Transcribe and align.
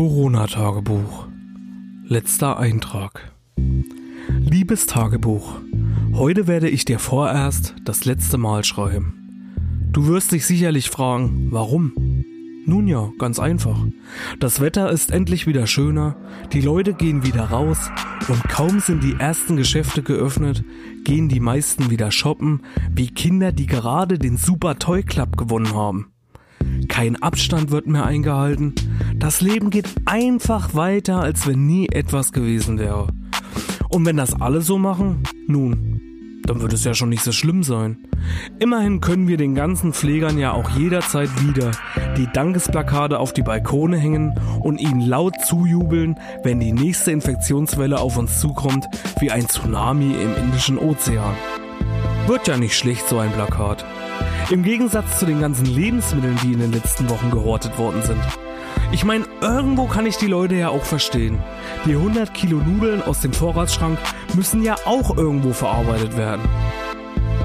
Corona-Tagebuch. 0.00 1.28
Letzter 2.06 2.58
Eintrag. 2.58 3.34
Liebes 4.28 4.86
Tagebuch, 4.86 5.60
heute 6.14 6.46
werde 6.46 6.70
ich 6.70 6.86
dir 6.86 6.98
vorerst 6.98 7.74
das 7.84 8.06
letzte 8.06 8.38
Mal 8.38 8.64
schreiben. 8.64 9.84
Du 9.92 10.06
wirst 10.06 10.32
dich 10.32 10.46
sicherlich 10.46 10.88
fragen, 10.88 11.48
warum? 11.50 11.92
Nun 12.64 12.88
ja, 12.88 13.10
ganz 13.18 13.38
einfach. 13.38 13.78
Das 14.38 14.62
Wetter 14.62 14.88
ist 14.90 15.10
endlich 15.10 15.46
wieder 15.46 15.66
schöner, 15.66 16.16
die 16.54 16.62
Leute 16.62 16.94
gehen 16.94 17.22
wieder 17.22 17.50
raus 17.50 17.90
und 18.26 18.42
kaum 18.48 18.80
sind 18.80 19.04
die 19.04 19.16
ersten 19.18 19.58
Geschäfte 19.58 20.02
geöffnet, 20.02 20.64
gehen 21.04 21.28
die 21.28 21.40
meisten 21.40 21.90
wieder 21.90 22.10
shoppen, 22.10 22.62
wie 22.90 23.08
Kinder, 23.08 23.52
die 23.52 23.66
gerade 23.66 24.18
den 24.18 24.38
Super 24.38 24.78
Toy 24.78 25.02
Club 25.02 25.36
gewonnen 25.36 25.74
haben. 25.74 26.10
Kein 26.88 27.20
Abstand 27.22 27.70
wird 27.70 27.86
mehr 27.86 28.06
eingehalten. 28.06 28.74
Das 29.20 29.42
Leben 29.42 29.68
geht 29.68 29.86
einfach 30.06 30.74
weiter, 30.74 31.20
als 31.20 31.46
wenn 31.46 31.66
nie 31.66 31.90
etwas 31.90 32.32
gewesen 32.32 32.78
wäre. 32.78 33.08
Und 33.90 34.06
wenn 34.06 34.16
das 34.16 34.40
alle 34.40 34.62
so 34.62 34.78
machen, 34.78 35.22
nun, 35.46 36.40
dann 36.46 36.62
wird 36.62 36.72
es 36.72 36.84
ja 36.84 36.94
schon 36.94 37.10
nicht 37.10 37.22
so 37.22 37.30
schlimm 37.30 37.62
sein. 37.62 37.98
Immerhin 38.60 39.02
können 39.02 39.28
wir 39.28 39.36
den 39.36 39.54
ganzen 39.54 39.92
Pflegern 39.92 40.38
ja 40.38 40.52
auch 40.52 40.70
jederzeit 40.70 41.28
wieder 41.46 41.70
die 42.16 42.28
Dankesplakate 42.32 43.18
auf 43.18 43.34
die 43.34 43.42
Balkone 43.42 43.98
hängen 43.98 44.40
und 44.62 44.80
ihnen 44.80 45.02
laut 45.02 45.34
zujubeln, 45.44 46.18
wenn 46.42 46.58
die 46.58 46.72
nächste 46.72 47.12
Infektionswelle 47.12 48.00
auf 48.00 48.16
uns 48.16 48.40
zukommt, 48.40 48.86
wie 49.20 49.30
ein 49.30 49.46
Tsunami 49.46 50.14
im 50.14 50.34
Indischen 50.34 50.78
Ozean. 50.78 51.34
Wird 52.26 52.48
ja 52.48 52.56
nicht 52.56 52.74
schlecht, 52.74 53.06
so 53.06 53.18
ein 53.18 53.32
Plakat. 53.32 53.84
Im 54.48 54.62
Gegensatz 54.62 55.18
zu 55.18 55.26
den 55.26 55.40
ganzen 55.40 55.66
Lebensmitteln, 55.66 56.38
die 56.42 56.54
in 56.54 56.60
den 56.60 56.72
letzten 56.72 57.10
Wochen 57.10 57.30
gehortet 57.30 57.76
worden 57.78 58.02
sind. 58.02 58.49
Ich 58.92 59.04
meine, 59.04 59.24
irgendwo 59.40 59.86
kann 59.86 60.04
ich 60.04 60.16
die 60.16 60.26
Leute 60.26 60.56
ja 60.56 60.68
auch 60.70 60.84
verstehen. 60.84 61.38
Die 61.86 61.94
100 61.94 62.34
Kilo 62.34 62.58
Nudeln 62.58 63.02
aus 63.02 63.20
dem 63.20 63.32
Vorratsschrank 63.32 63.98
müssen 64.34 64.64
ja 64.64 64.76
auch 64.84 65.16
irgendwo 65.16 65.52
verarbeitet 65.52 66.16
werden. 66.16 66.42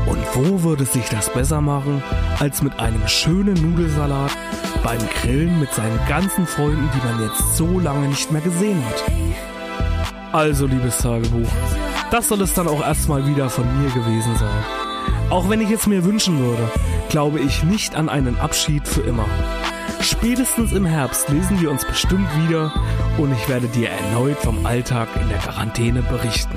Und 0.08 0.20
wo 0.34 0.64
würde 0.64 0.86
sich 0.86 1.08
das 1.10 1.32
besser 1.32 1.62
machen, 1.62 2.02
als 2.40 2.64
mit 2.64 2.80
einem 2.80 3.08
schönen 3.08 3.54
Nudelsalat 3.54 4.32
beim 4.84 5.00
Grillen 5.22 5.60
mit 5.60 5.72
seinen 5.72 6.00
ganzen 6.10 6.48
Freunden, 6.48 6.90
die 6.94 7.08
man 7.08 7.22
jetzt 7.28 7.56
so 7.56 7.80
lange 7.80 8.08
nicht 8.08 8.32
mehr 8.32 8.42
gesehen 8.42 8.84
hat? 8.86 9.04
Also, 10.32 10.66
liebes 10.66 10.98
Tagebuch, 10.98 11.48
das 12.12 12.28
soll 12.28 12.42
es 12.42 12.54
dann 12.54 12.68
auch 12.68 12.82
erstmal 12.82 13.26
wieder 13.28 13.50
von 13.50 13.66
mir 13.82 13.90
gewesen 13.92 14.36
sein. 14.36 14.66
Auch 15.30 15.48
wenn 15.48 15.62
ich 15.62 15.72
es 15.72 15.88
mir 15.88 16.04
wünschen 16.04 16.40
würde, 16.40 16.70
glaube 17.10 17.40
ich 17.40 17.64
nicht 17.64 17.96
an 17.96 18.10
einen 18.10 18.38
Abschied 18.40 18.88
für 18.88 19.02
immer. 19.02 19.26
Spätestens 20.06 20.72
im 20.72 20.86
Herbst 20.86 21.30
lesen 21.30 21.60
wir 21.60 21.72
uns 21.72 21.84
bestimmt 21.84 22.30
wieder 22.38 22.72
und 23.18 23.34
ich 23.34 23.50
werde 23.50 23.68
dir 23.68 23.90
erneut 23.90 24.38
vom 24.38 24.64
Alltag 24.64 25.10
in 25.20 25.30
der 25.30 25.40
Quarantäne 25.40 26.04
berichten. 26.04 26.56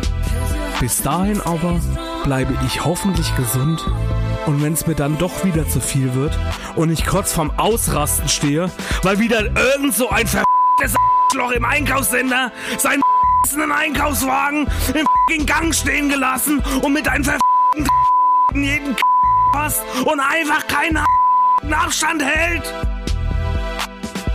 Bis 0.80 1.00
dahin 1.00 1.40
aber 1.40 1.80
bleibe 2.24 2.52
ich 2.66 2.84
hoffentlich 2.84 3.34
gesund 3.36 3.82
und 4.44 4.62
wenn 4.62 4.74
es 4.74 4.86
mir 4.86 4.94
dann 4.94 5.16
doch 5.16 5.46
wieder 5.46 5.66
zu 5.66 5.80
viel 5.80 6.12
wird 6.12 6.38
und 6.76 6.90
ich 6.90 7.06
kurz 7.06 7.32
vorm 7.32 7.50
Ausrasten 7.56 8.28
stehe, 8.28 8.70
weil 9.02 9.18
wieder 9.18 9.40
irgend 9.40 9.94
so 9.94 10.10
ein 10.10 10.26
verficktes 10.26 10.94
Loch 11.34 11.52
im 11.52 11.64
Einkaufssender 11.64 12.52
seinen 12.76 13.72
Einkaufswagen 13.72 14.68
im 15.34 15.46
Gang 15.46 15.74
stehen 15.74 16.10
gelassen 16.10 16.62
und 16.82 16.92
mit 16.92 17.08
einem 17.08 17.24
verfickten 17.24 17.86
jeden 18.62 18.94
passt 19.54 19.82
und 20.04 20.20
einfach 20.20 20.66
keinen 20.66 20.98
Abstand 21.72 22.22
hält. 22.22 22.74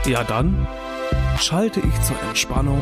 Ja 0.06 0.22
dann 0.24 0.68
schalte 1.40 1.80
ich 1.80 2.02
zur 2.02 2.22
Entspannung 2.24 2.82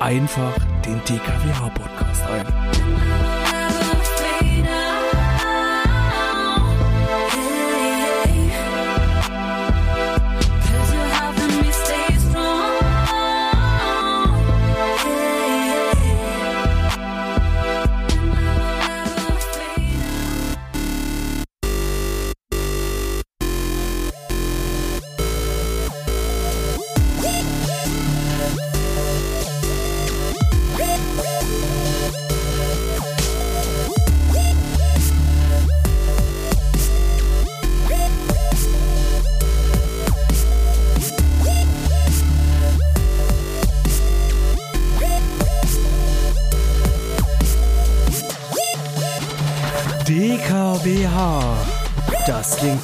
einfach 0.00 0.52
den 0.84 1.00
DKWH-Podcast 1.04 2.22
ein. 2.28 2.65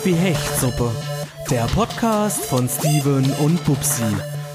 Wie 0.04 0.14
Hechtsuppe. 0.14 0.90
Der 1.50 1.64
Podcast 1.66 2.44
von 2.46 2.68
Steven 2.68 3.24
und 3.44 3.64
Bubsi. 3.64 4.02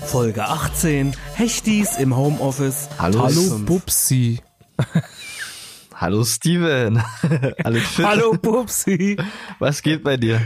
Folge 0.06 0.44
18. 0.44 1.14
Hechtis 1.36 1.98
im 1.98 2.16
Homeoffice. 2.16 2.90
Hallo, 3.00 3.24
Hallo 3.24 3.60
Bubsi. 3.66 4.40
Hallo 5.96 6.24
Steven. 6.24 7.02
Alles 7.64 7.84
fit? 7.84 8.06
Hallo 8.06 8.34
Bubsi. 8.34 9.18
Was 9.60 9.82
geht 9.82 10.04
bei 10.04 10.18
dir? 10.18 10.42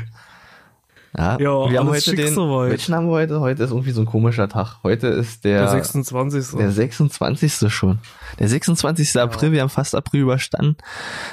Ja, 1.18 1.38
Ja, 1.39 1.69
wir 1.69 1.79
haben 1.79 1.89
heute 1.89 2.16
den, 2.16 2.33
soweit. 2.33 2.72
welchen 2.72 2.95
haben 2.95 3.07
wir 3.07 3.12
heute? 3.13 3.39
Heute 3.41 3.63
ist 3.63 3.72
irgendwie 3.72 3.91
so 3.91 4.01
ein 4.01 4.06
komischer 4.07 4.47
Tag. 4.47 4.78
Heute 4.83 5.07
ist 5.07 5.44
der, 5.44 5.62
Der 5.62 5.69
26. 5.69 6.57
der 6.57 6.72
26. 6.72 7.73
schon. 7.73 8.00
Der 8.39 8.47
26. 8.47 9.18
April, 9.19 9.51
wir 9.51 9.62
haben 9.62 9.69
fast 9.69 9.94
April 9.95 10.22
überstanden. 10.22 10.78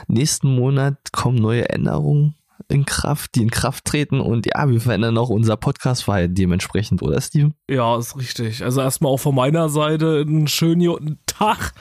Nächsten 0.09 0.49
Monat 0.55 1.13
kommen 1.13 1.37
neue 1.39 1.69
Änderungen 1.69 2.35
in 2.69 2.85
Kraft, 2.85 3.35
die 3.35 3.43
in 3.43 3.51
Kraft 3.51 3.87
treten 3.87 4.21
und 4.21 4.47
ja, 4.47 4.69
wir 4.69 4.81
verändern 4.81 5.17
auch 5.19 5.31
unser 5.31 5.57
Podcast-Verhalten 5.57 6.35
dementsprechend, 6.35 7.03
oder 7.03 7.21
Steven? 7.21 7.55
Ja, 7.69 7.99
ist 7.99 8.17
richtig. 8.17 8.63
Also 8.63 8.81
erstmal 8.81 9.11
auch 9.13 9.19
von 9.19 9.35
meiner 9.35 9.69
Seite 9.69 10.25
einen 10.27 10.49
schönen 10.49 11.19
Tag 11.27 11.73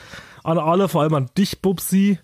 an 0.44 0.58
alle, 0.58 0.88
vor 0.88 1.02
allem 1.02 1.14
an 1.14 1.30
dich, 1.38 1.62
Bubsi. 1.62 2.20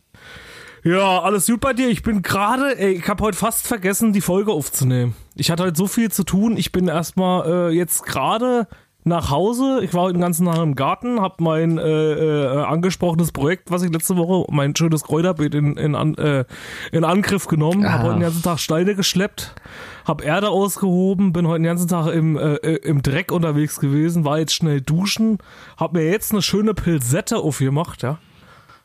Ja, 0.85 1.21
alles 1.21 1.45
gut 1.47 1.61
bei 1.61 1.73
dir. 1.73 1.89
Ich 1.89 2.03
bin 2.03 2.21
gerade, 2.21 2.77
ey, 2.77 2.93
ich 2.93 3.07
habe 3.07 3.23
heute 3.23 3.37
fast 3.37 3.67
vergessen, 3.67 4.11
die 4.11 4.21
Folge 4.21 4.51
aufzunehmen. 4.51 5.15
Ich 5.35 5.49
hatte 5.49 5.63
heute 5.63 5.77
so 5.77 5.87
viel 5.87 6.11
zu 6.11 6.23
tun. 6.23 6.57
Ich 6.57 6.71
bin 6.73 6.87
erstmal 6.89 7.69
äh, 7.69 7.75
jetzt 7.75 8.03
gerade 8.03 8.67
nach 9.05 9.29
Hause. 9.29 9.79
Ich 9.83 9.93
war 9.93 10.03
heute 10.03 10.13
den 10.13 10.21
ganzen 10.21 10.45
Tag 10.45 10.57
im 10.57 10.75
Garten, 10.75 11.19
habe 11.19 11.43
mein 11.43 11.77
äh, 11.77 11.83
äh, 11.83 12.63
angesprochenes 12.63 13.31
Projekt, 13.31 13.69
was 13.71 13.83
ich 13.83 13.91
letzte 13.91 14.17
Woche, 14.17 14.49
mein 14.51 14.75
schönes 14.75 15.03
Kräuterbeet 15.03 15.55
in, 15.55 15.75
in, 15.77 15.95
an, 15.95 16.15
äh, 16.15 16.45
in 16.91 17.03
Angriff 17.03 17.47
genommen, 17.47 17.91
habe 17.91 18.03
heute 18.03 18.15
den 18.15 18.21
ganzen 18.21 18.41
Tag 18.43 18.59
Steine 18.59 18.95
geschleppt, 18.95 19.55
habe 20.05 20.23
Erde 20.23 20.49
ausgehoben, 20.49 21.33
bin 21.33 21.47
heute 21.47 21.59
den 21.59 21.65
ganzen 21.65 21.87
Tag 21.87 22.07
im, 22.13 22.37
äh, 22.37 22.55
äh, 22.55 22.75
im 22.87 23.01
Dreck 23.01 23.31
unterwegs 23.31 23.79
gewesen, 23.79 24.25
war 24.25 24.39
jetzt 24.39 24.53
schnell 24.53 24.81
duschen, 24.81 25.37
habe 25.77 25.99
mir 25.99 26.09
jetzt 26.09 26.31
eine 26.31 26.41
schöne 26.41 26.73
Pilsette 26.73 27.37
aufgemacht, 27.37 28.03
ja. 28.03 28.17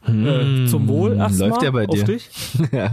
Äh, 0.06 0.66
zum 0.66 0.86
Wohl 0.88 1.16
erstmal 1.16 1.48
Hm, 1.48 1.50
läuft 1.50 1.62
ja 1.62 1.70
bei 1.72 1.86
auf 1.88 1.94
dir. 1.94 2.04
dich. 2.04 2.30
ja. 2.72 2.92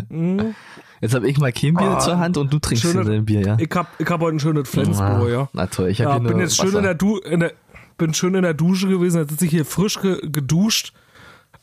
Jetzt 1.06 1.16
habe 1.16 1.28
ich 1.30 1.38
mal 1.38 1.52
kein 1.52 1.74
Bier 1.76 1.92
Ah, 1.98 2.00
zur 2.00 2.18
Hand 2.20 2.38
und 2.38 2.52
du 2.52 2.60
trinkst 2.60 2.84
schöne- 2.84 3.04
dein 3.06 3.26
Bier, 3.26 3.42
ja? 3.42 3.58
Ich 3.60 3.70
hab, 3.76 3.88
ich 4.00 4.08
hab 4.10 4.22
heute 4.22 4.36
ein 4.38 4.40
schönes 4.40 4.68
Flensburg, 4.68 5.30
ja. 5.30 5.50
Na 5.54 5.68
toll, 5.68 5.90
ich 5.90 6.02
habe 6.02 6.24
Ja, 6.24 6.30
bin 6.32 6.40
jetzt 6.40 6.56
schön 6.58 6.68
Wasser. 6.68 6.78
in 6.80 6.84
der, 6.84 6.94
du 6.96 7.18
in 7.20 7.40
der 7.42 7.54
bin 7.98 8.14
schön 8.14 8.36
in 8.36 8.42
der 8.42 8.54
Dusche 8.54 8.88
gewesen, 8.90 9.20
jetzt 9.20 9.30
sitze 9.30 9.46
ich 9.46 9.52
hier 9.52 9.66
frisch 9.66 10.02
ge 10.02 10.20
geduscht 10.24 10.94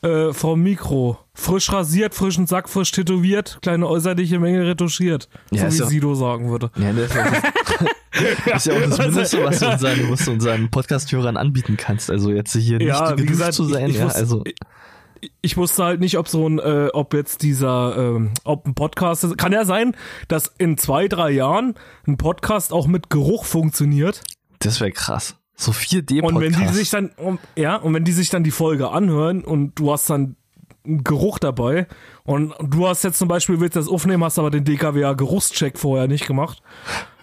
äh, 0.03 0.33
vom 0.33 0.63
Mikro. 0.63 1.19
Frisch 1.35 1.71
rasiert, 1.73 2.15
frischen 2.15 2.47
Sack, 2.47 2.69
frisch 2.69 2.91
tätowiert, 2.91 3.59
kleine 3.63 3.87
äußerliche 3.87 4.39
Menge 4.41 4.67
retuschiert. 4.67 5.29
Ja, 5.51 5.71
so 5.71 5.77
wie 5.77 5.81
ja- 5.81 5.87
Sido 5.89 6.15
sagen 6.15 6.51
würde. 6.51 6.71
Ja, 6.77 6.93
das 6.93 7.05
ist, 7.07 7.15
ja 7.15 7.25
das 8.53 8.67
ist 8.67 8.67
ja 8.67 8.75
auch 8.75 8.81
das 8.81 8.99
Mindeste, 8.99 9.45
was 9.45 9.59
du 9.61 9.67
unseren, 9.71 10.11
was 10.11 10.25
du 10.25 10.31
unseren 10.33 10.71
Podcast-Hörern 10.71 11.37
anbieten 11.37 11.77
kannst. 11.77 12.11
Also 12.11 12.31
jetzt 12.31 12.53
hier 12.57 12.79
nicht 12.79 12.89
Ja, 12.89 13.13
gesagt, 13.13 13.55
zu 13.55 13.65
sein, 13.65 13.87
ich, 13.89 13.95
ich, 13.95 13.99
ja, 14.01 14.07
wusste, 14.07 14.19
also 14.19 14.43
ich, 14.45 14.55
ich 15.41 15.57
wusste 15.57 15.85
halt 15.85 16.01
nicht, 16.01 16.19
ob 16.19 16.29
so 16.29 16.49
ein, 16.49 16.59
äh, 16.59 16.89
ob 16.93 17.15
jetzt 17.15 17.43
dieser, 17.43 17.97
ähm, 17.97 18.33
ob 18.45 18.67
ein 18.67 18.75
Podcast 18.75 19.25
ist. 19.25 19.39
Kann 19.39 19.53
ja 19.53 19.65
sein, 19.65 19.95
dass 20.29 20.53
in 20.59 20.79
zwei, 20.79 21.09
drei 21.09 21.31
Jahren 21.31 21.75
ein 22.07 22.17
Podcast 22.17 22.73
auch 22.73 22.87
mit 22.87 23.11
Geruch 23.11 23.45
funktioniert. 23.45 24.23
das 24.61 24.81
wäre 24.81 24.93
krass. 24.93 25.37
So 25.55 25.71
Und 25.71 25.77
wenn 25.77 26.53
die 26.53 26.59
4D-Podcast. 26.59 26.75
sich 26.75 26.91
dann, 26.91 27.11
ja, 27.57 27.77
und 27.77 27.95
wenn 27.95 28.05
die 28.05 28.13
sich 28.13 28.31
dann 28.31 28.43
die 28.43 28.51
Folge 28.51 28.91
anhören 28.91 29.45
und 29.45 29.79
du 29.79 29.93
hast 29.93 30.09
dann 30.11 30.37
einen 30.85 31.05
Geruch 31.05 31.39
dabei 31.39 31.87
und 32.25 32.55
du 32.61 32.89
hast 32.89 33.05
jetzt 33.05 33.19
zum 33.19 33.29
Beispiel, 33.29 33.61
willst 33.61 33.77
das 33.77 33.87
aufnehmen, 33.87 34.25
hast 34.25 34.39
aber 34.41 34.51
den 34.51 34.65
DKWA 34.65 35.13
Geruchscheck 35.13 35.79
vorher 35.79 36.09
nicht 36.09 36.27
gemacht, 36.27 36.61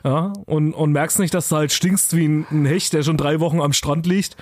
Ja, 0.05 0.31
und, 0.45 0.73
und 0.73 0.93
merkst 0.93 1.19
nicht, 1.19 1.33
dass 1.33 1.49
du 1.49 1.57
halt 1.57 1.73
stinkst 1.73 2.15
wie 2.15 2.25
ein, 2.25 2.45
ein 2.51 2.65
Hecht, 2.65 2.93
der 2.93 3.03
schon 3.03 3.17
drei 3.17 3.41
Wochen 3.41 3.59
am 3.59 3.73
Strand 3.73 4.05
liegt, 4.05 4.37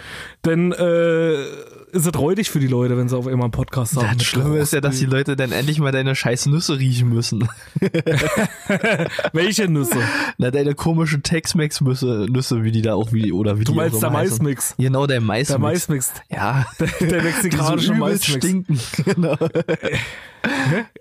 denn 0.45 0.71
äh, 0.73 1.45
ist 1.91 2.05
es 2.05 2.19
räudig 2.19 2.49
für 2.49 2.59
die 2.59 2.67
Leute, 2.67 2.97
wenn 2.97 3.07
sie 3.07 3.17
auf 3.17 3.27
einmal 3.27 3.45
einen 3.45 3.51
Podcast 3.51 3.95
haben. 3.95 4.17
Das 4.17 4.27
Schlimme 4.27 4.57
ist 4.59 4.73
ja, 4.73 4.81
dass 4.81 4.99
die 4.99 5.05
Leute 5.05 5.35
dann 5.35 5.51
endlich 5.51 5.79
mal 5.79 5.91
deine 5.91 6.15
scheiß 6.15 6.47
Nüsse 6.47 6.77
riechen 6.79 7.09
müssen. 7.09 7.47
Welche 9.33 9.69
Nüsse? 9.69 9.97
Na, 10.37 10.51
deine 10.51 10.75
komischen 10.75 11.23
Tex-Mex-Nüsse, 11.23 12.27
Nüsse, 12.29 12.63
wie 12.63 12.71
die 12.71 12.81
da 12.81 12.95
auch, 12.95 13.13
wie, 13.13 13.31
oder 13.31 13.59
wie 13.59 13.63
Du 13.63 13.71
die 13.71 13.77
meinst 13.77 13.95
auch 13.97 14.01
der. 14.01 14.09
Maismix. 14.09 14.75
Genau, 14.77 15.07
der 15.07 15.21
Maismix. 15.21 15.47
Der 15.49 15.59
Maismix. 15.59 16.13
Ja. 16.29 16.65
Der, 16.79 17.07
der 17.07 17.23
mexikanische 17.23 17.93
Maismix. 17.95 18.25
stinken. 18.43 18.79
Genau. 19.05 19.35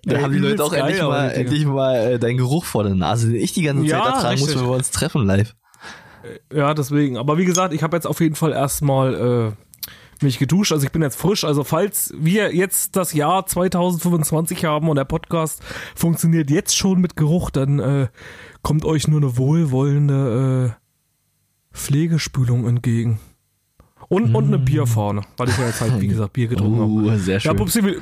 Da 0.05 0.21
haben 0.23 0.33
die 0.33 0.39
Leute 0.39 0.65
auch 0.65 0.73
endlich 0.73 1.01
mal, 1.03 1.29
endlich 1.31 1.67
mal 1.67 2.13
äh, 2.15 2.19
deinen 2.19 2.39
Geruch 2.39 2.65
vor 2.65 2.83
der 2.85 2.95
Nase, 2.95 3.29
den 3.29 3.37
ich 3.41 3.53
die 3.53 3.63
ganze 3.63 3.83
Zeit 3.83 3.91
Ja, 3.91 4.07
ertragen 4.15 4.41
muss, 4.41 4.55
wenn 4.57 4.63
wir 4.65 4.71
uns 4.71 4.91
treffen 4.91 5.25
live. 5.27 5.55
Ja, 6.53 6.75
deswegen. 6.75 7.17
Aber 7.19 7.39
wie 7.39 7.45
gesagt, 7.45 7.73
ich 7.75 7.83
habe 7.83 7.97
jetzt 7.97 8.07
auf 8.07 8.21
jeden 8.21 8.35
Fall 8.35 8.53
erstmal 8.53 9.15
äh, 9.15 9.66
mich 10.23 10.39
geduscht. 10.39 10.73
Also 10.73 10.87
ich 10.87 10.93
bin 10.93 11.03
jetzt 11.03 11.17
frisch. 11.17 11.45
Also 11.45 11.65
falls 11.65 12.13
wir 12.17 12.55
jetzt 12.55 12.97
das 12.97 13.13
Jahr 13.13 13.47
2025 13.47 14.65
haben 14.65 14.89
und 14.89 14.97
der 14.97 15.05
Podcast 15.05 15.63
funktioniert 15.95 16.51
jetzt 16.51 16.77
schon 16.77 17.01
mit 17.01 17.17
Geruch, 17.17 17.51
dann 17.51 17.79
äh, 17.79 18.09
kommt 18.63 18.85
euch 18.85 19.09
nur 19.09 19.21
eine 19.21 19.37
wohlwollende 19.37 20.77
äh, 20.77 21.77
Pflegespülung 21.77 22.67
entgegen. 22.67 23.21
Und, 24.09 24.35
und 24.35 24.47
eine 24.47 24.59
Bierfahne, 24.59 25.23
weil 25.37 25.49
ich 25.49 25.59
ja 25.59 25.67
jetzt 25.67 25.81
halt, 25.81 26.01
wie 26.01 26.07
gesagt, 26.07 26.33
Bier 26.33 26.47
getrunken 26.47 26.81
habe. 26.81 26.91
Uh, 26.91 27.17
sehr 27.19 27.35
Ja, 27.35 27.41
schön. 27.41 27.57
Pupsi, 27.57 27.85
wie, 27.85 27.97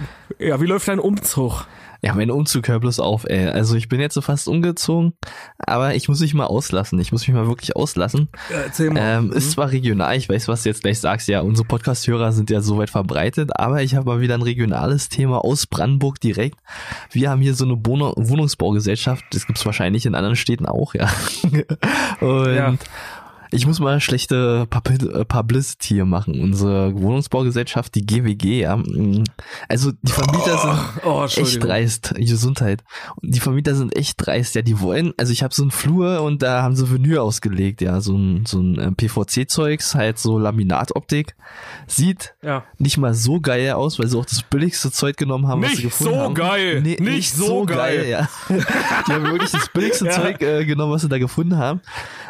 ja, 0.44 0.60
wie 0.60 0.66
läuft 0.66 0.88
dein 0.88 0.98
Umzug? 0.98 1.66
Ja, 2.02 2.12
mein 2.12 2.30
Umzug 2.30 2.68
hört 2.68 2.82
bloß 2.82 3.00
auf, 3.00 3.24
ey. 3.24 3.46
Also 3.46 3.76
ich 3.76 3.88
bin 3.88 3.98
jetzt 3.98 4.12
so 4.12 4.20
fast 4.20 4.46
umgezogen, 4.46 5.14
aber 5.56 5.94
ich 5.94 6.06
muss 6.06 6.20
mich 6.20 6.34
mal 6.34 6.44
auslassen. 6.44 6.98
Ich 7.00 7.12
muss 7.12 7.26
mich 7.26 7.34
mal 7.34 7.46
wirklich 7.46 7.76
auslassen. 7.76 8.28
Ja, 8.50 8.56
erzähl 8.58 8.90
mal. 8.90 9.00
Ähm, 9.00 9.32
ist 9.32 9.52
zwar 9.52 9.70
regional, 9.70 10.14
ich 10.14 10.28
weiß, 10.28 10.46
was 10.48 10.64
du 10.64 10.68
jetzt 10.68 10.82
gleich 10.82 11.00
sagst, 11.00 11.28
ja, 11.28 11.40
unsere 11.40 11.66
Podcast-Hörer 11.66 12.32
sind 12.32 12.50
ja 12.50 12.60
so 12.60 12.76
weit 12.76 12.90
verbreitet, 12.90 13.58
aber 13.58 13.82
ich 13.82 13.94
habe 13.94 14.04
mal 14.04 14.20
wieder 14.20 14.34
ein 14.34 14.42
regionales 14.42 15.08
Thema 15.08 15.42
aus 15.42 15.66
Brandenburg 15.66 16.20
direkt. 16.20 16.58
Wir 17.10 17.30
haben 17.30 17.40
hier 17.40 17.54
so 17.54 17.64
eine 17.64 17.78
Wohn 17.86 18.00
Wohnungsbaugesellschaft, 18.00 19.24
das 19.30 19.46
gibt's 19.46 19.64
wahrscheinlich 19.64 20.04
in 20.04 20.14
anderen 20.14 20.36
Städten 20.36 20.66
auch, 20.66 20.92
ja. 20.92 21.08
Und 22.20 22.54
Ja. 22.54 22.74
Ich 23.54 23.66
muss 23.66 23.80
mal 23.80 24.00
schlechte 24.00 24.66
äh, 24.70 25.24
Publicity 25.24 25.94
hier 25.94 26.04
machen. 26.04 26.40
Unsere 26.40 26.94
Wohnungsbaugesellschaft, 27.00 27.94
die 27.94 28.04
GWG, 28.04 28.60
ja, 28.60 28.76
mm, 28.76 29.24
also 29.68 29.92
die 30.02 30.12
Vermieter 30.12 30.58
sind 30.58 31.04
oh, 31.04 31.24
echt 31.24 31.38
Entschuldigung. 31.38 31.68
dreist. 31.68 32.14
Gesundheit. 32.16 32.82
Und 33.22 33.34
die 33.34 33.40
Vermieter 33.40 33.74
sind 33.74 33.96
echt 33.96 34.14
dreist. 34.18 34.54
Ja, 34.54 34.62
die 34.62 34.80
wollen, 34.80 35.12
also 35.16 35.32
ich 35.32 35.42
habe 35.42 35.54
so 35.54 35.62
einen 35.62 35.70
Flur 35.70 36.22
und 36.22 36.42
da 36.42 36.62
haben 36.62 36.74
sie 36.76 36.90
Venue 36.90 37.20
ausgelegt, 37.22 37.80
ja, 37.80 38.00
so 38.00 38.16
ein, 38.16 38.44
so 38.46 38.58
ein 38.60 38.78
äh, 38.78 38.90
PVC-Zeugs, 38.92 39.94
halt 39.94 40.18
so 40.18 40.38
Laminatoptik. 40.38 41.36
Sieht 41.86 42.34
Ja. 42.42 42.64
nicht 42.78 42.96
mal 42.98 43.14
so 43.14 43.40
geil 43.40 43.72
aus, 43.72 43.98
weil 43.98 44.08
sie 44.08 44.18
auch 44.18 44.26
das 44.26 44.42
billigste 44.42 44.90
Zeug 44.90 45.16
genommen 45.16 45.46
haben, 45.48 45.62
was 45.62 45.70
Nicht 45.70 45.76
sie 45.78 45.82
gefunden 45.84 46.14
so 46.14 46.20
haben. 46.20 46.34
geil. 46.34 46.80
Nee, 46.82 46.96
Nicht 47.00 47.34
so 47.34 47.64
geil. 47.64 48.06
ja. 48.08 48.28
Die 48.48 49.12
haben 49.12 49.24
wirklich 49.24 49.50
das 49.52 49.68
billigste 49.68 50.04
Ja. 50.06 50.10
Zeug 50.12 50.42
äh, 50.42 50.64
genommen, 50.64 50.92
was 50.92 51.02
sie 51.02 51.08
da 51.08 51.18
gefunden 51.18 51.56
haben. 51.56 51.80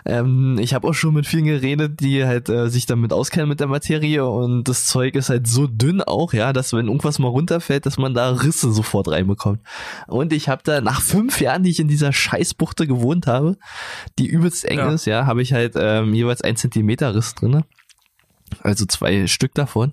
Ähm, 0.05 0.59
ich 0.61 0.75
habe 0.75 0.87
auch 0.88 0.93
schon 0.93 1.13
mit 1.14 1.26
vielen 1.26 1.44
geredet, 1.44 2.00
die 2.00 2.25
halt 2.25 2.49
äh, 2.49 2.69
sich 2.69 2.87
damit 2.87 3.12
auskennen 3.12 3.49
mit 3.49 3.61
der 3.61 3.66
Materie 3.69 4.25
und 4.26 4.64
das 4.64 4.87
Zeug 4.87 5.14
ist 5.14 5.31
halt 5.31 5.46
so 5.46 5.66
dünn 5.66 6.02
auch, 6.02 6.32
ja, 6.32 6.52
dass 6.52 6.72
wenn 6.72 6.87
irgendwas 6.87 7.19
mal 7.19 7.28
runterfällt, 7.28 7.87
dass 7.87 7.96
man 7.99 8.14
da 8.14 8.31
Risse 8.31 8.72
sofort 8.72 9.08
reinbekommt. 9.08 9.61
Und 10.06 10.32
ich 10.32 10.49
habe 10.49 10.62
da 10.64 10.81
nach 10.81 11.00
fünf 11.00 11.40
Jahren, 11.40 11.62
die 11.62 11.70
ich 11.70 11.81
in 11.81 11.88
dieser 11.88 12.12
Scheißbuchte 12.12 12.87
gewohnt 12.87 13.26
habe, 13.26 13.56
die 14.19 14.26
übelst 14.26 14.64
eng 14.64 14.78
Ja. 14.78 14.90
ist, 14.93 15.06
ja, 15.06 15.26
habe 15.26 15.43
ich 15.43 15.52
halt 15.52 15.75
ähm, 15.76 16.12
jeweils 16.14 16.43
ein 16.43 16.56
Zentimeter 16.56 17.14
Riss 17.14 17.34
drinne. 17.34 17.64
Also 18.61 18.87
zwei 18.87 19.26
Stück 19.26 19.55
davon. 19.55 19.93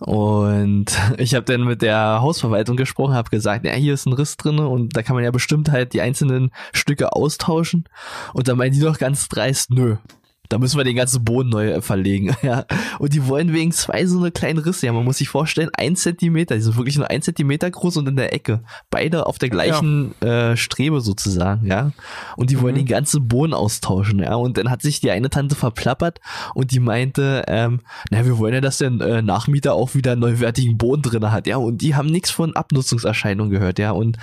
Und 0.00 0.86
ich 1.18 1.34
habe 1.34 1.44
dann 1.44 1.64
mit 1.64 1.82
der 1.82 2.20
Hausverwaltung 2.20 2.76
gesprochen, 2.76 3.14
habe 3.14 3.30
gesagt, 3.30 3.64
ja, 3.64 3.72
hier 3.72 3.94
ist 3.94 4.06
ein 4.06 4.12
Riss 4.12 4.36
drinne 4.36 4.68
und 4.68 4.96
da 4.96 5.02
kann 5.02 5.14
man 5.14 5.24
ja 5.24 5.30
bestimmt 5.30 5.70
halt 5.70 5.92
die 5.92 6.00
einzelnen 6.00 6.50
Stücke 6.72 7.12
austauschen. 7.12 7.84
Und 8.32 8.48
dann 8.48 8.58
meinen 8.58 8.72
die 8.72 8.80
doch 8.80 8.98
ganz 8.98 9.28
dreist, 9.28 9.70
nö. 9.70 9.96
Da 10.48 10.58
müssen 10.58 10.76
wir 10.76 10.84
den 10.84 10.96
ganzen 10.96 11.24
Boden 11.24 11.48
neu 11.48 11.70
äh, 11.70 11.82
verlegen. 11.82 12.34
Ja. 12.42 12.66
Und 12.98 13.14
die 13.14 13.26
wollen 13.26 13.54
wegen 13.54 13.72
zwei 13.72 14.04
so 14.04 14.18
eine 14.18 14.30
kleinen 14.30 14.58
Risse. 14.58 14.84
Ja, 14.84 14.92
man 14.92 15.04
muss 15.04 15.16
sich 15.16 15.28
vorstellen, 15.30 15.70
ein 15.78 15.96
Zentimeter, 15.96 16.54
die 16.56 16.60
sind 16.60 16.76
wirklich 16.76 16.98
nur 16.98 17.08
ein 17.08 17.22
Zentimeter 17.22 17.70
groß 17.70 17.96
und 17.96 18.08
in 18.08 18.16
der 18.16 18.34
Ecke. 18.34 18.62
Beide 18.90 19.26
auf 19.26 19.38
der 19.38 19.48
gleichen 19.48 20.20
äh, 20.20 20.54
Strebe 20.56 21.00
sozusagen, 21.00 21.66
ja. 21.66 21.92
Und 22.36 22.50
die 22.50 22.60
wollen 22.60 22.74
Mhm. 22.74 22.80
den 22.80 22.86
ganzen 22.86 23.26
Boden 23.28 23.54
austauschen, 23.54 24.18
ja. 24.18 24.34
Und 24.34 24.58
dann 24.58 24.70
hat 24.70 24.82
sich 24.82 25.00
die 25.00 25.10
eine 25.10 25.30
Tante 25.30 25.54
verplappert 25.54 26.20
und 26.54 26.70
die 26.72 26.80
meinte, 26.80 27.44
ähm, 27.48 27.80
na, 28.10 28.26
wir 28.26 28.36
wollen 28.36 28.52
ja, 28.54 28.60
dass 28.60 28.78
der 28.78 28.88
äh, 29.00 29.22
Nachmieter 29.22 29.72
auch 29.72 29.94
wieder 29.94 30.14
neuwertigen 30.16 30.76
Boden 30.76 31.00
drinne 31.02 31.32
hat, 31.32 31.46
ja. 31.46 31.56
Und 31.56 31.78
die 31.80 31.94
haben 31.94 32.08
nichts 32.10 32.30
von 32.30 32.54
Abnutzungserscheinungen 32.54 33.50
gehört, 33.50 33.78
ja. 33.78 33.92
Und 33.92 34.18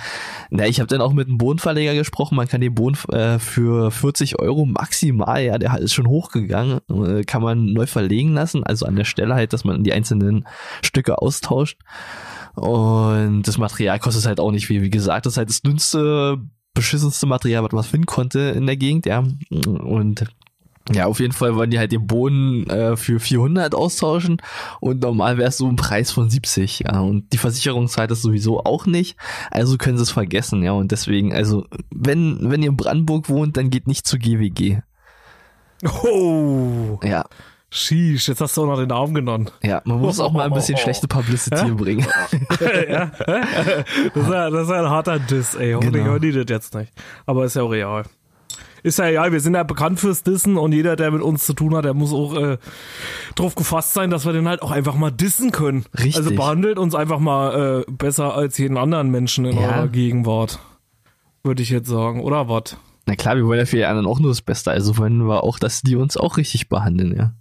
na, 0.50 0.66
ich 0.66 0.78
habe 0.78 0.86
dann 0.88 1.00
auch 1.00 1.12
mit 1.12 1.26
einem 1.26 1.38
Bodenverleger 1.38 1.94
gesprochen, 1.94 2.36
man 2.36 2.46
kann 2.46 2.60
den 2.60 2.74
Boden 2.74 2.96
äh, 3.12 3.38
für 3.40 3.90
40 3.90 4.38
Euro 4.38 4.64
maximal, 4.64 5.42
ja, 5.42 5.58
der 5.58 5.76
ist 5.78 5.94
schon 5.94 6.06
hochgegangen, 6.12 6.80
äh, 6.90 7.24
kann 7.24 7.42
man 7.42 7.66
neu 7.66 7.86
verlegen 7.86 8.34
lassen, 8.34 8.64
also 8.64 8.86
an 8.86 8.96
der 8.96 9.04
Stelle 9.04 9.34
halt, 9.34 9.52
dass 9.52 9.64
man 9.64 9.82
die 9.82 9.92
einzelnen 9.92 10.46
Stücke 10.82 11.18
austauscht. 11.18 11.78
Und 12.54 13.42
das 13.44 13.58
Material 13.58 13.98
kostet 13.98 14.26
halt 14.26 14.40
auch 14.40 14.50
nicht 14.50 14.66
viel. 14.66 14.82
Wie 14.82 14.90
gesagt, 14.90 15.26
das 15.26 15.34
ist 15.34 15.36
halt 15.38 15.48
das 15.48 15.62
dünnste, 15.62 16.38
beschissenste 16.74 17.26
Material, 17.26 17.64
was 17.64 17.72
man 17.72 17.84
finden 17.84 18.06
konnte 18.06 18.40
in 18.40 18.66
der 18.66 18.76
Gegend, 18.76 19.06
ja. 19.06 19.24
Und 19.50 20.26
ja, 20.90 21.06
auf 21.06 21.20
jeden 21.20 21.32
Fall 21.32 21.54
wollen 21.54 21.70
die 21.70 21.78
halt 21.78 21.92
den 21.92 22.06
Boden 22.06 22.68
äh, 22.68 22.96
für 22.96 23.20
400 23.20 23.74
austauschen 23.74 24.38
und 24.80 25.00
normal 25.00 25.38
wäre 25.38 25.48
es 25.48 25.56
so 25.56 25.68
ein 25.68 25.76
Preis 25.76 26.10
von 26.10 26.28
70, 26.28 26.80
ja. 26.80 27.00
Und 27.00 27.32
die 27.32 27.38
Versicherung 27.38 27.88
zahlt 27.88 28.10
das 28.10 28.22
sowieso 28.22 28.64
auch 28.64 28.86
nicht, 28.86 29.16
also 29.50 29.78
können 29.78 29.96
sie 29.96 30.02
es 30.02 30.10
vergessen, 30.10 30.62
ja. 30.62 30.72
Und 30.72 30.90
deswegen, 30.90 31.32
also, 31.32 31.66
wenn, 31.90 32.50
wenn 32.50 32.62
ihr 32.62 32.70
in 32.70 32.76
Brandenburg 32.76 33.28
wohnt, 33.28 33.56
dann 33.56 33.70
geht 33.70 33.86
nicht 33.86 34.06
zu 34.06 34.18
GWG. 34.18 34.80
Oh, 35.84 36.98
Ja, 37.02 37.24
sheesh, 37.70 38.28
jetzt 38.28 38.40
hast 38.40 38.56
du 38.56 38.62
auch 38.62 38.66
noch 38.66 38.78
den 38.78 38.88
Namen 38.88 39.14
genannt. 39.14 39.52
ja, 39.62 39.80
man 39.84 39.98
muss 40.00 40.20
auch 40.20 40.32
mal 40.32 40.44
ein 40.44 40.52
bisschen 40.52 40.76
schlechte 40.78 41.08
Publicity 41.08 41.70
bringen. 41.72 42.06
ja? 42.88 43.10
das, 43.16 44.24
ist 44.24 44.30
ja, 44.30 44.50
das 44.50 44.62
ist 44.64 44.70
ja 44.70 44.80
ein 44.82 44.90
harter 44.90 45.18
Diss, 45.18 45.54
ey. 45.54 45.72
Hoffentlich 45.72 46.02
Genau. 46.02 46.12
hören 46.12 46.22
die 46.22 46.32
das 46.32 46.44
jetzt 46.48 46.74
nicht. 46.74 46.92
Aber 47.26 47.44
ist 47.44 47.56
ja 47.56 47.62
auch 47.62 47.70
real. 47.72 48.04
Ist 48.84 48.98
ja 48.98 49.04
real, 49.04 49.30
wir 49.32 49.38
sind 49.40 49.54
ja 49.54 49.62
bekannt 49.62 50.00
fürs 50.00 50.24
Dissen 50.24 50.56
und 50.58 50.72
jeder, 50.72 50.96
der 50.96 51.12
mit 51.12 51.22
uns 51.22 51.46
zu 51.46 51.52
tun 51.54 51.74
hat, 51.76 51.84
der 51.84 51.94
muss 51.94 52.12
auch 52.12 52.34
äh, 52.36 52.58
drauf 53.36 53.54
gefasst 53.54 53.94
sein, 53.94 54.10
dass 54.10 54.26
wir 54.26 54.32
den 54.32 54.48
halt 54.48 54.60
auch 54.60 54.72
einfach 54.72 54.96
mal 54.96 55.12
dissen 55.12 55.52
können. 55.52 55.84
Richtig. 55.96 56.16
Also 56.16 56.34
behandelt 56.34 56.78
uns 56.78 56.94
einfach 56.96 57.20
mal 57.20 57.84
äh, 57.88 57.90
besser 57.92 58.34
als 58.34 58.58
jeden 58.58 58.76
anderen 58.76 59.10
Menschen 59.10 59.44
in 59.44 59.56
Ja. 59.56 59.68
eurer 59.68 59.88
Gegenwart. 59.88 60.58
Würde 61.44 61.62
ich 61.62 61.70
jetzt 61.70 61.88
sagen, 61.88 62.20
oder 62.22 62.48
was? 62.48 62.76
Na 63.06 63.16
klar, 63.16 63.36
wir 63.36 63.44
wollen 63.46 63.58
ja 63.60 63.66
für 63.66 63.76
die 63.76 63.84
anderen 63.84 64.06
auch 64.06 64.20
nur 64.20 64.30
das 64.30 64.42
Beste, 64.42 64.70
also 64.70 64.96
wollen 64.98 65.26
wir 65.26 65.42
auch, 65.42 65.58
dass 65.58 65.82
die 65.82 65.96
uns 65.96 66.16
auch 66.16 66.36
richtig 66.36 66.68
behandeln, 66.68 67.16
ja. 67.16 67.34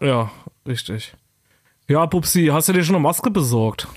Ja, 0.00 0.30
richtig. 0.66 1.14
Ja, 1.88 2.06
Pupsi, 2.06 2.46
hast 2.52 2.68
du 2.68 2.72
dir 2.72 2.82
schon 2.84 2.94
eine 2.96 3.02
Maske 3.02 3.30
besorgt? 3.30 3.88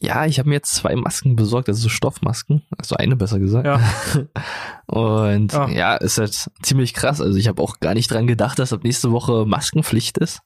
Ja, 0.00 0.26
ich 0.26 0.38
habe 0.38 0.48
mir 0.48 0.54
jetzt 0.54 0.74
zwei 0.76 0.94
Masken 0.94 1.34
besorgt, 1.34 1.68
also 1.68 1.80
so 1.82 1.88
Stoffmasken, 1.88 2.62
also 2.76 2.94
eine 2.94 3.16
besser 3.16 3.40
gesagt. 3.40 3.66
Ja. 3.66 3.80
Und 4.86 5.52
Ah. 5.54 5.68
ja, 5.68 5.96
ist 5.96 6.18
halt 6.18 6.48
ziemlich 6.62 6.94
krass. 6.94 7.20
Also 7.20 7.36
ich 7.36 7.48
habe 7.48 7.60
auch 7.62 7.80
gar 7.80 7.94
nicht 7.94 8.08
dran 8.10 8.26
gedacht, 8.28 8.58
dass 8.60 8.72
ab 8.72 8.84
nächste 8.84 9.10
Woche 9.10 9.44
Maskenpflicht 9.44 10.18
ist. 10.18 10.40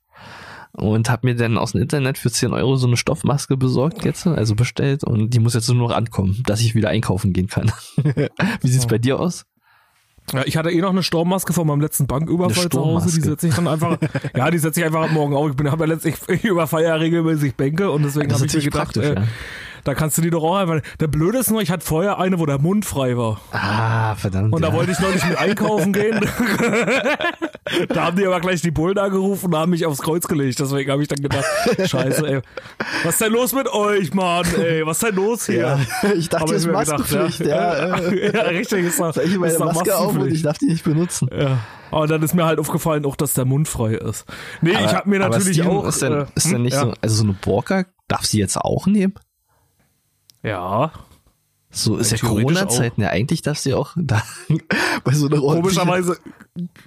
Und 0.72 1.10
habe 1.10 1.26
mir 1.28 1.36
dann 1.36 1.58
aus 1.58 1.72
dem 1.72 1.82
Internet 1.82 2.16
für 2.16 2.30
10 2.30 2.54
Euro 2.54 2.76
so 2.76 2.86
eine 2.86 2.96
Stoffmaske 2.96 3.58
besorgt 3.58 4.06
jetzt, 4.06 4.26
also 4.26 4.54
bestellt. 4.54 5.04
Und 5.04 5.34
die 5.34 5.38
muss 5.38 5.52
jetzt 5.52 5.68
nur 5.68 5.76
noch 5.88 5.94
ankommen, 5.94 6.42
dass 6.46 6.62
ich 6.62 6.74
wieder 6.74 6.88
einkaufen 6.88 7.34
gehen 7.34 7.46
kann. 7.48 7.70
Wie 8.62 8.68
sieht's 8.68 8.86
Oh. 8.86 8.88
bei 8.88 8.96
dir 8.98 9.20
aus? 9.20 9.44
Ja, 10.32 10.42
ich 10.44 10.56
hatte 10.56 10.70
eh 10.70 10.80
noch 10.80 10.90
eine 10.90 11.02
Sturmmaske 11.02 11.52
von 11.52 11.66
meinem 11.66 11.80
letzten 11.80 12.06
Banküberfall 12.06 12.68
zu 12.68 12.80
Hause. 12.80 13.20
Die 13.20 13.26
setze 13.26 13.48
ich 13.48 13.54
dann 13.54 13.68
einfach, 13.68 13.98
ja, 14.36 14.50
die 14.50 14.58
setze 14.58 14.80
ich 14.80 14.86
einfach 14.86 15.10
Morgen 15.10 15.34
auf. 15.34 15.50
Ich 15.50 15.56
bin, 15.56 15.70
habe 15.70 15.84
ja 15.84 15.92
letztlich, 15.92 16.16
ich 16.28 16.44
überfall 16.44 16.84
ja 16.84 16.94
regelmäßig 16.94 17.54
Bänke 17.54 17.90
und 17.90 18.02
deswegen 18.02 18.32
habe 18.32 18.46
ich 18.46 18.54
mir 18.54 18.60
gedacht, 18.60 18.94
praktisch, 18.94 19.04
äh, 19.04 19.22
da 19.84 19.94
kannst 19.94 20.18
du 20.18 20.22
die 20.22 20.30
doch 20.30 20.42
auch 20.42 20.56
einfach. 20.56 20.80
Der 21.00 21.08
Blöde 21.08 21.38
ist 21.38 21.50
nur, 21.50 21.60
ich 21.60 21.70
hatte 21.70 21.84
vorher 21.84 22.18
eine, 22.18 22.38
wo 22.38 22.46
der 22.46 22.58
Mund 22.58 22.84
frei 22.84 23.16
war. 23.16 23.40
Ah, 23.50 24.14
verdammt. 24.14 24.52
Und 24.52 24.62
ja. 24.62 24.68
da 24.68 24.74
wollte 24.74 24.92
ich 24.92 25.00
neulich 25.00 25.24
mit 25.26 25.36
einkaufen 25.38 25.92
gehen. 25.92 26.20
da 27.88 28.04
haben 28.04 28.16
die 28.16 28.26
aber 28.26 28.40
gleich 28.40 28.62
die 28.62 28.70
Bullen 28.70 28.98
angerufen 28.98 29.46
und 29.46 29.56
haben 29.56 29.70
mich 29.70 29.84
aufs 29.86 30.02
Kreuz 30.02 30.28
gelegt. 30.28 30.60
Deswegen 30.60 30.90
habe 30.90 31.02
ich 31.02 31.08
dann 31.08 31.20
gedacht, 31.20 31.44
scheiße, 31.84 32.26
ey. 32.26 32.40
Was 33.04 33.14
ist 33.14 33.20
denn 33.20 33.32
los 33.32 33.52
mit 33.52 33.68
euch, 33.68 34.14
Mann, 34.14 34.46
ey? 34.56 34.86
Was 34.86 35.02
ist 35.02 35.08
denn 35.08 35.16
los 35.16 35.46
hier? 35.46 35.56
ja, 35.56 35.78
ich 36.14 36.28
dachte, 36.28 36.44
Aber 36.44 36.52
das 36.52 36.62
ist 36.62 36.68
ich 36.68 36.72
mir 36.72 36.78
gedacht, 36.78 36.98
Maskenpflicht, 36.98 37.50
ja. 37.50 37.98
äh, 37.98 38.36
ja, 38.36 38.42
richtig, 38.42 38.86
ist 38.86 38.96
Soll 38.98 39.12
ich 39.24 39.38
meine 39.38 39.52
ist 39.52 39.58
Maske 39.58 39.96
auf 39.96 40.08
und 40.08 40.14
Maskenpflicht. 40.14 40.36
ich 40.36 40.42
darf 40.42 40.58
die 40.58 40.66
nicht 40.66 40.84
benutzen. 40.84 41.28
Ja. 41.36 41.58
Aber 41.90 42.06
dann 42.06 42.22
ist 42.22 42.34
mir 42.34 42.46
halt 42.46 42.58
aufgefallen, 42.58 43.04
auch 43.04 43.16
dass 43.16 43.34
der 43.34 43.44
Mund 43.44 43.68
frei 43.68 43.94
ist. 43.94 44.24
Nee, 44.62 44.70
ich 44.70 44.94
habe 44.94 45.10
mir 45.10 45.22
aber 45.22 45.36
natürlich 45.36 45.58
Steven, 45.58 45.70
auch. 45.70 45.86
Ist 45.86 46.02
denn, 46.02 46.12
äh, 46.12 46.26
ist 46.34 46.46
denn 46.46 46.54
hm, 46.54 46.62
nicht 46.62 46.74
ja. 46.74 46.80
so, 46.80 46.94
also 47.00 47.14
so 47.16 47.24
eine 47.24 47.34
Borka, 47.34 47.84
darf 48.08 48.24
sie 48.24 48.38
jetzt 48.38 48.56
auch 48.56 48.86
nehmen? 48.86 49.14
Ja. 50.42 50.92
So 51.74 51.96
ist 51.96 52.12
ja 52.12 52.18
Corona-Zeiten. 52.18 53.00
Ja, 53.00 53.08
eigentlich 53.08 53.40
darfst 53.40 53.64
du 53.64 53.70
ja 53.70 53.76
auch 53.76 53.92
da 53.96 54.22
bei 55.04 55.12
so 55.12 55.26
einer 55.26 55.38
Komischerweise, 55.38 56.18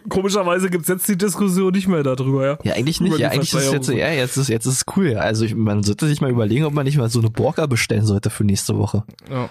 komischerweise 0.09 0.69
gibt's 0.69 0.87
jetzt 0.87 1.07
die 1.07 1.17
Diskussion 1.17 1.71
nicht 1.73 1.87
mehr 1.87 2.03
darüber, 2.03 2.45
ja. 2.45 2.57
Ja, 2.63 2.73
eigentlich 2.73 3.01
nicht. 3.01 3.17
Ja, 3.17 3.29
eigentlich 3.29 3.51
ist 3.51 3.65
es 3.65 3.71
jetzt, 3.71 3.89
ja, 3.89 4.11
jetzt 4.11 4.37
ist, 4.37 4.47
jetzt 4.47 4.67
ist 4.67 4.73
es 4.73 4.85
cool. 4.95 5.13
Ja. 5.13 5.19
Also 5.21 5.43
ich, 5.43 5.55
man 5.55 5.81
sollte 5.81 6.07
sich 6.07 6.21
mal 6.21 6.29
überlegen, 6.29 6.65
ob 6.65 6.73
man 6.73 6.85
nicht 6.85 6.97
mal 6.97 7.09
so 7.09 7.19
eine 7.19 7.31
Borka 7.31 7.65
bestellen 7.65 8.05
sollte 8.05 8.29
für 8.29 8.43
nächste 8.43 8.77
Woche. 8.77 9.03
Ja. 9.29 9.49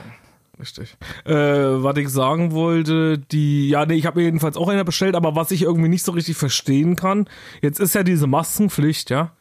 Richtig. 0.61 0.97
Äh, 1.25 1.35
was 1.35 1.97
ich 1.97 2.09
sagen 2.11 2.53
wollte, 2.53 3.19
die, 3.19 3.69
ja, 3.69 3.87
nee, 3.87 3.95
ich 3.95 4.07
habe 4.07 4.21
mir 4.21 4.27
jedenfalls 4.27 4.57
auch 4.57 4.69
einer 4.69 4.85
bestellt, 4.85 5.17
aber 5.17 5.35
was 5.35 5.51
ich 5.51 5.63
irgendwie 5.63 5.89
nicht 5.89 6.05
so 6.05 6.13
richtig 6.13 6.37
verstehen 6.37 6.95
kann, 6.95 7.29
jetzt 7.61 7.81
ist 7.81 7.97
ja 7.97 8.05
diese 8.05 8.29
Maskenpflicht, 8.29 9.11
ja. 9.11 9.33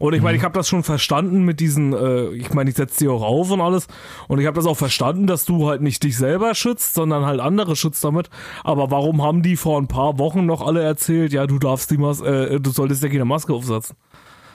Und 0.00 0.14
ich 0.14 0.22
meine, 0.22 0.38
ich 0.38 0.44
habe 0.44 0.54
das 0.54 0.66
schon 0.66 0.82
verstanden 0.82 1.44
mit 1.44 1.60
diesen, 1.60 1.92
äh, 1.92 2.30
ich 2.30 2.54
meine, 2.54 2.70
ich 2.70 2.76
setze 2.76 3.00
die 3.00 3.08
auch 3.08 3.20
auf 3.22 3.50
und 3.50 3.60
alles. 3.60 3.86
Und 4.28 4.40
ich 4.40 4.46
habe 4.46 4.56
das 4.56 4.64
auch 4.64 4.78
verstanden, 4.78 5.26
dass 5.26 5.44
du 5.44 5.68
halt 5.68 5.82
nicht 5.82 6.02
dich 6.02 6.16
selber 6.16 6.54
schützt, 6.54 6.94
sondern 6.94 7.26
halt 7.26 7.38
andere 7.38 7.76
schützt 7.76 8.02
damit. 8.02 8.30
Aber 8.64 8.90
warum 8.90 9.22
haben 9.22 9.42
die 9.42 9.56
vor 9.56 9.78
ein 9.78 9.88
paar 9.88 10.18
Wochen 10.18 10.46
noch 10.46 10.66
alle 10.66 10.82
erzählt, 10.82 11.34
ja, 11.34 11.46
du 11.46 11.58
darfst 11.58 11.90
die 11.90 11.98
Mas 11.98 12.22
äh, 12.22 12.58
du 12.58 12.70
solltest 12.70 13.02
ja 13.02 13.10
keine 13.10 13.26
Maske 13.26 13.52
aufsetzen? 13.52 13.94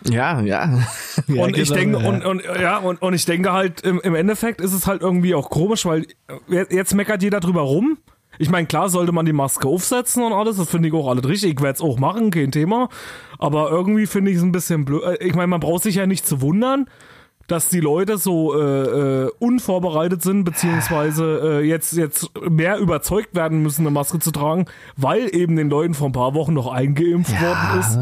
Ja, 0.10 0.42
ja. 0.42 0.80
ja 1.28 1.44
und 1.44 1.56
ich 1.56 1.70
denke, 1.72 2.00
ja. 2.00 2.10
und, 2.10 2.26
und 2.26 2.42
ja, 2.60 2.78
und, 2.80 3.04
und 3.04 3.14
ich 3.14 3.26
denke 3.26 3.54
halt, 3.54 3.82
im, 3.82 4.02
im 4.02 4.16
Endeffekt 4.16 4.62
ist 4.62 4.74
es 4.74 4.88
halt 4.88 5.04
irgendwie 5.04 5.36
auch 5.36 5.52
komisch, 5.52 5.86
weil 5.86 6.08
jetzt 6.48 6.96
meckert 6.96 7.22
jeder 7.22 7.40
drüber 7.40 7.62
rum. 7.62 8.00
Ich 8.40 8.50
meine, 8.50 8.68
klar 8.68 8.90
sollte 8.90 9.12
man 9.12 9.26
die 9.26 9.34
Maske 9.34 9.68
aufsetzen 9.68 10.24
und 10.24 10.34
alles, 10.34 10.58
das 10.58 10.70
finde 10.70 10.90
ich 10.90 10.94
auch 10.94 11.08
alles 11.08 11.28
richtig. 11.28 11.54
Ich 11.54 11.62
werde 11.62 11.76
es 11.76 11.82
auch 11.82 12.00
machen, 12.00 12.32
kein 12.32 12.52
Thema. 12.52 12.90
Aber 13.40 13.70
irgendwie 13.70 14.06
finde 14.06 14.32
ich 14.32 14.38
es 14.38 14.44
ein 14.44 14.52
bisschen 14.52 14.86
blöd. 14.86 15.04
Äh, 15.04 15.24
ich 15.26 15.36
meine, 15.36 15.48
man 15.48 15.60
braucht 15.60 15.84
sich 15.84 15.96
ja 15.96 16.06
nicht 16.06 16.26
zu 16.26 16.42
wundern, 16.42 16.88
dass 17.48 17.70
die 17.70 17.80
Leute 17.80 18.18
so 18.18 18.60
äh, 18.60 19.26
äh, 19.26 19.32
unvorbereitet 19.40 20.24
sind, 20.24 20.44
beziehungsweise 20.44 21.60
äh, 21.62 21.68
jetzt, 21.68 21.94
jetzt 21.94 22.32
mehr 22.50 22.80
überzeugt 22.80 23.36
werden 23.36 23.62
müssen, 23.62 23.82
eine 23.82 23.92
Maske 23.92 24.20
zu 24.20 24.32
tragen, 24.32 24.66
weil 24.98 25.34
eben 25.36 25.56
den 25.56 25.70
Leuten 25.70 25.94
vor 25.94 26.10
ein 26.10 26.14
paar 26.14 26.34
Wochen 26.34 26.54
noch 26.54 26.72
eingeimpft 26.72 27.34
ja. 27.34 27.42
worden 27.42 27.80
ist. 27.80 28.00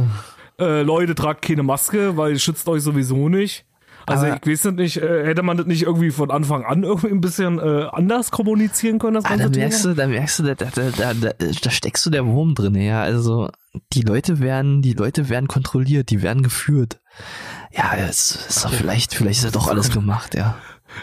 Äh, 0.60 0.82
Leute, 0.84 1.16
tragt 1.16 1.42
keine 1.42 1.64
Maske, 1.64 2.16
weil 2.16 2.40
schützt 2.40 2.68
euch 2.70 2.84
sowieso 2.84 3.28
nicht. 3.28 3.66
Also 4.06 4.26
aber 4.26 4.40
ich 4.44 4.48
weiß 4.48 4.72
nicht, 4.74 4.98
äh, 4.98 5.26
hätte 5.26 5.44
man 5.44 5.58
das 5.58 5.66
nicht 5.66 5.84
irgendwie 5.84 6.12
von 6.12 6.32
Anfang 6.32 6.66
an 6.66 6.84
irgendwie 6.84 7.10
ein 7.10 7.22
bisschen 7.22 7.60
äh, 7.60 7.88
anders 7.92 8.32
kommunizieren 8.32 9.00
können, 9.00 9.16
das 9.16 9.26
ah, 9.26 9.30
ganze 9.30 9.46
ah, 9.46 9.50
da 9.50 9.60
merkst 9.60 9.86
du, 9.86 9.94
da 9.94 10.08
merkst 10.08 10.40
du, 10.40 10.44
da, 10.44 10.56
da, 10.56 10.70
da, 10.72 11.14
da, 11.14 11.32
da 11.34 11.70
steckst 11.70 12.06
du 12.06 12.10
der 12.10 12.26
Wurm 12.26 12.56
drin, 12.56 12.76
ja. 12.76 13.02
Also 13.02 13.50
die 13.94 14.02
Leute 14.02 14.40
werden, 14.40 14.82
die 14.82 14.94
Leute 14.94 15.30
werden 15.30 15.48
kontrolliert, 15.48 16.10
die 16.10 16.22
werden 16.22 16.44
geführt. 16.44 17.00
Ja, 17.72 17.96
es 17.96 18.36
ist 18.48 18.66
doch 18.66 18.74
vielleicht, 18.74 19.14
vielleicht 19.14 19.40
ist 19.40 19.46
ja 19.46 19.52
doch 19.52 19.68
alles 19.68 19.92
gemacht, 19.92 20.36
ja. 20.36 20.58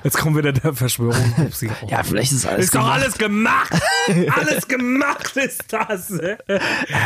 Jetzt 0.04 0.18
kommt 0.18 0.36
wieder 0.36 0.52
der 0.52 0.74
Verschwörung. 0.74 1.34
ja, 1.88 2.02
vielleicht 2.02 2.32
ist 2.32 2.46
alles 2.46 2.66
Ist 2.66 2.74
doch 2.74 2.88
alles 2.88 3.18
gemacht. 3.18 3.72
alles 4.36 4.66
gemacht 4.66 5.36
ist 5.36 5.64
das. 5.68 6.12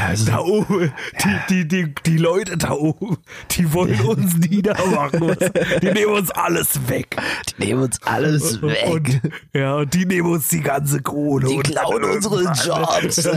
Also 0.06 0.26
da 0.26 0.38
oben, 0.38 0.92
die, 1.22 1.38
die, 1.48 1.68
die, 1.68 1.94
die 2.06 2.16
Leute 2.16 2.56
da 2.56 2.72
oben, 2.72 3.18
die 3.52 3.72
wollen 3.72 4.00
uns 4.06 4.36
niedermachen. 4.36 5.36
Die 5.82 5.90
nehmen 5.90 6.12
uns 6.12 6.30
alles 6.30 6.88
weg. 6.88 7.16
Die 7.48 7.66
nehmen 7.66 7.82
uns 7.82 8.02
alles 8.02 8.62
weg. 8.62 8.86
Und, 8.86 9.20
ja, 9.52 9.76
und 9.76 9.94
die 9.94 10.06
nehmen 10.06 10.30
uns 10.30 10.48
die 10.48 10.60
ganze 10.60 11.00
Kohle. 11.02 11.48
Die 11.48 11.58
klauen 11.58 12.04
unsere 12.04 12.42
Jobs. 12.42 13.28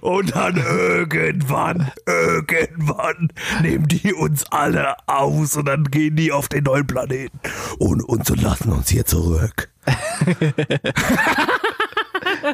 Und 0.00 0.34
dann 0.34 0.56
irgendwann, 0.56 1.90
irgendwann 2.06 3.32
nehmen 3.62 3.88
die 3.88 4.12
uns 4.12 4.44
alle 4.50 4.96
aus 5.06 5.56
und 5.56 5.66
dann 5.66 5.84
gehen 5.84 6.16
die 6.16 6.32
auf 6.32 6.48
den 6.48 6.64
neuen 6.64 6.86
Planeten 6.86 7.38
und 7.78 8.02
und 8.02 8.28
lassen 8.40 8.72
uns 8.72 8.89
hier 8.90 9.04
zurück. 9.06 9.70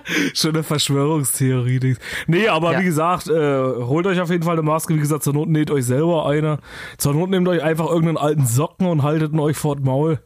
Schöne 0.34 0.62
Verschwörungstheorie. 0.62 1.96
Nee, 2.26 2.48
aber 2.48 2.72
ja. 2.72 2.80
wie 2.80 2.84
gesagt, 2.84 3.28
äh, 3.28 3.32
holt 3.32 4.06
euch 4.06 4.20
auf 4.20 4.30
jeden 4.30 4.42
Fall 4.42 4.54
eine 4.54 4.62
Maske. 4.62 4.94
Wie 4.94 4.98
gesagt, 4.98 5.22
zur 5.22 5.34
Not 5.34 5.48
näht 5.48 5.70
euch 5.70 5.84
selber 5.84 6.26
eine. 6.26 6.58
Zur 6.98 7.14
Not 7.14 7.30
nehmt 7.30 7.48
euch 7.48 7.62
einfach 7.62 7.86
irgendeinen 7.86 8.18
alten 8.18 8.46
Socken 8.46 8.86
und 8.86 9.02
haltet 9.02 9.32
ihn 9.32 9.40
euch 9.40 9.56
vor 9.56 9.76
Maul. 9.78 10.20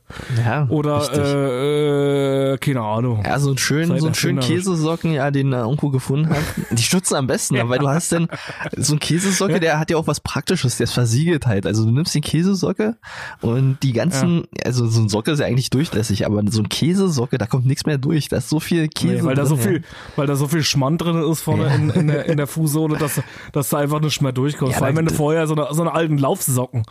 Ja. 0.44 0.66
Oder, 0.68 1.08
äh, 1.12 2.52
äh, 2.52 2.58
keine 2.58 2.82
Ahnung. 2.82 3.22
Ja, 3.24 3.38
so 3.38 3.48
einen 3.48 3.58
schönen, 3.58 3.98
so 3.98 4.06
einen 4.06 4.14
schönen 4.14 4.40
Käsesocken, 4.40 5.12
ja, 5.12 5.30
den 5.30 5.50
der 5.50 5.66
Onko 5.66 5.90
gefunden 5.90 6.30
hat. 6.30 6.42
Die 6.70 6.82
stützen 6.82 7.16
am 7.16 7.26
besten, 7.26 7.56
ja. 7.56 7.68
weil 7.68 7.78
du 7.78 7.88
hast 7.88 8.12
denn 8.12 8.28
so 8.76 8.94
ein 8.94 9.00
Käsesocke, 9.00 9.60
der 9.60 9.78
hat 9.78 9.90
ja 9.90 9.96
auch 9.96 10.06
was 10.06 10.20
Praktisches, 10.20 10.76
der 10.76 10.84
ist 10.84 10.92
versiegelt 10.92 11.46
halt. 11.46 11.66
Also 11.66 11.84
du 11.84 11.90
nimmst 11.90 12.14
die 12.14 12.20
Käsesocke 12.20 12.96
und 13.40 13.78
die 13.82 13.92
ganzen, 13.92 14.44
also 14.64 14.86
so 14.86 15.00
ein 15.00 15.08
Socke 15.08 15.32
ist 15.32 15.40
ja 15.40 15.46
eigentlich 15.46 15.70
durchlässig, 15.70 16.26
aber 16.26 16.42
so 16.50 16.62
ein 16.62 16.68
Käsesocke, 16.68 17.38
da 17.38 17.46
kommt 17.46 17.66
nichts 17.66 17.86
mehr 17.86 17.98
durch. 17.98 18.28
Da 18.28 18.38
ist 18.38 18.48
so 18.48 18.60
viel 18.60 18.88
Käse. 18.88 19.14
Nee, 19.14 19.24
weil 19.24 19.34
da 19.34 19.46
so 19.46 19.56
viel, 19.60 19.84
weil 20.16 20.26
da 20.26 20.36
so 20.36 20.48
viel 20.48 20.62
Schmand 20.62 21.02
drin 21.02 21.22
ist 21.30 21.42
vorne 21.42 21.66
ja. 21.66 21.74
in, 21.74 21.90
in, 21.90 22.06
der, 22.08 22.26
in 22.26 22.36
der 22.36 22.46
Fußsohle, 22.46 22.98
dass, 22.98 23.20
dass 23.52 23.68
da 23.68 23.78
einfach 23.78 24.00
nicht 24.00 24.20
mehr 24.20 24.32
durchkommt. 24.32 24.72
Ja, 24.72 24.78
Vor 24.78 24.86
allem, 24.86 24.96
wenn 24.96 25.06
du 25.06 25.14
vorher 25.14 25.46
so 25.46 25.54
eine, 25.54 25.68
so 25.72 25.82
eine 25.82 25.92
alten 25.92 26.18
Laufsocken, 26.18 26.84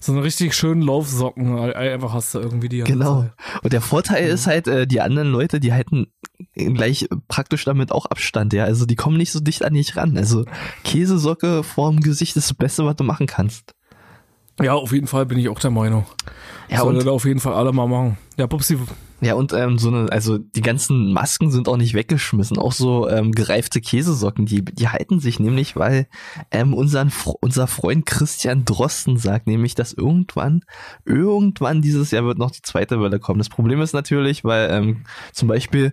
so 0.00 0.12
eine 0.12 0.22
richtig 0.22 0.54
schönen 0.54 0.82
Laufsocken 0.82 1.58
einfach 1.58 2.12
hast 2.12 2.34
du 2.34 2.40
irgendwie 2.40 2.68
die. 2.68 2.80
Genau. 2.80 3.22
Zeit. 3.22 3.32
Und 3.62 3.72
der 3.72 3.80
Vorteil 3.80 4.26
ja. 4.26 4.34
ist 4.34 4.46
halt, 4.46 4.68
äh, 4.68 4.86
die 4.86 5.00
anderen 5.00 5.28
Leute, 5.28 5.60
die 5.60 5.72
halten 5.72 6.08
gleich 6.54 7.08
praktisch 7.28 7.64
damit 7.64 7.92
auch 7.92 8.06
Abstand, 8.06 8.52
ja. 8.52 8.64
Also 8.64 8.86
die 8.86 8.96
kommen 8.96 9.16
nicht 9.16 9.32
so 9.32 9.40
dicht 9.40 9.64
an 9.64 9.74
dich 9.74 9.96
ran. 9.96 10.16
Also 10.16 10.44
Käsesocke 10.84 11.62
vorm 11.62 12.00
Gesicht 12.00 12.36
ist 12.36 12.50
das 12.50 12.56
Beste, 12.56 12.84
was 12.84 12.96
du 12.96 13.04
machen 13.04 13.26
kannst. 13.26 13.74
Ja, 14.60 14.74
auf 14.74 14.92
jeden 14.92 15.06
Fall 15.06 15.26
bin 15.26 15.38
ich 15.38 15.48
auch 15.48 15.58
der 15.58 15.70
Meinung. 15.70 16.06
Ja, 16.68 16.80
Sollte 16.80 17.00
und 17.00 17.08
auf 17.08 17.24
jeden 17.24 17.40
Fall 17.40 17.54
alle 17.54 17.72
mal 17.72 17.88
machen. 17.88 18.18
Ja, 18.36 18.46
Pupsi, 18.46 18.78
ja, 19.24 19.34
und 19.34 19.54
ähm, 19.54 19.78
so 19.78 19.88
eine, 19.88 20.12
also 20.12 20.36
die 20.36 20.60
ganzen 20.60 21.10
Masken 21.12 21.50
sind 21.50 21.66
auch 21.66 21.78
nicht 21.78 21.94
weggeschmissen. 21.94 22.58
Auch 22.58 22.72
so 22.72 23.08
ähm, 23.08 23.32
gereifte 23.32 23.80
Käsesocken, 23.80 24.44
die, 24.44 24.62
die 24.62 24.88
halten 24.88 25.18
sich 25.18 25.40
nämlich, 25.40 25.76
weil 25.76 26.08
ähm, 26.50 26.74
unseren, 26.74 27.10
unser 27.40 27.66
Freund 27.66 28.04
Christian 28.04 28.66
Drosten 28.66 29.16
sagt 29.16 29.46
nämlich, 29.46 29.74
dass 29.74 29.94
irgendwann, 29.94 30.62
irgendwann 31.06 31.80
dieses 31.80 32.10
Jahr 32.10 32.24
wird 32.24 32.36
noch 32.36 32.50
die 32.50 32.60
zweite 32.60 33.00
Welle 33.00 33.18
kommen. 33.18 33.38
Das 33.38 33.48
Problem 33.48 33.80
ist 33.80 33.94
natürlich, 33.94 34.44
weil 34.44 34.70
ähm, 34.70 35.04
zum 35.32 35.48
Beispiel 35.48 35.92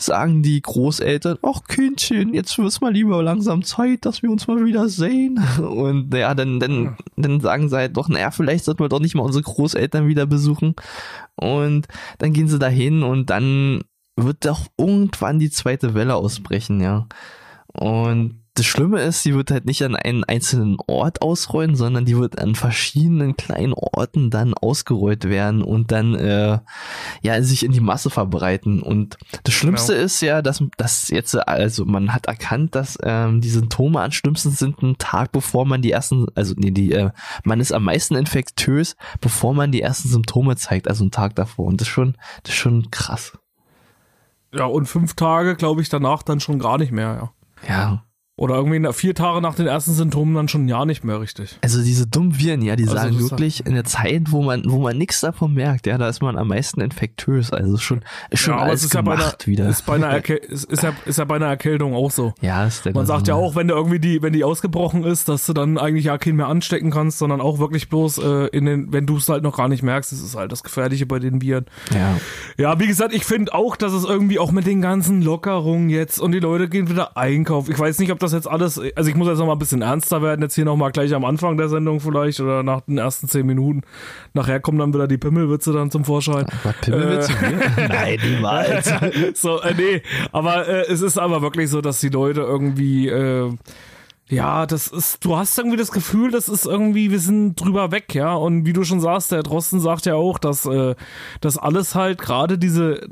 sagen 0.00 0.42
die 0.42 0.60
Großeltern, 0.60 1.38
ach 1.42 1.62
Kindchen, 1.68 2.34
jetzt 2.34 2.58
wird's 2.58 2.80
mal 2.80 2.92
lieber 2.92 3.22
langsam 3.22 3.62
Zeit, 3.62 4.04
dass 4.04 4.24
wir 4.24 4.30
uns 4.30 4.48
mal 4.48 4.64
wieder 4.64 4.88
sehen. 4.88 5.38
Und 5.58 6.12
ja, 6.12 6.34
dann, 6.34 6.58
dann, 6.58 6.96
dann 7.16 7.40
sagen 7.40 7.68
sie 7.68 7.76
halt 7.76 7.96
doch, 7.96 8.08
naja, 8.08 8.32
vielleicht 8.32 8.64
sollten 8.64 8.82
wir 8.82 8.88
doch 8.88 8.98
nicht 8.98 9.14
mal 9.14 9.22
unsere 9.22 9.44
Großeltern 9.44 10.08
wieder 10.08 10.26
besuchen. 10.26 10.74
Und 11.36 11.86
dann 12.18 12.32
gehen 12.32 12.48
sie 12.48 12.58
dahin 12.72 13.02
und 13.02 13.30
dann 13.30 13.82
wird 14.16 14.44
doch 14.44 14.66
irgendwann 14.78 15.38
die 15.38 15.50
zweite 15.50 15.94
Welle 15.94 16.14
ausbrechen, 16.16 16.80
ja. 16.80 17.06
Und 17.72 18.41
das 18.54 18.66
Schlimme 18.66 19.00
ist, 19.00 19.24
die 19.24 19.34
wird 19.34 19.50
halt 19.50 19.64
nicht 19.64 19.82
an 19.82 19.96
einen 19.96 20.24
einzelnen 20.24 20.76
Ort 20.86 21.22
ausrollen, 21.22 21.74
sondern 21.74 22.04
die 22.04 22.18
wird 22.18 22.38
an 22.38 22.54
verschiedenen 22.54 23.34
kleinen 23.34 23.72
Orten 23.72 24.28
dann 24.28 24.52
ausgerollt 24.52 25.24
werden 25.24 25.62
und 25.62 25.90
dann 25.90 26.14
äh, 26.14 26.58
ja 27.22 27.42
sich 27.42 27.64
in 27.64 27.72
die 27.72 27.80
Masse 27.80 28.10
verbreiten. 28.10 28.82
Und 28.82 29.16
das 29.44 29.54
Schlimmste 29.54 29.94
genau. 29.94 30.04
ist 30.04 30.20
ja, 30.20 30.42
dass 30.42 30.62
dass 30.76 31.08
jetzt 31.08 31.34
also 31.48 31.86
man 31.86 32.12
hat 32.12 32.26
erkannt, 32.26 32.74
dass 32.74 32.98
ähm, 33.02 33.40
die 33.40 33.48
Symptome 33.48 34.02
am 34.02 34.12
schlimmsten 34.12 34.50
sind 34.50 34.82
einen 34.82 34.98
Tag 34.98 35.32
bevor 35.32 35.64
man 35.64 35.80
die 35.80 35.92
ersten, 35.92 36.26
also 36.34 36.54
nee, 36.58 36.70
die 36.70 36.92
äh, 36.92 37.10
man 37.44 37.58
ist 37.58 37.72
am 37.72 37.84
meisten 37.84 38.16
infektös, 38.16 38.96
bevor 39.22 39.54
man 39.54 39.72
die 39.72 39.80
ersten 39.80 40.10
Symptome 40.10 40.56
zeigt, 40.56 40.88
also 40.88 41.04
einen 41.04 41.10
Tag 41.10 41.34
davor. 41.36 41.66
Und 41.66 41.80
das 41.80 41.88
ist 41.88 41.94
schon 41.94 42.18
das 42.42 42.52
ist 42.52 42.60
schon 42.60 42.90
krass. 42.90 43.32
Ja, 44.54 44.66
und 44.66 44.84
fünf 44.84 45.14
Tage, 45.14 45.56
glaube 45.56 45.80
ich, 45.80 45.88
danach 45.88 46.22
dann 46.22 46.38
schon 46.38 46.58
gar 46.58 46.76
nicht 46.76 46.92
mehr, 46.92 47.32
ja. 47.66 47.66
Ja. 47.66 48.04
Oder 48.42 48.56
irgendwie 48.56 48.92
vier 48.92 49.14
Tage 49.14 49.40
nach 49.40 49.54
den 49.54 49.68
ersten 49.68 49.92
Symptomen 49.92 50.34
dann 50.34 50.48
schon 50.48 50.66
ja 50.66 50.84
nicht 50.84 51.04
mehr 51.04 51.20
richtig. 51.20 51.56
Also 51.62 51.80
diese 51.80 52.08
dummen 52.08 52.40
Viren, 52.40 52.60
ja, 52.60 52.74
die 52.74 52.88
also 52.88 52.96
sagen 52.96 53.20
wirklich 53.20 53.64
in 53.64 53.74
der 53.74 53.84
Zeit, 53.84 54.32
wo 54.32 54.42
man, 54.42 54.64
wo 54.66 54.80
man 54.80 54.98
nichts 54.98 55.20
davon 55.20 55.54
merkt, 55.54 55.86
ja, 55.86 55.96
da 55.96 56.08
ist 56.08 56.22
man 56.22 56.36
am 56.36 56.48
meisten 56.48 56.80
infektös. 56.80 57.52
Also 57.52 57.76
schon, 57.76 58.00
schon 58.32 58.54
ja, 58.54 58.60
alles 58.60 58.82
ist 58.82 58.90
gemacht 58.90 59.20
ja 59.20 59.26
einer, 59.26 59.46
wieder. 59.46 59.68
Ist, 59.68 59.86
bei 59.86 59.94
einer 59.94 60.28
ist, 60.28 60.64
ist, 60.64 60.82
ja, 60.82 60.92
ist 61.06 61.20
ja 61.20 61.24
bei 61.24 61.36
einer 61.36 61.46
Erkältung 61.46 61.94
auch 61.94 62.10
so. 62.10 62.34
Ja, 62.40 62.66
ist 62.66 62.84
der 62.84 62.94
Man 62.94 63.06
sagt 63.06 63.28
ja 63.28 63.36
auch, 63.36 63.54
wenn 63.54 63.68
du 63.68 63.74
irgendwie 63.74 64.00
die, 64.00 64.22
wenn 64.22 64.32
die 64.32 64.42
ausgebrochen 64.42 65.04
ist, 65.04 65.28
dass 65.28 65.46
du 65.46 65.52
dann 65.52 65.78
eigentlich 65.78 66.06
ja 66.06 66.18
keinen 66.18 66.34
mehr 66.34 66.48
anstecken 66.48 66.90
kannst, 66.90 67.18
sondern 67.18 67.40
auch 67.40 67.60
wirklich 67.60 67.90
bloß 67.90 68.18
äh, 68.18 68.46
in 68.48 68.64
den, 68.64 68.92
wenn 68.92 69.06
du 69.06 69.18
es 69.18 69.28
halt 69.28 69.44
noch 69.44 69.56
gar 69.56 69.68
nicht 69.68 69.84
merkst, 69.84 70.10
das 70.10 70.18
ist 70.18 70.34
halt 70.34 70.50
das 70.50 70.64
Gefährliche 70.64 71.06
bei 71.06 71.20
den 71.20 71.40
Viren. 71.40 71.66
Ja. 71.94 72.16
Ja, 72.58 72.80
wie 72.80 72.88
gesagt, 72.88 73.14
ich 73.14 73.24
finde 73.24 73.54
auch, 73.54 73.76
dass 73.76 73.92
es 73.92 74.02
irgendwie 74.02 74.40
auch 74.40 74.50
mit 74.50 74.66
den 74.66 74.82
ganzen 74.82 75.22
Lockerungen 75.22 75.90
jetzt 75.90 76.18
und 76.18 76.32
die 76.32 76.40
Leute 76.40 76.68
gehen 76.68 76.90
wieder 76.90 77.16
einkaufen. 77.16 77.70
Ich 77.70 77.78
weiß 77.78 78.00
nicht, 78.00 78.10
ob 78.10 78.18
das 78.18 78.31
jetzt 78.32 78.48
alles, 78.48 78.80
also 78.96 79.10
ich 79.10 79.16
muss 79.16 79.28
jetzt 79.28 79.38
noch 79.38 79.46
mal 79.46 79.52
ein 79.52 79.58
bisschen 79.58 79.82
ernster 79.82 80.22
werden, 80.22 80.42
jetzt 80.42 80.54
hier 80.54 80.64
noch 80.64 80.76
mal 80.76 80.90
gleich 80.90 81.14
am 81.14 81.24
Anfang 81.24 81.56
der 81.56 81.68
Sendung 81.68 82.00
vielleicht 82.00 82.40
oder 82.40 82.62
nach 82.62 82.82
den 82.82 82.98
ersten 82.98 83.28
zehn 83.28 83.46
Minuten. 83.46 83.82
Nachher 84.34 84.60
kommen 84.60 84.78
dann 84.78 84.92
wieder 84.94 85.08
die 85.08 85.18
Pimmelwitze 85.18 85.72
dann 85.72 85.90
zum 85.90 86.04
Vorschein. 86.04 86.46
Was, 86.62 86.76
Pimmelwitze? 86.80 87.32
Äh, 87.32 87.88
Nein, 87.88 88.18
niemals. 88.22 88.92
so, 89.34 89.60
äh, 89.60 89.74
nee, 89.74 90.02
aber 90.32 90.68
äh, 90.68 90.92
es 90.92 91.02
ist 91.02 91.18
aber 91.18 91.42
wirklich 91.42 91.70
so, 91.70 91.80
dass 91.80 92.00
die 92.00 92.08
Leute 92.08 92.40
irgendwie, 92.40 93.08
äh, 93.08 93.50
ja, 94.28 94.64
das 94.64 94.86
ist, 94.86 95.24
du 95.24 95.36
hast 95.36 95.58
irgendwie 95.58 95.76
das 95.76 95.92
Gefühl, 95.92 96.30
das 96.30 96.48
ist 96.48 96.64
irgendwie, 96.64 97.10
wir 97.10 97.18
sind 97.18 97.56
drüber 97.56 97.90
weg, 97.90 98.14
ja. 98.14 98.34
Und 98.34 98.64
wie 98.64 98.72
du 98.72 98.82
schon 98.84 99.00
sagst, 99.00 99.30
der 99.30 99.42
Drosten 99.42 99.80
sagt 99.80 100.06
ja 100.06 100.14
auch, 100.14 100.38
dass 100.38 100.64
äh, 100.64 100.94
das 101.40 101.58
alles 101.58 101.94
halt 101.94 102.18
gerade 102.18 102.56
diese 102.56 103.08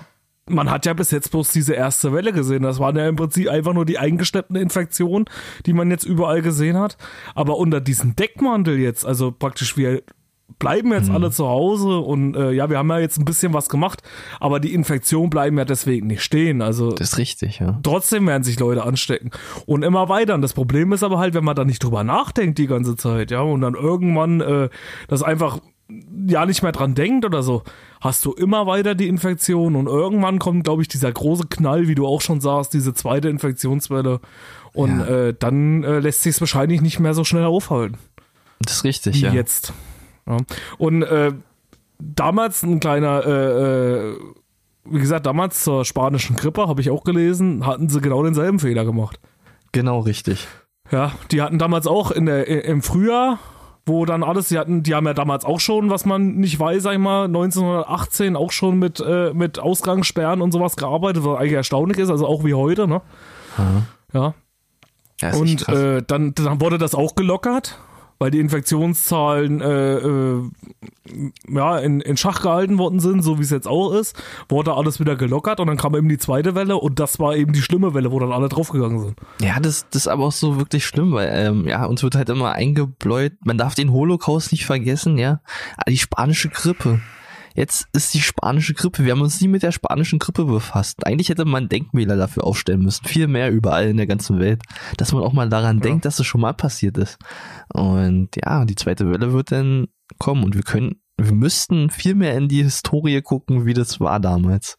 man 0.50 0.70
hat 0.70 0.86
ja 0.86 0.92
bis 0.92 1.10
jetzt 1.10 1.30
bloß 1.30 1.52
diese 1.52 1.74
erste 1.74 2.12
Welle 2.12 2.32
gesehen. 2.32 2.62
Das 2.62 2.78
waren 2.78 2.96
ja 2.96 3.08
im 3.08 3.16
Prinzip 3.16 3.48
einfach 3.48 3.72
nur 3.72 3.86
die 3.86 3.98
eingeschleppten 3.98 4.56
Infektionen, 4.56 5.26
die 5.66 5.72
man 5.72 5.90
jetzt 5.90 6.04
überall 6.04 6.42
gesehen 6.42 6.76
hat. 6.78 6.96
Aber 7.34 7.56
unter 7.56 7.80
diesem 7.80 8.16
Deckmantel 8.16 8.78
jetzt, 8.78 9.06
also 9.06 9.32
praktisch 9.32 9.76
wir 9.76 10.02
bleiben 10.58 10.92
jetzt 10.92 11.08
mhm. 11.08 11.14
alle 11.14 11.30
zu 11.30 11.46
Hause 11.46 11.98
und 11.98 12.36
äh, 12.36 12.50
ja, 12.52 12.68
wir 12.70 12.78
haben 12.78 12.90
ja 12.90 12.98
jetzt 12.98 13.18
ein 13.18 13.24
bisschen 13.24 13.54
was 13.54 13.68
gemacht, 13.68 14.02
aber 14.40 14.60
die 14.60 14.74
Infektionen 14.74 15.30
bleiben 15.30 15.56
ja 15.58 15.64
deswegen 15.64 16.06
nicht 16.06 16.22
stehen. 16.22 16.62
Also 16.62 16.90
das 16.90 17.12
ist 17.12 17.18
richtig, 17.18 17.60
ja. 17.60 17.78
Trotzdem 17.82 18.26
werden 18.26 18.42
sich 18.42 18.58
Leute 18.58 18.84
anstecken 18.84 19.30
und 19.66 19.84
immer 19.84 20.08
weiter. 20.08 20.34
Und 20.34 20.42
das 20.42 20.52
Problem 20.52 20.92
ist 20.92 21.02
aber 21.02 21.18
halt, 21.18 21.34
wenn 21.34 21.44
man 21.44 21.56
da 21.56 21.64
nicht 21.64 21.82
drüber 21.82 22.04
nachdenkt 22.04 22.58
die 22.58 22.66
ganze 22.66 22.96
Zeit, 22.96 23.30
ja, 23.30 23.40
und 23.40 23.60
dann 23.60 23.74
irgendwann 23.74 24.40
äh, 24.40 24.68
das 25.08 25.22
einfach 25.22 25.60
ja 26.26 26.46
nicht 26.46 26.62
mehr 26.62 26.72
dran 26.72 26.94
denkt 26.94 27.24
oder 27.24 27.42
so, 27.42 27.62
hast 28.00 28.24
du 28.24 28.32
immer 28.32 28.66
weiter 28.66 28.94
die 28.94 29.08
Infektion 29.08 29.76
und 29.76 29.86
irgendwann 29.86 30.38
kommt, 30.38 30.64
glaube 30.64 30.82
ich, 30.82 30.88
dieser 30.88 31.12
große 31.12 31.46
Knall, 31.48 31.88
wie 31.88 31.94
du 31.94 32.06
auch 32.06 32.20
schon 32.20 32.40
sagst, 32.40 32.74
diese 32.74 32.94
zweite 32.94 33.28
Infektionswelle 33.28 34.20
und 34.72 35.00
ja. 35.00 35.06
äh, 35.06 35.34
dann 35.38 35.82
äh, 35.82 35.98
lässt 35.98 36.22
sich 36.22 36.34
es 36.34 36.40
wahrscheinlich 36.40 36.80
nicht 36.80 37.00
mehr 37.00 37.14
so 37.14 37.24
schnell 37.24 37.44
aufhalten. 37.44 37.98
Das 38.60 38.76
ist 38.76 38.84
richtig, 38.84 39.16
wie 39.16 39.26
ja. 39.26 39.32
Jetzt. 39.32 39.72
Ja. 40.26 40.36
Und 40.78 41.02
äh, 41.02 41.32
damals 41.98 42.62
ein 42.62 42.80
kleiner, 42.80 43.24
äh, 43.26 44.10
äh, 44.10 44.16
wie 44.84 45.00
gesagt, 45.00 45.26
damals 45.26 45.62
zur 45.62 45.84
spanischen 45.84 46.36
Grippe, 46.36 46.68
habe 46.68 46.80
ich 46.80 46.90
auch 46.90 47.04
gelesen, 47.04 47.66
hatten 47.66 47.88
sie 47.88 48.00
genau 48.00 48.22
denselben 48.22 48.58
Fehler 48.58 48.84
gemacht. 48.84 49.18
Genau 49.72 50.00
richtig. 50.00 50.48
Ja, 50.90 51.12
die 51.30 51.42
hatten 51.42 51.58
damals 51.58 51.86
auch 51.86 52.10
in 52.10 52.26
der, 52.26 52.46
im 52.64 52.82
Frühjahr 52.82 53.38
wo 53.86 54.04
dann 54.04 54.22
alles, 54.22 54.48
die 54.48 54.58
hatten, 54.58 54.82
die 54.82 54.94
haben 54.94 55.06
ja 55.06 55.14
damals 55.14 55.44
auch 55.44 55.60
schon, 55.60 55.90
was 55.90 56.04
man 56.04 56.36
nicht 56.36 56.58
weiß, 56.58 56.82
sag 56.82 56.92
ich 56.92 56.98
mal, 56.98 57.24
1918 57.24 58.36
auch 58.36 58.52
schon 58.52 58.78
mit, 58.78 59.00
äh, 59.00 59.32
mit 59.32 59.58
Ausgangssperren 59.58 60.42
und 60.42 60.52
sowas 60.52 60.76
gearbeitet, 60.76 61.24
was 61.24 61.38
eigentlich 61.38 61.54
erstaunlich 61.54 61.98
ist, 61.98 62.10
also 62.10 62.26
auch 62.26 62.44
wie 62.44 62.54
heute, 62.54 62.86
ne? 62.86 63.00
Mhm. 63.58 63.86
Ja. 64.12 64.34
und 65.34 65.68
äh, 65.68 66.02
dann, 66.06 66.34
dann 66.34 66.60
wurde 66.60 66.78
das 66.78 66.94
auch 66.94 67.14
gelockert 67.14 67.78
weil 68.20 68.30
die 68.30 68.38
Infektionszahlen 68.38 69.62
äh, 69.62 69.94
äh, 69.94 70.50
ja, 71.48 71.78
in, 71.78 72.00
in 72.02 72.18
Schach 72.18 72.42
gehalten 72.42 72.76
worden 72.76 73.00
sind, 73.00 73.22
so 73.22 73.38
wie 73.38 73.42
es 73.42 73.50
jetzt 73.50 73.66
auch 73.66 73.92
ist, 73.94 74.14
wurde 74.48 74.74
alles 74.74 75.00
wieder 75.00 75.16
gelockert 75.16 75.58
und 75.58 75.66
dann 75.66 75.78
kam 75.78 75.96
eben 75.96 76.08
die 76.08 76.18
zweite 76.18 76.54
Welle 76.54 76.76
und 76.76 77.00
das 77.00 77.18
war 77.18 77.34
eben 77.34 77.54
die 77.54 77.62
schlimme 77.62 77.94
Welle, 77.94 78.12
wo 78.12 78.20
dann 78.20 78.30
alle 78.30 78.50
draufgegangen 78.50 79.00
sind. 79.00 79.16
Ja, 79.40 79.58
das, 79.58 79.86
das 79.90 80.02
ist 80.02 80.08
aber 80.08 80.26
auch 80.26 80.32
so 80.32 80.58
wirklich 80.58 80.84
schlimm, 80.84 81.12
weil 81.12 81.30
ähm, 81.32 81.66
ja, 81.66 81.86
uns 81.86 82.02
wird 82.02 82.14
halt 82.14 82.28
immer 82.28 82.52
eingebläut, 82.52 83.32
man 83.42 83.56
darf 83.56 83.74
den 83.74 83.90
Holocaust 83.90 84.52
nicht 84.52 84.66
vergessen, 84.66 85.16
ja, 85.16 85.40
die 85.88 85.98
spanische 85.98 86.50
Grippe. 86.50 87.00
Jetzt 87.54 87.88
ist 87.92 88.14
die 88.14 88.20
spanische 88.20 88.74
Grippe. 88.74 89.04
Wir 89.04 89.12
haben 89.12 89.20
uns 89.20 89.40
nie 89.40 89.48
mit 89.48 89.62
der 89.62 89.72
spanischen 89.72 90.18
Grippe 90.18 90.44
befasst. 90.44 91.06
Eigentlich 91.06 91.28
hätte 91.28 91.44
man 91.44 91.68
Denkmäler 91.68 92.16
dafür 92.16 92.44
aufstellen 92.44 92.82
müssen. 92.82 93.06
Viel 93.06 93.26
mehr 93.26 93.50
überall 93.50 93.88
in 93.88 93.96
der 93.96 94.06
ganzen 94.06 94.38
Welt. 94.38 94.62
Dass 94.96 95.12
man 95.12 95.22
auch 95.22 95.32
mal 95.32 95.48
daran 95.48 95.78
ja. 95.78 95.82
denkt, 95.82 96.04
dass 96.04 96.20
es 96.20 96.26
schon 96.26 96.40
mal 96.40 96.54
passiert 96.54 96.98
ist. 96.98 97.18
Und 97.72 98.30
ja, 98.36 98.64
die 98.64 98.76
zweite 98.76 99.10
Welle 99.10 99.32
wird 99.32 99.52
dann 99.52 99.88
kommen 100.18 100.44
und 100.44 100.54
wir 100.54 100.62
können, 100.62 101.00
wir 101.16 101.32
müssten 101.32 101.90
viel 101.90 102.14
mehr 102.14 102.36
in 102.36 102.48
die 102.48 102.62
Historie 102.62 103.20
gucken, 103.22 103.66
wie 103.66 103.74
das 103.74 104.00
war 104.00 104.20
damals. 104.20 104.76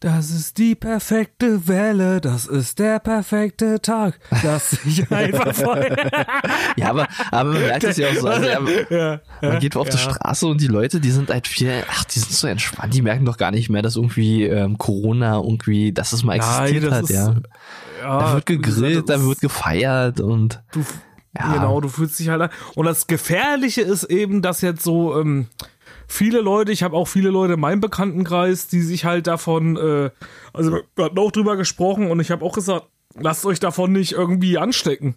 Das 0.00 0.30
ist 0.30 0.58
die 0.58 0.76
perfekte 0.76 1.66
Welle, 1.66 2.20
das 2.20 2.46
ist 2.46 2.78
der 2.78 3.00
perfekte 3.00 3.82
Tag, 3.82 4.20
dass 4.44 4.74
ich 4.84 5.10
einfach 5.12 5.52
voll. 5.52 5.96
ja, 6.76 6.90
aber, 6.90 7.08
aber 7.32 7.50
man 7.50 7.62
merkt 7.62 7.82
es 7.82 7.96
ja 7.96 8.10
auch 8.10 8.14
so. 8.14 8.28
Also, 8.28 8.46
ja, 8.90 9.20
man 9.42 9.58
geht 9.58 9.74
auf 9.74 9.88
ja. 9.88 9.94
die 9.94 9.98
Straße 9.98 10.46
und 10.46 10.60
die 10.60 10.68
Leute, 10.68 11.00
die 11.00 11.10
sind 11.10 11.30
halt 11.30 11.48
viel, 11.48 11.82
ach, 11.90 12.04
die 12.04 12.20
sind 12.20 12.30
so 12.30 12.46
entspannt, 12.46 12.94
die 12.94 13.02
merken 13.02 13.24
doch 13.24 13.36
gar 13.38 13.50
nicht 13.50 13.70
mehr, 13.70 13.82
dass 13.82 13.96
irgendwie 13.96 14.44
ähm, 14.44 14.78
Corona 14.78 15.38
irgendwie, 15.38 15.92
dass 15.92 16.12
es 16.12 16.22
mal 16.22 16.36
existiert 16.36 16.84
Nein, 16.84 16.94
hat, 16.94 17.02
ist, 17.02 17.10
ja. 17.10 17.34
ja. 18.00 18.18
Da 18.20 18.34
wird 18.34 18.46
gegrillt, 18.46 19.08
da 19.08 19.20
wird 19.20 19.40
gefeiert 19.40 20.20
und. 20.20 20.62
Du, 20.70 20.84
ja. 21.36 21.54
Genau, 21.54 21.80
du 21.80 21.88
fühlst 21.88 22.20
dich 22.20 22.28
halt. 22.28 22.52
Und 22.76 22.86
das 22.86 23.08
Gefährliche 23.08 23.82
ist 23.82 24.04
eben, 24.04 24.42
dass 24.42 24.60
jetzt 24.60 24.84
so, 24.84 25.20
ähm, 25.20 25.48
viele 26.08 26.40
Leute, 26.40 26.72
ich 26.72 26.82
habe 26.82 26.96
auch 26.96 27.06
viele 27.06 27.30
Leute 27.30 27.54
in 27.54 27.60
meinem 27.60 27.80
Bekanntenkreis, 27.80 28.66
die 28.66 28.80
sich 28.80 29.04
halt 29.04 29.28
davon, 29.28 29.76
äh, 29.76 30.10
also 30.52 30.80
wir 30.96 31.04
hatten 31.04 31.18
auch 31.18 31.30
drüber 31.30 31.56
gesprochen 31.56 32.10
und 32.10 32.18
ich 32.18 32.30
habe 32.30 32.44
auch 32.44 32.54
gesagt, 32.54 32.86
lasst 33.14 33.46
euch 33.46 33.60
davon 33.60 33.92
nicht 33.92 34.12
irgendwie 34.12 34.58
anstecken 34.58 35.14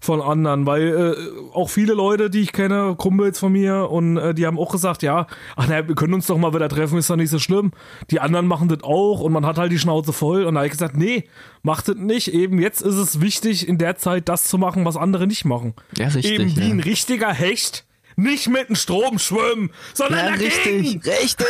von 0.00 0.20
anderen, 0.20 0.64
weil 0.64 1.16
äh, 1.16 1.54
auch 1.54 1.68
viele 1.68 1.92
Leute, 1.92 2.30
die 2.30 2.40
ich 2.40 2.52
kenne, 2.52 2.94
Kumpels 2.96 3.38
von 3.38 3.50
mir 3.50 3.90
und 3.90 4.16
äh, 4.16 4.32
die 4.32 4.46
haben 4.46 4.58
auch 4.58 4.70
gesagt, 4.70 5.02
ja, 5.02 5.26
ach 5.56 5.66
naja, 5.66 5.88
wir 5.88 5.96
können 5.96 6.14
uns 6.14 6.26
doch 6.26 6.38
mal 6.38 6.54
wieder 6.54 6.68
treffen, 6.68 6.98
ist 6.98 7.10
doch 7.10 7.16
nicht 7.16 7.30
so 7.30 7.40
schlimm. 7.40 7.72
Die 8.10 8.20
anderen 8.20 8.46
machen 8.46 8.68
das 8.68 8.84
auch 8.84 9.20
und 9.20 9.32
man 9.32 9.44
hat 9.44 9.58
halt 9.58 9.72
die 9.72 9.78
Schnauze 9.78 10.12
voll 10.12 10.44
und 10.44 10.54
da 10.54 10.60
habe 10.60 10.66
ich 10.66 10.72
gesagt, 10.72 10.96
nee, 10.96 11.24
macht 11.62 11.88
das 11.88 11.96
nicht. 11.96 12.32
Eben 12.32 12.60
jetzt 12.60 12.80
ist 12.80 12.94
es 12.94 13.20
wichtig, 13.20 13.66
in 13.66 13.76
der 13.76 13.96
Zeit 13.96 14.28
das 14.28 14.44
zu 14.44 14.56
machen, 14.56 14.84
was 14.84 14.96
andere 14.96 15.26
nicht 15.26 15.44
machen. 15.44 15.74
Ja, 15.96 16.06
richtig. 16.06 16.32
Eben 16.32 16.56
wie 16.56 16.60
ja. 16.60 16.74
ein 16.74 16.80
richtiger 16.80 17.32
Hecht 17.32 17.84
nicht 18.18 18.48
mit 18.48 18.68
dem 18.68 18.74
Strom 18.74 19.18
schwimmen, 19.18 19.70
sondern 19.94 20.18
ja, 20.18 20.30
dagegen. 20.32 20.50
Richtig, 20.80 21.06
richtig. 21.06 21.46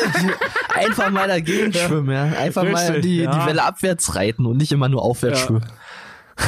Einfach 0.75 1.11
mal 1.11 1.27
dagegen 1.27 1.73
schwimmen, 1.73 2.11
ja. 2.11 2.25
Einfach 2.25 2.63
richtig, 2.63 2.89
mal 2.89 3.01
die, 3.01 3.17
ja. 3.23 3.39
die 3.39 3.47
Welle 3.47 3.65
abwärts 3.65 4.15
reiten 4.15 4.45
und 4.45 4.59
nicht 4.59 4.71
immer 4.71 4.89
nur 4.89 5.03
aufwärts 5.03 5.41
ja. 5.41 5.47
schwimmen. 5.47 5.67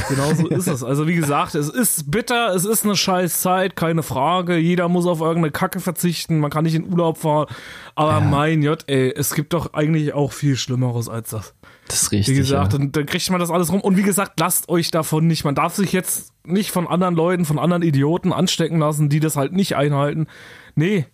Genau 0.08 0.34
so 0.34 0.46
ist 0.50 0.66
es. 0.66 0.84
Also 0.84 1.08
wie 1.08 1.14
gesagt, 1.14 1.54
es 1.54 1.68
ist 1.68 2.10
bitter, 2.10 2.54
es 2.54 2.66
ist 2.66 2.84
eine 2.84 2.96
scheiß 2.96 3.40
Zeit, 3.40 3.76
keine 3.76 4.02
Frage. 4.02 4.56
Jeder 4.56 4.88
muss 4.88 5.06
auf 5.06 5.20
irgendeine 5.20 5.52
Kacke 5.52 5.80
verzichten, 5.80 6.38
man 6.38 6.50
kann 6.50 6.64
nicht 6.64 6.74
in 6.74 6.92
Urlaub 6.92 7.18
fahren. 7.18 7.46
Aber 7.94 8.12
ja. 8.12 8.20
mein 8.20 8.62
Gott, 8.62 8.84
ey, 8.88 9.12
es 9.16 9.34
gibt 9.34 9.54
doch 9.54 9.72
eigentlich 9.72 10.12
auch 10.12 10.32
viel 10.32 10.56
Schlimmeres 10.56 11.08
als 11.08 11.30
das. 11.30 11.54
Das 11.90 12.02
ist 12.02 12.12
richtig. 12.12 12.34
Wie 12.34 12.38
gesagt, 12.38 12.72
ja. 12.72 12.78
dann, 12.78 12.92
dann 12.92 13.06
kriegt 13.06 13.28
man 13.30 13.40
das 13.40 13.50
alles 13.50 13.72
rum. 13.72 13.80
Und 13.80 13.96
wie 13.96 14.02
gesagt, 14.02 14.38
lasst 14.38 14.68
euch 14.68 14.90
davon 14.92 15.26
nicht. 15.26 15.44
Man 15.44 15.56
darf 15.56 15.74
sich 15.74 15.92
jetzt 15.92 16.32
nicht 16.44 16.70
von 16.70 16.86
anderen 16.86 17.16
Leuten, 17.16 17.44
von 17.44 17.58
anderen 17.58 17.82
Idioten 17.82 18.32
anstecken 18.32 18.78
lassen, 18.78 19.08
die 19.08 19.18
das 19.18 19.36
halt 19.36 19.52
nicht 19.52 19.74
einhalten. 19.74 20.28
Nee. 20.76 21.06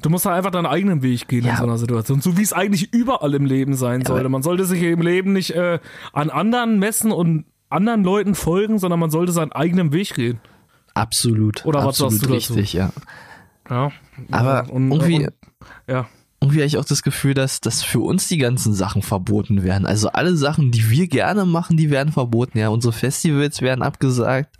Du 0.00 0.08
musst 0.08 0.24
halt 0.24 0.36
einfach 0.36 0.50
deinen 0.50 0.66
eigenen 0.66 1.02
Weg 1.02 1.28
gehen 1.28 1.44
ja. 1.44 1.52
in 1.52 1.56
so 1.58 1.64
einer 1.64 1.76
Situation. 1.76 2.22
So 2.22 2.38
wie 2.38 2.42
es 2.42 2.54
eigentlich 2.54 2.92
überall 2.94 3.34
im 3.34 3.44
Leben 3.44 3.74
sein 3.74 4.00
ja, 4.00 4.06
sollte. 4.06 4.28
Man 4.30 4.42
sollte 4.42 4.64
sich 4.64 4.82
im 4.82 5.02
Leben 5.02 5.34
nicht 5.34 5.50
äh, 5.50 5.78
an 6.14 6.30
anderen 6.30 6.78
messen 6.78 7.12
und 7.12 7.44
anderen 7.68 8.02
Leuten 8.02 8.34
folgen, 8.34 8.78
sondern 8.78 8.98
man 8.98 9.10
sollte 9.10 9.32
seinen 9.32 9.52
eigenen 9.52 9.92
Weg 9.92 10.14
gehen. 10.14 10.40
Absolut. 10.94 11.64
Oder 11.66 11.84
was 11.84 11.98
sagst 11.98 12.24
du 12.24 12.30
richtig, 12.32 12.72
dazu? 12.72 12.78
ja. 12.78 12.92
Ja. 13.68 13.92
Aber 14.30 14.72
und, 14.72 14.90
irgendwie. 14.90 15.26
Und, 15.26 15.34
ja 15.86 16.06
irgendwie 16.42 16.58
habe 16.58 16.66
ich 16.66 16.76
auch 16.76 16.84
das 16.84 17.02
Gefühl, 17.02 17.34
dass, 17.34 17.60
dass 17.60 17.82
für 17.82 18.00
uns 18.00 18.28
die 18.28 18.38
ganzen 18.38 18.74
Sachen 18.74 19.02
verboten 19.02 19.62
werden. 19.62 19.86
Also 19.86 20.08
alle 20.08 20.36
Sachen, 20.36 20.72
die 20.72 20.90
wir 20.90 21.06
gerne 21.06 21.44
machen, 21.44 21.76
die 21.76 21.90
werden 21.90 22.12
verboten. 22.12 22.58
Ja, 22.58 22.68
unsere 22.68 22.92
Festivals 22.92 23.62
werden 23.62 23.82
abgesagt. 23.82 24.56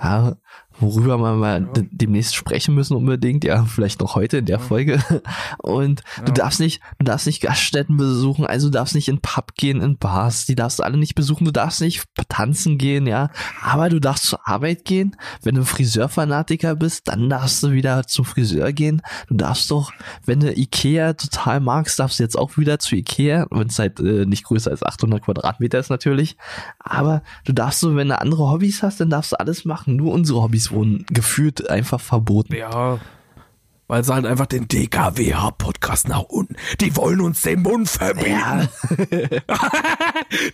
Ja, 0.00 0.36
worüber 0.80 1.18
wir 1.18 1.34
mal 1.34 1.62
ja. 1.62 1.82
demnächst 1.90 2.34
sprechen 2.34 2.74
müssen 2.74 2.96
unbedingt, 2.96 3.44
ja, 3.44 3.64
vielleicht 3.64 4.00
noch 4.00 4.14
heute 4.14 4.38
in 4.38 4.46
der 4.46 4.58
ja. 4.58 4.62
Folge. 4.62 5.02
Und 5.58 6.02
ja. 6.16 6.24
du 6.24 6.32
darfst 6.32 6.60
nicht, 6.60 6.80
du 6.98 7.04
darfst 7.04 7.26
nicht 7.26 7.40
Gaststätten 7.40 7.96
besuchen, 7.96 8.46
also 8.46 8.68
du 8.68 8.72
darfst 8.72 8.94
nicht 8.94 9.08
in 9.08 9.20
Pub 9.20 9.54
gehen, 9.56 9.80
in 9.80 9.98
Bars, 9.98 10.46
die 10.46 10.54
darfst 10.54 10.78
du 10.78 10.82
alle 10.82 10.96
nicht 10.96 11.14
besuchen, 11.14 11.44
du 11.44 11.52
darfst 11.52 11.80
nicht 11.80 12.04
tanzen 12.28 12.78
gehen, 12.78 13.06
ja, 13.06 13.30
aber 13.62 13.88
du 13.88 14.00
darfst 14.00 14.24
zur 14.24 14.46
Arbeit 14.46 14.84
gehen. 14.84 15.16
Wenn 15.42 15.54
du 15.54 15.64
Friseurfanatiker 15.64 16.76
bist, 16.76 17.08
dann 17.08 17.28
darfst 17.30 17.62
du 17.62 17.72
wieder 17.72 18.06
zum 18.06 18.24
Friseur 18.24 18.72
gehen. 18.72 19.02
Du 19.28 19.34
darfst 19.34 19.70
doch, 19.70 19.92
wenn 20.24 20.40
du 20.40 20.52
Ikea 20.52 21.14
total 21.14 21.60
magst, 21.60 21.98
darfst 21.98 22.18
du 22.18 22.22
jetzt 22.22 22.36
auch 22.36 22.56
wieder 22.56 22.78
zu 22.78 22.96
Ikea, 22.96 23.46
wenn 23.50 23.68
es 23.68 23.78
halt 23.78 24.00
äh, 24.00 24.26
nicht 24.26 24.44
größer 24.44 24.70
als 24.70 24.82
800 24.82 25.22
Quadratmeter 25.22 25.78
ist 25.78 25.90
natürlich. 25.90 26.36
Aber 26.78 27.22
du 27.44 27.52
darfst 27.52 27.80
so, 27.80 27.94
wenn 27.96 28.08
du 28.08 28.20
andere 28.20 28.50
Hobbys 28.50 28.82
hast, 28.82 29.00
dann 29.00 29.10
darfst 29.10 29.32
du 29.32 29.36
alles 29.40 29.64
machen. 29.64 29.96
Nur 29.96 30.12
unsere 30.12 30.42
Hobbys 30.42 30.63
Partys 30.64 30.70
wurden 30.70 31.06
gefühlt 31.10 31.68
einfach 31.68 32.00
verboten. 32.00 32.54
Ja, 32.54 33.00
weil 33.86 34.02
sie 34.02 34.14
halt 34.14 34.24
einfach 34.24 34.46
den 34.46 34.66
DKWH-Podcast 34.66 36.08
nach 36.08 36.22
unten. 36.22 36.56
Die 36.80 36.96
wollen 36.96 37.20
uns 37.20 37.42
den 37.42 37.60
Mund 37.60 37.86
verbieten. 37.86 38.30
Ja. 38.30 38.66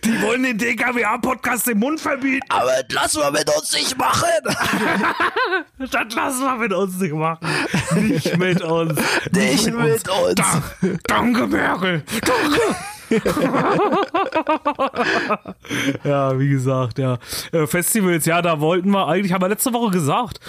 die 0.03 0.21
wollen 0.21 0.43
den 0.43 0.57
DKWH-Podcast 0.57 1.67
den 1.67 1.79
Mund 1.79 2.01
verbieten. 2.01 2.45
Aber 2.49 2.83
das 2.89 3.13
lassen 3.13 3.19
wir 3.21 3.31
mit 3.31 3.49
uns 3.55 3.71
nicht 3.73 3.97
machen. 3.97 4.27
das 5.79 6.13
lassen 6.13 6.41
wir 6.41 6.55
mit 6.57 6.73
uns 6.73 6.97
nicht 6.97 7.13
machen. 7.13 7.47
Nicht 7.95 8.37
mit 8.37 8.61
uns. 8.61 8.99
Nicht, 9.31 9.65
nicht 9.65 9.77
mit, 9.77 10.09
uns. 10.09 10.09
uns. 10.09 10.35
Da, 10.35 10.63
danke, 11.07 11.47
Merkel. 11.47 12.03
Danke. 12.21 12.59
ja, 16.03 16.39
wie 16.39 16.49
gesagt, 16.49 16.99
ja. 16.99 17.17
Äh, 17.51 17.67
Festivals, 17.67 18.25
ja, 18.25 18.41
da 18.41 18.59
wollten 18.59 18.91
wir 18.91 19.07
eigentlich, 19.07 19.33
haben 19.33 19.41
wir 19.41 19.49
letzte 19.49 19.73
Woche 19.73 19.91
gesagt. 19.91 20.39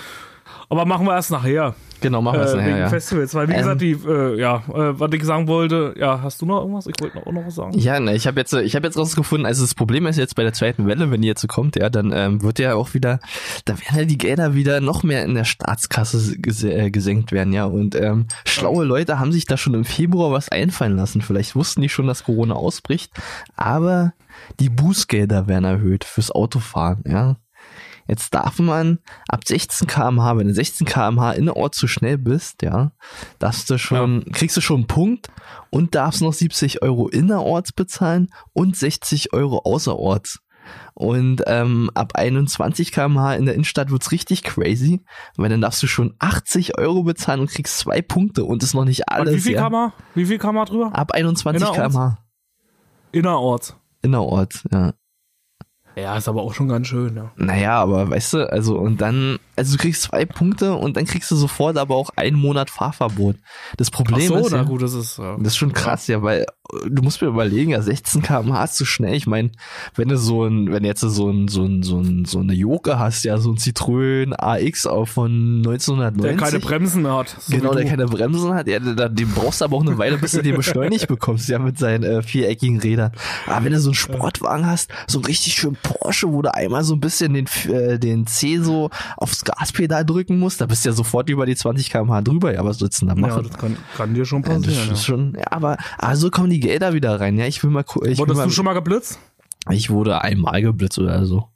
Aber 0.72 0.86
machen 0.86 1.04
wir 1.04 1.14
erst 1.14 1.30
nachher. 1.30 1.74
Genau, 2.00 2.22
machen 2.22 2.38
wir 2.38 2.46
es 2.46 2.54
äh, 2.54 2.56
nachher, 2.56 2.68
wegen 2.68 2.78
ja. 2.78 2.88
Festivals. 2.88 3.34
Weil, 3.34 3.46
wie 3.48 3.52
Ähm, 3.52 3.58
gesagt, 3.58 3.80
die, 3.82 3.90
äh, 3.90 4.40
ja, 4.40 4.56
äh, 4.68 4.98
was 4.98 5.12
ich 5.12 5.22
sagen 5.22 5.46
wollte, 5.46 5.94
ja, 5.98 6.22
hast 6.22 6.40
du 6.40 6.46
noch 6.46 6.60
irgendwas? 6.60 6.86
Ich 6.86 6.94
wollte 6.98 7.18
noch, 7.18 7.26
auch 7.26 7.32
noch 7.32 7.44
was 7.44 7.56
sagen. 7.56 7.78
Ja, 7.78 8.00
ne, 8.00 8.14
ich 8.14 8.26
habe 8.26 8.40
jetzt, 8.40 8.54
ich 8.54 8.74
habe 8.74 8.86
jetzt 8.86 8.96
rausgefunden, 8.96 9.44
also 9.44 9.64
das 9.64 9.74
Problem 9.74 10.06
ist 10.06 10.16
jetzt 10.16 10.34
bei 10.34 10.44
der 10.44 10.54
zweiten 10.54 10.86
Welle, 10.86 11.10
wenn 11.10 11.20
die 11.20 11.28
jetzt 11.28 11.42
so 11.42 11.46
kommt, 11.46 11.76
ja, 11.76 11.90
dann 11.90 12.10
ähm, 12.10 12.42
wird 12.42 12.58
ja 12.58 12.74
auch 12.74 12.94
wieder, 12.94 13.20
da 13.66 13.74
werden 13.78 13.98
ja 13.98 14.04
die 14.06 14.16
Gelder 14.16 14.54
wieder 14.54 14.80
noch 14.80 15.02
mehr 15.02 15.26
in 15.26 15.34
der 15.34 15.44
Staatskasse 15.44 16.38
ges 16.38 16.64
äh, 16.64 16.90
gesenkt 16.90 17.32
werden, 17.32 17.52
ja. 17.52 17.66
Und 17.66 17.94
ähm, 17.94 18.28
schlaue 18.46 18.86
Leute 18.86 19.18
haben 19.18 19.30
sich 19.30 19.44
da 19.44 19.58
schon 19.58 19.74
im 19.74 19.84
Februar 19.84 20.32
was 20.32 20.48
einfallen 20.48 20.96
lassen. 20.96 21.20
Vielleicht 21.20 21.54
wussten 21.54 21.82
die 21.82 21.90
schon, 21.90 22.06
dass 22.06 22.24
Corona 22.24 22.54
ausbricht, 22.54 23.12
aber 23.56 24.14
die 24.58 24.70
Bußgelder 24.70 25.48
werden 25.48 25.66
erhöht 25.66 26.04
fürs 26.04 26.30
Autofahren, 26.30 27.04
ja. 27.06 27.36
Jetzt 28.08 28.34
darf 28.34 28.58
man 28.58 28.98
ab 29.28 29.46
16 29.46 29.86
km/h, 29.86 30.36
wenn 30.36 30.48
du 30.48 30.54
16 30.54 30.86
km/h 30.86 31.32
innerorts 31.32 31.78
zu 31.78 31.86
schnell 31.86 32.18
bist, 32.18 32.62
ja, 32.62 32.92
darfst 33.38 33.70
du 33.70 33.78
schon, 33.78 34.24
kriegst 34.32 34.56
du 34.56 34.60
schon 34.60 34.78
einen 34.78 34.86
Punkt 34.86 35.28
und 35.70 35.94
darfst 35.94 36.20
noch 36.22 36.32
70 36.32 36.82
Euro 36.82 37.08
innerorts 37.08 37.72
bezahlen 37.72 38.28
und 38.52 38.76
60 38.76 39.32
Euro 39.32 39.62
außerorts. 39.64 40.40
Und 40.94 41.42
ähm, 41.46 41.90
ab 41.94 42.12
21 42.14 42.92
km/h 42.92 43.34
in 43.34 43.46
der 43.46 43.54
Innenstadt 43.54 43.90
wird's 43.90 44.12
richtig 44.12 44.42
crazy, 44.44 45.00
weil 45.36 45.48
dann 45.48 45.60
darfst 45.60 45.82
du 45.82 45.86
schon 45.86 46.14
80 46.18 46.78
Euro 46.78 47.02
bezahlen 47.02 47.40
und 47.40 47.50
kriegst 47.50 47.78
zwei 47.78 48.00
Punkte 48.02 48.44
und 48.44 48.62
ist 48.62 48.74
noch 48.74 48.84
nicht 48.84 49.00
Und 49.00 49.08
alles. 49.10 49.34
wie 49.34 49.40
viel 49.40 49.52
ja. 49.54 49.68
man, 49.68 49.92
wie 50.14 50.26
viel 50.26 50.38
man 50.38 50.66
drüber? 50.66 50.90
Ab 50.94 51.12
21 51.12 51.60
Innerorts? 51.62 51.94
km/h 51.94 52.18
Innerorts. 53.12 53.76
innerorts, 54.02 54.64
ja. 54.72 54.92
Ja, 55.96 56.16
ist 56.16 56.28
aber 56.28 56.42
auch 56.42 56.54
schon 56.54 56.68
ganz 56.68 56.86
schön, 56.86 57.16
ja. 57.16 57.30
Naja, 57.36 57.78
aber 57.80 58.08
weißt 58.10 58.34
du, 58.34 58.52
also 58.52 58.78
und 58.78 59.00
dann, 59.00 59.38
also 59.56 59.76
du 59.76 59.82
kriegst 59.82 60.02
zwei 60.02 60.24
Punkte 60.24 60.74
und 60.74 60.96
dann 60.96 61.04
kriegst 61.04 61.30
du 61.30 61.36
sofort 61.36 61.76
aber 61.76 61.96
auch 61.96 62.10
einen 62.16 62.36
Monat 62.36 62.70
Fahrverbot. 62.70 63.36
Das 63.76 63.88
Ach 63.88 63.98
Problem 63.98 64.28
so, 64.28 64.36
ist, 64.36 64.50
na 64.50 64.58
ja, 64.58 64.62
gut, 64.62 64.82
das 64.82 64.94
ist, 64.94 65.18
ja. 65.18 65.36
das 65.38 65.48
ist 65.48 65.56
schon 65.56 65.72
krass, 65.72 66.06
ja, 66.06 66.22
weil 66.22 66.46
du 66.88 67.02
musst 67.02 67.20
mir 67.20 67.28
überlegen, 67.28 67.70
ja, 67.72 67.82
16 67.82 68.22
km/h 68.22 68.64
ist 68.64 68.76
zu 68.76 68.84
schnell. 68.84 69.14
Ich 69.14 69.26
meine, 69.26 69.50
wenn 69.94 70.08
du 70.08 70.16
so 70.16 70.44
ein, 70.44 70.72
wenn 70.72 70.82
du 70.82 70.88
jetzt 70.88 71.00
so 71.02 71.28
ein, 71.28 71.48
so 71.48 71.64
ein, 71.64 71.82
so 71.82 71.98
ein, 72.00 72.24
so 72.24 72.38
eine 72.40 72.54
Joke 72.54 72.98
hast, 72.98 73.24
ja, 73.24 73.36
so 73.38 73.50
ein 73.52 73.56
Citroën 73.58 74.32
AX 74.38 74.86
auch 74.86 75.06
von 75.06 75.58
1990. 75.58 76.22
Der 76.22 76.36
keine 76.36 76.58
Bremsen 76.60 77.06
hat. 77.06 77.36
so 77.38 77.56
Genau, 77.56 77.74
der 77.74 77.84
keine 77.84 78.06
Bremsen 78.06 78.54
hat, 78.54 78.66
ja, 78.68 78.78
den 78.78 79.28
brauchst 79.32 79.60
du 79.60 79.66
aber 79.66 79.76
auch 79.76 79.82
eine 79.86 79.98
Weile, 79.98 80.16
bis 80.18 80.32
du 80.32 80.42
den 80.42 80.56
beschleunigt 80.56 81.08
bekommst, 81.08 81.48
ja, 81.48 81.58
mit 81.58 81.78
seinen 81.78 82.04
äh, 82.04 82.22
viereckigen 82.22 82.80
Rädern. 82.80 83.12
Aber 83.46 83.64
wenn 83.64 83.72
du 83.72 83.80
so 83.80 83.90
einen 83.90 83.94
Sportwagen 83.94 84.66
hast, 84.66 84.90
so 85.06 85.18
einen 85.18 85.26
richtig 85.26 85.54
schönen 85.54 85.76
Porsche, 85.82 86.32
wo 86.32 86.40
du 86.42 86.54
einmal 86.54 86.84
so 86.84 86.94
ein 86.94 87.00
bisschen 87.00 87.34
den, 87.34 87.46
äh, 87.70 87.98
den 87.98 88.26
C 88.26 88.58
so 88.58 88.88
aufs 89.18 89.44
Gaspedal 89.44 90.04
drücken 90.06 90.38
musst, 90.38 90.60
da 90.60 90.66
bist 90.66 90.84
du 90.84 90.88
ja 90.88 90.94
sofort 90.94 91.28
über 91.28 91.44
die 91.44 91.54
20 91.56 91.90
km/h 91.90 92.22
drüber, 92.22 92.54
ja, 92.54 92.64
was 92.64 92.78
sollst 92.78 93.02
du 93.02 93.06
denn 93.06 93.16
da 93.16 93.20
Ja, 93.20 93.34
machen? 93.34 93.48
das 93.50 93.58
kann, 93.58 93.76
kann 93.96 94.14
dir 94.14 94.24
schon 94.24 94.42
Ja, 94.42 94.48
das 94.58 94.62
passieren. 94.66 94.92
ist 94.92 95.04
schon, 95.04 95.34
ja, 95.36 95.44
aber 95.50 95.76
also 95.98 96.30
kommen 96.30 96.48
die 96.50 96.61
Gelder 96.62 96.94
wieder 96.94 97.20
rein, 97.20 97.36
ja, 97.36 97.46
ich 97.46 97.62
will 97.62 97.70
mal, 97.70 97.84
ich, 98.06 98.18
Wurdest 98.18 98.38
mal 98.38 98.44
du 98.44 98.50
schon 98.50 98.64
mal 98.64 98.72
geblitzt? 98.74 99.18
ich 99.70 99.90
wurde 99.90 100.20
einmal 100.22 100.62
geblitzt 100.62 100.98
oder 100.98 101.24
so. 101.26 101.48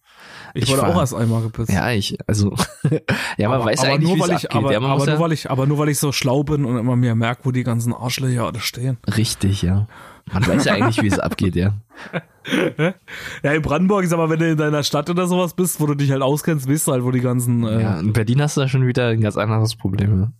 Ich, 0.55 0.65
Ich 0.65 0.71
wurde 0.71 0.83
war- 0.83 0.95
auch 0.95 1.01
erst 1.01 1.15
einmal 1.15 1.43
geblitzt. 1.43 1.73
Ja, 1.73 1.91
ich, 1.91 2.17
also, 2.27 2.55
ja, 3.37 3.49
man 3.49 3.57
aber, 3.61 3.67
weiß 3.67 3.81
aber 3.81 3.89
eigentlich, 3.95 4.09
nur 4.09 4.17
wie 4.17 4.21
weil 4.21 4.31
es 4.37 4.43
ich, 4.45 4.51
abgeht. 4.51 4.59
aber, 4.65 4.73
ja, 4.73 4.79
aber 4.79 4.97
nur 4.97 5.07
ja, 5.09 5.19
weil 5.21 5.33
ich, 5.33 5.51
aber 5.51 5.67
nur 5.67 5.79
weil 5.79 5.89
ich 5.91 5.99
so 5.99 6.13
schlau 6.13 6.45
bin 6.45 6.65
und 6.65 6.79
immer 6.79 6.97
mehr 6.97 7.15
merke, 7.15 7.43
wo 7.45 7.51
die 7.53 7.63
ganzen 7.65 7.93
Arschlöcher 7.93 8.47
alle 8.47 8.61
stehen. 8.61 8.97
richtig, 9.17 9.63
ja. 9.63 9.87
Man 10.33 10.47
weiß 10.47 10.65
ja 10.65 10.73
eigentlich, 10.75 11.03
wie 11.03 11.07
es 11.09 11.19
abgeht, 11.19 11.57
ja. 11.57 11.75
Ja, 13.43 13.53
in 13.53 13.63
Brandenburg, 13.63 14.07
sag 14.07 14.19
mal, 14.19 14.31
wenn 14.31 14.39
du 14.39 14.49
in 14.51 14.57
deiner 14.57 14.83
Stadt 14.85 15.11
oder 15.11 15.27
sowas 15.27 15.55
bist, 15.55 15.81
wo 15.81 15.87
du 15.87 15.95
dich 15.97 16.11
halt 16.13 16.23
auskennst, 16.23 16.69
weißt 16.71 16.87
du 16.87 16.93
halt, 16.93 17.03
wo 17.05 17.11
die 17.11 17.21
ganzen, 17.21 17.65
äh, 17.67 17.83
Ja, 17.83 17.99
in 18.01 18.13
Berlin 18.13 18.41
hast 18.41 18.57
du 18.57 18.61
da 18.61 18.69
schon 18.69 18.87
wieder 18.87 19.09
ein 19.09 19.21
ganz 19.21 19.37
anderes 19.37 19.75
Problem. 19.75 20.33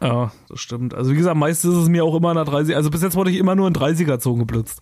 Ja. 0.00 0.06
Ja, 0.06 0.32
das 0.48 0.60
stimmt. 0.60 0.94
Also 0.94 1.10
wie 1.12 1.16
gesagt, 1.16 1.36
meistens 1.36 1.74
ist 1.74 1.82
es 1.84 1.88
mir 1.88 2.04
auch 2.04 2.14
immer 2.14 2.30
in 2.30 2.36
der 2.36 2.44
30 2.44 2.76
Also 2.76 2.90
bis 2.90 3.02
jetzt 3.02 3.16
wurde 3.16 3.30
ich 3.30 3.38
immer 3.38 3.54
nur 3.54 3.66
in 3.68 3.74
30er-Zonen 3.74 4.40
geblitzt. 4.40 4.80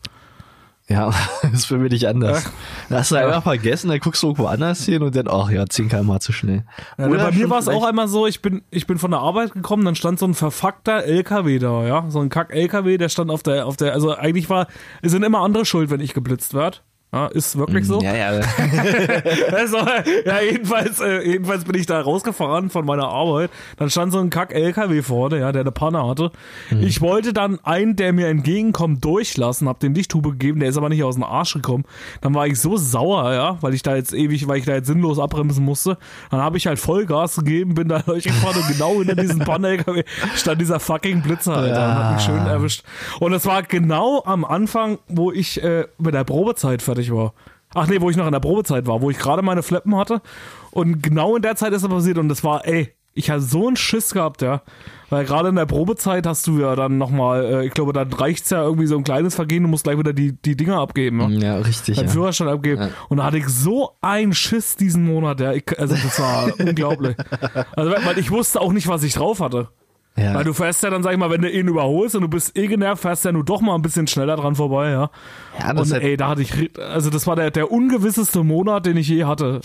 Ja, 0.86 1.12
das 1.42 1.52
ist 1.52 1.64
für 1.66 1.78
mich 1.78 1.92
nicht 1.92 2.06
anders. 2.06 2.44
Da 2.90 2.98
hast 2.98 3.10
du 3.10 3.14
Ja. 3.14 3.26
einfach 3.26 3.44
vergessen, 3.44 3.88
dann 3.88 4.00
guckst 4.00 4.22
du 4.22 4.26
irgendwo 4.26 4.46
anders 4.48 4.84
hin 4.84 5.02
und 5.02 5.16
dann, 5.16 5.28
ach 5.28 5.48
ja, 5.48 5.64
10 5.66 5.88
km 5.88 6.18
zu 6.20 6.32
schnell. 6.32 6.64
Ja, 6.98 7.08
bei 7.08 7.30
mir 7.32 7.48
war 7.48 7.58
es 7.58 7.68
auch 7.68 7.84
einmal 7.86 8.06
so, 8.06 8.26
ich 8.26 8.42
bin, 8.42 8.62
ich 8.70 8.86
bin 8.86 8.98
von 8.98 9.10
der 9.10 9.20
Arbeit 9.20 9.52
gekommen, 9.52 9.84
dann 9.86 9.94
stand 9.94 10.18
so 10.18 10.26
ein 10.26 10.34
verfuckter 10.34 11.04
LKW 11.04 11.58
da, 11.58 11.86
ja. 11.86 12.04
So 12.10 12.20
ein 12.20 12.28
Kack-LKW, 12.28 12.98
der 12.98 13.08
stand 13.08 13.30
auf 13.30 13.42
der, 13.42 13.66
auf 13.66 13.76
der, 13.78 13.94
also 13.94 14.14
eigentlich 14.14 14.50
war, 14.50 14.66
es 15.00 15.12
sind 15.12 15.22
immer 15.22 15.40
andere 15.40 15.64
schuld, 15.64 15.88
wenn 15.90 16.00
ich 16.00 16.12
geblitzt 16.12 16.52
werde. 16.52 16.78
Ja, 17.14 17.26
ist 17.26 17.56
wirklich 17.56 17.86
so. 17.86 18.02
Ja, 18.02 18.32
ja. 18.32 18.40
Also, 19.52 19.78
ja, 19.78 20.40
jedenfalls, 20.40 20.98
äh, 21.00 21.24
jedenfalls 21.24 21.64
bin 21.64 21.76
ich 21.76 21.86
da 21.86 22.00
rausgefahren 22.00 22.70
von 22.70 22.84
meiner 22.84 23.06
Arbeit. 23.06 23.50
Dann 23.76 23.88
stand 23.88 24.12
so 24.12 24.18
ein 24.18 24.30
Kack-LKW 24.30 25.02
vorne, 25.02 25.38
ja, 25.38 25.52
der 25.52 25.60
eine 25.60 25.70
Panne 25.70 26.04
hatte. 26.04 26.32
Ich 26.80 27.00
wollte 27.00 27.32
dann 27.32 27.60
einen, 27.62 27.94
der 27.94 28.12
mir 28.12 28.26
entgegenkommt, 28.26 29.04
durchlassen, 29.04 29.68
hab 29.68 29.78
den 29.78 29.94
Lichthube 29.94 30.30
gegeben, 30.30 30.58
der 30.58 30.68
ist 30.68 30.76
aber 30.76 30.88
nicht 30.88 31.04
aus 31.04 31.14
dem 31.14 31.22
Arsch 31.22 31.54
gekommen. 31.54 31.84
Dann 32.20 32.34
war 32.34 32.48
ich 32.48 32.60
so 32.60 32.76
sauer, 32.76 33.32
ja, 33.32 33.58
weil 33.60 33.74
ich 33.74 33.82
da 33.82 33.94
jetzt 33.94 34.12
ewig, 34.12 34.48
weil 34.48 34.58
ich 34.58 34.64
da 34.64 34.72
jetzt 34.74 34.88
sinnlos 34.88 35.20
abbremsen 35.20 35.64
musste. 35.64 35.98
Dann 36.32 36.40
habe 36.40 36.56
ich 36.56 36.66
halt 36.66 36.80
Vollgas 36.80 37.36
gegeben, 37.36 37.74
bin 37.74 37.88
da 37.88 37.98
durchgefahren 38.06 38.56
und 38.60 38.68
genau 38.68 38.94
hinter 38.98 39.14
diesem 39.14 39.38
Panne-LKW 39.38 40.02
stand 40.34 40.60
dieser 40.60 40.80
fucking 40.80 41.22
Blitzer, 41.22 41.56
Alter, 41.56 41.84
und 41.84 41.94
hat 41.94 42.14
mich 42.14 42.24
schön 42.24 42.44
erwischt. 42.46 42.82
Und 43.20 43.32
es 43.32 43.46
war 43.46 43.62
genau 43.62 44.22
am 44.26 44.44
Anfang, 44.44 44.98
wo 45.06 45.30
ich 45.30 45.62
äh, 45.62 45.86
mit 45.98 46.14
der 46.14 46.24
Probezeit 46.24 46.82
fertig 46.82 47.03
war. 47.12 47.34
Ach 47.74 47.88
nee, 47.88 48.00
wo 48.00 48.08
ich 48.08 48.16
noch 48.16 48.26
in 48.26 48.32
der 48.32 48.40
Probezeit 48.40 48.86
war, 48.86 49.02
wo 49.02 49.10
ich 49.10 49.18
gerade 49.18 49.42
meine 49.42 49.62
Fleppen 49.62 49.96
hatte. 49.96 50.22
Und 50.70 51.02
genau 51.02 51.34
in 51.36 51.42
der 51.42 51.56
Zeit 51.56 51.72
ist 51.72 51.82
es 51.82 51.88
passiert 51.88 52.18
und 52.18 52.28
das 52.28 52.44
war, 52.44 52.66
ey, 52.66 52.94
ich 53.16 53.30
hatte 53.30 53.42
so 53.42 53.68
einen 53.68 53.76
Schiss 53.76 54.12
gehabt, 54.12 54.42
ja. 54.42 54.62
Weil 55.08 55.24
gerade 55.24 55.48
in 55.48 55.54
der 55.54 55.66
Probezeit 55.66 56.26
hast 56.26 56.46
du 56.48 56.58
ja 56.58 56.74
dann 56.74 56.98
nochmal, 56.98 57.44
äh, 57.44 57.66
ich 57.66 57.72
glaube, 57.72 57.92
dann 57.92 58.12
reicht's 58.12 58.50
ja 58.50 58.62
irgendwie 58.62 58.86
so 58.86 58.96
ein 58.96 59.04
kleines 59.04 59.36
Vergehen, 59.36 59.62
du 59.62 59.68
musst 59.68 59.84
gleich 59.84 59.98
wieder 59.98 60.12
die, 60.12 60.32
die 60.32 60.56
Dinger 60.56 60.78
abgeben, 60.80 61.20
ja. 61.20 61.28
Ja, 61.28 61.56
richtig. 61.58 61.96
Deinen 61.96 62.06
Ja. 62.06 62.12
Führerschein 62.12 62.48
abgeben. 62.48 62.82
Ja. 62.82 62.88
Und 63.08 63.18
da 63.18 63.24
hatte 63.24 63.38
ich 63.38 63.46
so 63.48 63.92
einen 64.00 64.34
Schiss 64.34 64.76
diesen 64.76 65.04
Monat, 65.04 65.38
ja. 65.40 65.52
Ich, 65.52 65.64
also 65.78 65.94
das 65.94 66.18
war 66.20 66.48
unglaublich. 66.58 67.16
Also, 67.76 67.92
weil 68.04 68.18
ich 68.18 68.30
wusste 68.32 68.60
auch 68.60 68.72
nicht, 68.72 68.88
was 68.88 69.04
ich 69.04 69.14
drauf 69.14 69.38
hatte. 69.40 69.68
Ja. 70.16 70.34
Weil 70.34 70.44
du 70.44 70.52
fährst 70.52 70.82
ja 70.82 70.90
dann, 70.90 71.02
sag 71.02 71.12
ich 71.12 71.18
mal, 71.18 71.30
wenn 71.30 71.42
du 71.42 71.50
ihn 71.50 71.66
überholst 71.66 72.14
und 72.14 72.22
du 72.22 72.28
bist 72.28 72.56
eh 72.56 72.68
genervt, 72.68 73.02
fährst 73.02 73.24
ja 73.24 73.32
nur 73.32 73.44
doch 73.44 73.60
mal 73.60 73.74
ein 73.74 73.82
bisschen 73.82 74.06
schneller 74.06 74.36
dran 74.36 74.54
vorbei, 74.54 74.90
ja. 74.90 75.10
ja, 75.58 75.70
Und 75.70 75.92
halt, 75.92 76.02
ey, 76.02 76.16
da 76.16 76.28
hatte 76.28 76.42
ich, 76.42 76.70
also 76.78 77.10
das 77.10 77.26
war 77.26 77.34
der, 77.34 77.50
der 77.50 77.72
ungewisseste 77.72 78.44
Monat, 78.44 78.86
den 78.86 78.96
ich 78.96 79.08
je 79.08 79.24
hatte. 79.24 79.60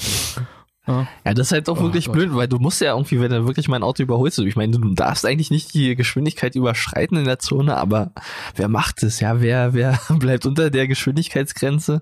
Ja, 1.26 1.34
das 1.34 1.48
ist 1.48 1.52
halt 1.52 1.70
auch 1.70 1.82
wirklich 1.82 2.06
Gott. 2.06 2.16
blöd, 2.16 2.30
weil 2.34 2.48
du 2.48 2.58
musst 2.60 2.82
ja 2.82 2.94
irgendwie, 2.94 3.20
wenn 3.22 3.32
du 3.32 3.46
wirklich 3.46 3.68
mein 3.68 3.84
Auto 3.84 4.04
überholst, 4.04 4.40
ich 4.40 4.56
meine, 4.56 4.78
du 4.78 4.94
darfst 4.94 5.26
eigentlich 5.26 5.52
nicht 5.52 5.74
die 5.74 5.96
Geschwindigkeit 5.96 6.56
überschreiten 6.56 7.18
in 7.18 7.26
der 7.26 7.40
Zone, 7.40 7.78
aber 7.78 8.12
wer 8.56 8.68
macht 8.68 9.04
es? 9.04 9.20
Ja, 9.20 9.42
wer, 9.42 9.74
wer 9.74 10.00
bleibt 10.10 10.46
unter 10.46 10.70
der 10.70 10.88
Geschwindigkeitsgrenze? 10.88 12.02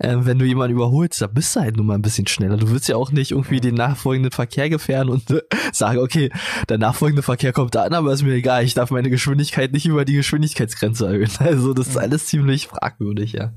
Ähm, 0.00 0.26
wenn 0.26 0.38
du 0.38 0.44
jemanden 0.44 0.76
überholst, 0.76 1.20
da 1.20 1.26
bist 1.26 1.54
du 1.56 1.60
halt 1.60 1.76
nur 1.76 1.84
mal 1.84 1.94
ein 1.94 2.02
bisschen 2.02 2.26
schneller. 2.26 2.56
Du 2.56 2.70
willst 2.70 2.88
ja 2.88 2.96
auch 2.96 3.10
nicht 3.10 3.32
irgendwie 3.32 3.60
den 3.60 3.74
nachfolgenden 3.74 4.32
Verkehr 4.32 4.68
gefährden 4.70 5.10
und 5.10 5.30
äh, 5.30 5.40
sagen, 5.72 5.98
okay, 5.98 6.30
der 6.68 6.78
nachfolgende 6.78 7.22
Verkehr 7.22 7.52
kommt 7.52 7.74
da 7.74 7.82
an, 7.84 7.94
aber 7.94 8.12
ist 8.12 8.22
mir 8.22 8.34
egal, 8.34 8.64
ich 8.64 8.74
darf 8.74 8.90
meine 8.90 9.10
Geschwindigkeit 9.10 9.72
nicht 9.72 9.86
über 9.86 10.04
die 10.04 10.14
Geschwindigkeitsgrenze 10.14 11.06
erhöhen. 11.06 11.30
Also 11.48 11.72
das 11.72 11.88
ist 11.88 11.96
alles 11.96 12.26
ziemlich 12.26 12.66
fragwürdig, 12.68 13.32
ja. 13.32 13.52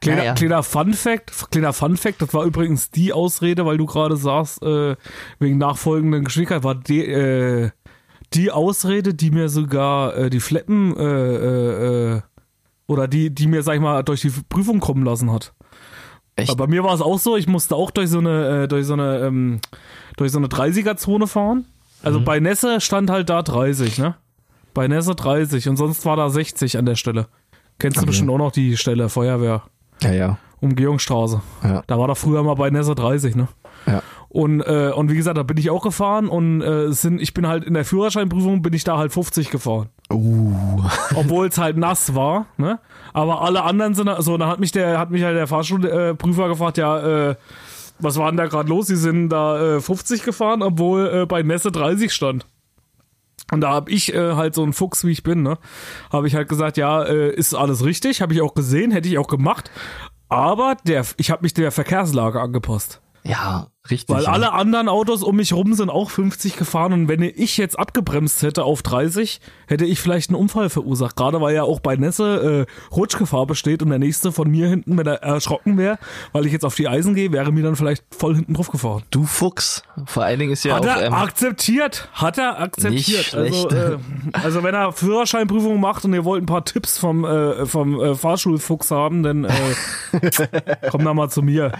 Kleiner, 0.00 0.18
Naja. 0.18 0.34
kleiner 0.34 0.62
Fun 0.62 0.94
Fact, 0.94 1.32
kleiner 1.50 1.72
Fun 1.72 1.96
Fact, 1.96 2.20
das 2.20 2.34
war 2.34 2.44
übrigens 2.44 2.90
die 2.90 3.12
Ausrede, 3.12 3.64
weil 3.66 3.76
du 3.78 3.86
gerade 3.86 4.16
sagst, 4.16 4.25
äh, 4.26 4.96
wegen 5.38 5.58
nachfolgenden 5.58 6.24
Geschwindigkeit, 6.24 6.64
war 6.64 6.74
die, 6.74 7.04
äh, 7.06 7.70
die 8.34 8.50
Ausrede, 8.50 9.14
die 9.14 9.30
mir 9.30 9.48
sogar 9.48 10.16
äh, 10.16 10.30
die 10.30 10.40
Fleppen, 10.40 10.96
äh, 10.96 11.02
äh, 11.04 12.14
äh, 12.16 12.20
oder 12.88 13.08
die, 13.08 13.34
die 13.34 13.46
mir, 13.46 13.62
sag 13.62 13.74
ich 13.74 13.80
mal, 13.80 14.02
durch 14.02 14.20
die 14.20 14.32
Prüfung 14.48 14.80
kommen 14.80 15.04
lassen 15.04 15.32
hat. 15.32 15.52
Echt? 16.36 16.50
Aber 16.50 16.66
bei 16.66 16.70
mir 16.70 16.84
war 16.84 16.94
es 16.94 17.00
auch 17.00 17.18
so, 17.18 17.36
ich 17.36 17.48
musste 17.48 17.74
auch 17.74 17.90
durch 17.90 18.10
so 18.10 18.18
eine, 18.18 18.68
durch 18.68 18.86
so 18.86 18.92
eine, 18.92 19.20
ähm, 19.20 19.60
durch 20.16 20.30
so 20.32 20.38
eine 20.38 20.48
30er-Zone 20.48 21.26
fahren. 21.26 21.64
Also 22.02 22.20
bei 22.20 22.38
Nässe 22.40 22.80
stand 22.80 23.10
halt 23.10 23.30
da 23.30 23.42
30, 23.42 23.98
ne? 23.98 24.14
Bei 24.74 24.86
Nässe 24.86 25.14
30 25.14 25.68
und 25.70 25.76
sonst 25.78 26.04
war 26.04 26.16
da 26.16 26.28
60 26.28 26.76
an 26.78 26.84
der 26.86 26.94
Stelle. 26.94 27.26
Kennst 27.78 27.96
du 27.96 28.00
Okay. 28.02 28.08
bestimmt 28.08 28.30
auch 28.30 28.38
noch 28.38 28.52
die 28.52 28.76
Stelle, 28.76 29.08
Feuerwehr, 29.08 29.62
Ja, 30.02 30.12
ja. 30.12 30.38
Umgehungsstraße. 30.60 31.40
Ja. 31.64 31.82
Da 31.86 31.98
war 31.98 32.06
da 32.08 32.14
früher 32.14 32.42
mal 32.42 32.54
bei 32.54 32.70
Nässe 32.70 32.94
30, 32.94 33.34
ne? 33.34 33.48
Und, 34.28 34.60
äh, 34.60 34.90
und 34.94 35.10
wie 35.10 35.16
gesagt, 35.16 35.38
da 35.38 35.42
bin 35.44 35.56
ich 35.56 35.70
auch 35.70 35.82
gefahren 35.82 36.28
und 36.28 36.60
äh, 36.60 36.92
sind, 36.92 37.20
ich 37.22 37.32
bin 37.32 37.46
halt 37.46 37.64
in 37.64 37.74
der 37.74 37.84
Führerscheinprüfung 37.84 38.60
bin 38.60 38.72
ich 38.74 38.84
da 38.84 38.98
halt 38.98 39.12
50 39.12 39.50
gefahren. 39.50 39.88
Uh. 40.12 40.82
Obwohl 41.14 41.46
es 41.46 41.58
halt 41.58 41.76
nass 41.76 42.14
war, 42.14 42.46
ne? 42.56 42.78
Aber 43.12 43.42
alle 43.42 43.62
anderen 43.62 43.94
sind 43.94 44.06
da- 44.06 44.20
so, 44.20 44.36
dann 44.36 44.48
hat 44.48 44.60
mich 44.60 44.72
der, 44.72 44.98
hat 44.98 45.10
mich 45.10 45.22
halt 45.22 45.36
der 45.36 45.46
Fahrschulprüfer 45.46 46.14
Prüfer 46.14 46.48
gefragt, 46.48 46.76
ja, 46.78 47.30
äh, 47.30 47.34
was 47.98 48.18
war 48.18 48.30
denn 48.30 48.36
da 48.36 48.46
gerade 48.46 48.68
los? 48.68 48.88
Sie 48.88 48.96
sind 48.96 49.30
da 49.30 49.76
äh, 49.76 49.80
50 49.80 50.22
gefahren, 50.22 50.62
obwohl 50.62 51.08
äh, 51.22 51.26
bei 51.26 51.42
Nässe 51.42 51.72
30 51.72 52.12
stand. 52.12 52.46
Und 53.52 53.60
da 53.60 53.70
habe 53.70 53.90
ich 53.90 54.12
äh, 54.12 54.34
halt 54.34 54.54
so 54.54 54.64
ein 54.64 54.72
Fuchs, 54.72 55.04
wie 55.04 55.12
ich 55.12 55.22
bin, 55.22 55.42
ne? 55.42 55.56
Habe 56.12 56.26
ich 56.26 56.34
halt 56.34 56.48
gesagt, 56.48 56.76
ja, 56.76 57.04
äh, 57.04 57.30
ist 57.34 57.54
alles 57.54 57.84
richtig, 57.84 58.20
habe 58.20 58.34
ich 58.34 58.42
auch 58.42 58.54
gesehen, 58.54 58.90
hätte 58.90 59.08
ich 59.08 59.18
auch 59.18 59.28
gemacht. 59.28 59.70
Aber 60.28 60.76
der, 60.84 61.04
ich 61.16 61.30
habe 61.30 61.42
mich 61.42 61.54
der 61.54 61.70
Verkehrslage 61.70 62.40
angepasst. 62.40 63.00
Ja, 63.26 63.66
richtig. 63.90 64.14
Weil 64.14 64.24
ja. 64.24 64.30
alle 64.30 64.52
anderen 64.52 64.88
Autos 64.88 65.22
um 65.22 65.36
mich 65.36 65.52
rum 65.52 65.74
sind 65.74 65.90
auch 65.90 66.10
50 66.10 66.56
gefahren 66.56 66.92
und 66.92 67.08
wenn 67.08 67.22
ich 67.22 67.56
jetzt 67.56 67.78
abgebremst 67.78 68.42
hätte 68.42 68.64
auf 68.64 68.82
30, 68.82 69.40
hätte 69.66 69.84
ich 69.84 70.00
vielleicht 70.00 70.30
einen 70.30 70.38
Unfall 70.38 70.70
verursacht. 70.70 71.16
Gerade 71.16 71.40
weil 71.40 71.54
ja 71.54 71.64
auch 71.64 71.80
bei 71.80 71.96
Nässe 71.96 72.66
äh, 72.68 72.94
Rutschgefahr 72.94 73.46
besteht 73.46 73.82
und 73.82 73.90
der 73.90 73.98
nächste 73.98 74.30
von 74.30 74.48
mir 74.48 74.68
hinten, 74.68 74.96
wenn 74.96 75.06
er 75.06 75.22
erschrocken 75.22 75.76
wäre, 75.76 75.98
weil 76.32 76.46
ich 76.46 76.52
jetzt 76.52 76.64
auf 76.64 76.76
die 76.76 76.88
Eisen 76.88 77.14
gehe, 77.14 77.32
wäre 77.32 77.52
mir 77.52 77.64
dann 77.64 77.74
vielleicht 77.74 78.04
voll 78.16 78.36
hinten 78.36 78.54
drauf 78.54 78.70
gefahren. 78.70 79.02
Du 79.10 79.24
Fuchs. 79.24 79.82
Vor 80.04 80.22
allen 80.22 80.38
Dingen 80.38 80.52
ist 80.52 80.64
ja 80.64 80.76
Hat 80.76 80.82
auch. 80.82 80.96
er 80.96 81.06
ähm, 81.06 81.14
akzeptiert, 81.14 82.08
hat 82.12 82.38
er 82.38 82.60
akzeptiert. 82.60 83.34
Also, 83.34 83.68
äh, 83.70 83.98
also 84.32 84.62
wenn 84.62 84.74
er 84.74 84.92
Führerscheinprüfung 84.92 85.80
macht 85.80 86.04
und 86.04 86.14
ihr 86.14 86.24
wollt 86.24 86.42
ein 86.42 86.46
paar 86.46 86.64
Tipps 86.64 86.98
vom, 86.98 87.24
äh, 87.24 87.66
vom 87.66 88.00
äh, 88.00 88.14
Fahrschulfuchs 88.14 88.92
haben, 88.92 89.24
dann 89.24 89.44
äh, 89.44 89.50
komm 90.90 91.04
da 91.04 91.12
mal 91.12 91.28
zu 91.28 91.42
mir. 91.42 91.72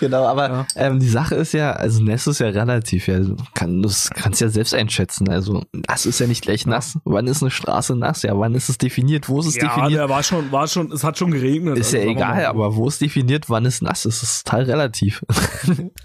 Genau, 0.00 0.24
aber 0.26 0.66
ähm, 0.76 1.00
die 1.00 1.08
Sache 1.08 1.34
ist 1.34 1.52
ja, 1.52 1.72
also 1.72 2.02
nass 2.02 2.26
ist 2.26 2.38
ja 2.38 2.48
relativ, 2.48 3.08
ja, 3.08 3.18
du 3.18 3.36
kann, 3.54 3.82
das 3.82 4.08
kannst 4.10 4.40
ja 4.40 4.48
selbst 4.48 4.74
einschätzen. 4.74 5.28
Also 5.28 5.64
nass 5.72 6.06
ist 6.06 6.20
ja 6.20 6.26
nicht 6.26 6.42
gleich 6.42 6.66
nass. 6.66 6.98
Wann 7.04 7.26
ist 7.26 7.42
eine 7.42 7.50
Straße 7.50 7.96
nass? 7.96 8.22
Ja, 8.22 8.38
wann 8.38 8.54
ist 8.54 8.68
es 8.68 8.78
definiert? 8.78 9.28
Wo 9.28 9.40
ist 9.40 9.46
es 9.46 9.56
Ja, 9.56 9.64
definiert? 9.64 9.92
der 10.00 10.08
war 10.08 10.22
schon, 10.22 10.52
war 10.52 10.68
schon, 10.68 10.92
es 10.92 11.02
hat 11.04 11.18
schon 11.18 11.30
geregnet. 11.32 11.78
Ist 11.78 11.92
ja 11.92 11.98
Also, 12.00 12.10
wir 12.10 12.16
egal, 12.16 12.46
aber 12.46 12.76
wo 12.76 12.86
ist 12.86 13.00
definiert, 13.00 13.50
wann 13.50 13.66
es 13.66 13.82
nass 13.82 14.04
ist? 14.04 14.22
Das 14.22 14.30
ist 14.30 14.46
total 14.46 14.62
relativ. 14.64 15.24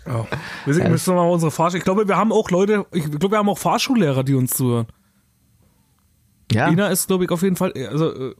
Ja. 0.06 0.26
Deswegen 0.68 0.92
müssen 0.92 1.14
wir 1.14 1.22
mal 1.22 1.30
unsere 1.30 1.50
Fahrschule. 1.52 1.78
Ich 1.78 1.84
glaube, 1.86 2.08
wir 2.08 2.18
haben 2.18 2.32
auch 2.34 2.50
Leute, 2.52 2.86
ich 2.92 3.04
glaube, 3.10 3.32
wir 3.32 3.38
haben 3.38 3.48
auch 3.50 3.58
Fahrschullehrer, 3.58 4.24
die 4.24 4.34
uns 4.34 4.52
zuhören. 4.52 4.88
ja, 6.52 6.68
Ina 6.70 6.88
ist, 6.88 7.08
glaube 7.08 7.24
ich, 7.24 7.32
auf 7.32 7.42
jeden 7.42 7.56
Fall, 7.56 7.72
also, 7.90 8.34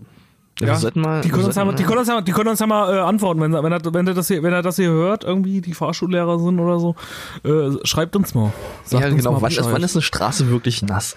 ja, 0.60 0.76
sollten 0.76 1.02
mal. 1.02 1.22
die 1.22 1.30
können 1.30 1.46
uns 1.46 1.56
ja, 1.56 1.66
mal- 1.66 1.72
sollten 1.72 1.78
die 1.78 1.84
können 1.84 2.00
uns 2.00 2.08
ja, 2.08 2.22
die 2.22 2.32
können 2.32 2.50
uns 2.50 2.60
ja 2.60 2.68
mal 2.68 2.96
äh, 2.96 3.00
antworten, 3.00 3.42
wenn, 3.42 3.54
wenn, 3.54 3.72
er, 3.72 3.94
wenn, 3.94 4.08
er 4.08 4.14
das 4.14 4.28
hier, 4.28 4.44
wenn 4.44 4.54
er 4.54 4.62
das 4.62 4.76
hier 4.76 4.90
hört, 4.90 5.24
irgendwie 5.24 5.62
die 5.62 5.74
Fahrschullehrer 5.74 6.40
sind 6.40 6.60
oder 6.60 6.80
so, 6.80 6.96
äh, 7.44 7.72
schreibt 7.86 8.16
uns 8.16 8.36
mal. 8.36 8.54
Sagt 8.84 9.04
ja, 9.04 9.10
uns 9.10 9.18
genau. 9.18 9.34
mal 9.34 9.42
Wann 9.42 9.52
ist, 9.52 9.72
wann 9.72 9.84
ist 9.84 9.96
eine 9.96 10.02
Straße 10.02 10.50
wirklich 10.50 10.82
nass? 10.84 11.16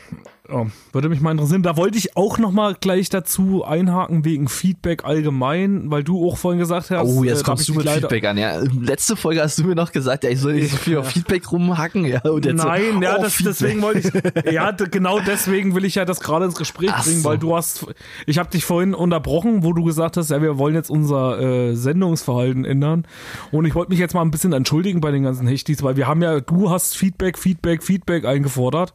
Ja, 0.48 0.66
würde 0.92 1.08
mich 1.08 1.20
mal 1.20 1.32
interessieren. 1.32 1.62
Da 1.62 1.76
wollte 1.76 1.98
ich 1.98 2.16
auch 2.16 2.38
noch 2.38 2.52
mal 2.52 2.76
gleich 2.78 3.08
dazu 3.08 3.64
einhaken 3.64 4.24
wegen 4.24 4.48
Feedback 4.48 5.04
allgemein, 5.04 5.90
weil 5.90 6.04
du 6.04 6.26
auch 6.26 6.36
vorhin 6.36 6.60
gesagt 6.60 6.90
hast. 6.90 7.08
Oh, 7.08 7.24
äh, 7.24 7.28
jetzt 7.28 7.40
hab 7.40 7.46
kommst 7.46 7.68
du 7.68 7.74
mit 7.74 7.88
Feedback 7.88 8.24
an. 8.24 8.38
Ja, 8.38 8.60
letzte 8.80 9.16
Folge 9.16 9.42
hast 9.42 9.58
du 9.58 9.64
mir 9.64 9.74
noch 9.74 9.92
gesagt, 9.92 10.24
ja, 10.24 10.30
ich 10.30 10.40
soll 10.40 10.54
nicht 10.54 10.70
so 10.70 10.76
viel 10.76 10.98
auf 10.98 11.08
Feedback 11.08 11.50
rumhacken. 11.50 12.04
Ja, 12.04 12.20
jetzt 12.24 12.60
so, 12.60 12.66
Nein, 12.66 13.02
ja, 13.02 13.16
oh, 13.18 13.22
das, 13.22 13.38
deswegen 13.38 13.82
wollte 13.82 14.08
ich, 14.44 14.52
ja, 14.52 14.70
genau 14.70 15.18
deswegen 15.20 15.74
will 15.74 15.84
ich 15.84 15.96
ja 15.96 16.04
das 16.04 16.20
gerade 16.20 16.44
ins 16.44 16.54
Gespräch 16.54 16.90
Ach 16.92 17.04
bringen, 17.04 17.22
so. 17.22 17.28
weil 17.28 17.38
du 17.38 17.56
hast, 17.56 17.86
ich 18.26 18.38
habe 18.38 18.50
dich 18.50 18.64
vorhin 18.64 18.94
unterbrochen, 18.94 19.64
wo 19.64 19.72
du 19.72 19.84
gesagt 19.84 20.16
hast, 20.16 20.30
ja, 20.30 20.40
wir 20.40 20.58
wollen 20.58 20.74
jetzt 20.74 20.90
unser 20.90 21.40
äh, 21.40 21.74
Sendungsverhalten 21.74 22.64
ändern 22.64 23.06
und 23.50 23.64
ich 23.64 23.74
wollte 23.74 23.90
mich 23.90 23.98
jetzt 23.98 24.14
mal 24.14 24.22
ein 24.22 24.30
bisschen 24.30 24.52
entschuldigen 24.52 25.00
bei 25.00 25.10
den 25.10 25.24
ganzen 25.24 25.46
Hechtis, 25.46 25.82
weil 25.82 25.96
wir 25.96 26.06
haben 26.06 26.22
ja, 26.22 26.40
du 26.40 26.70
hast 26.70 26.96
Feedback, 26.96 27.38
Feedback, 27.38 27.82
Feedback 27.82 28.24
eingefordert. 28.24 28.94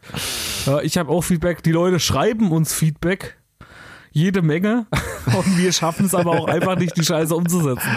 Ja, 0.66 0.82
ich 0.82 0.98
habe 0.98 1.10
auch 1.10 1.22
Feedback, 1.22 1.41
die 1.66 1.72
Leute 1.72 2.00
schreiben 2.00 2.52
uns 2.52 2.74
Feedback. 2.74 3.38
Jede 4.14 4.42
Menge 4.42 4.88
und 5.38 5.58
wir 5.58 5.72
schaffen 5.72 6.06
es 6.06 6.14
aber 6.14 6.32
auch 6.32 6.48
einfach 6.48 6.78
nicht, 6.78 6.98
die 6.98 7.04
Scheiße 7.06 7.34
umzusetzen. 7.34 7.90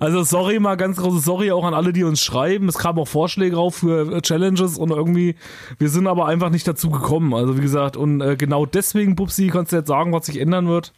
Also 0.00 0.22
sorry 0.22 0.58
mal, 0.58 0.76
ganz 0.76 0.98
großes 0.98 1.24
Sorry 1.24 1.50
auch 1.50 1.64
an 1.64 1.72
alle, 1.72 1.94
die 1.94 2.04
uns 2.04 2.20
schreiben. 2.20 2.68
Es 2.68 2.76
kamen 2.76 2.98
auch 2.98 3.08
Vorschläge 3.08 3.56
auf 3.56 3.76
für 3.76 4.16
äh, 4.16 4.20
Challenges 4.20 4.76
und 4.76 4.90
irgendwie, 4.90 5.34
wir 5.78 5.88
sind 5.88 6.06
aber 6.06 6.26
einfach 6.26 6.50
nicht 6.50 6.68
dazu 6.68 6.90
gekommen. 6.90 7.32
Also 7.32 7.56
wie 7.56 7.62
gesagt, 7.62 7.96
und 7.96 8.20
äh, 8.20 8.36
genau 8.36 8.66
deswegen, 8.66 9.16
Pupsi, 9.16 9.48
kannst 9.48 9.72
du 9.72 9.76
jetzt 9.76 9.88
sagen, 9.88 10.12
was 10.12 10.26
sich 10.26 10.38
ändern 10.38 10.68
wird? 10.68 10.92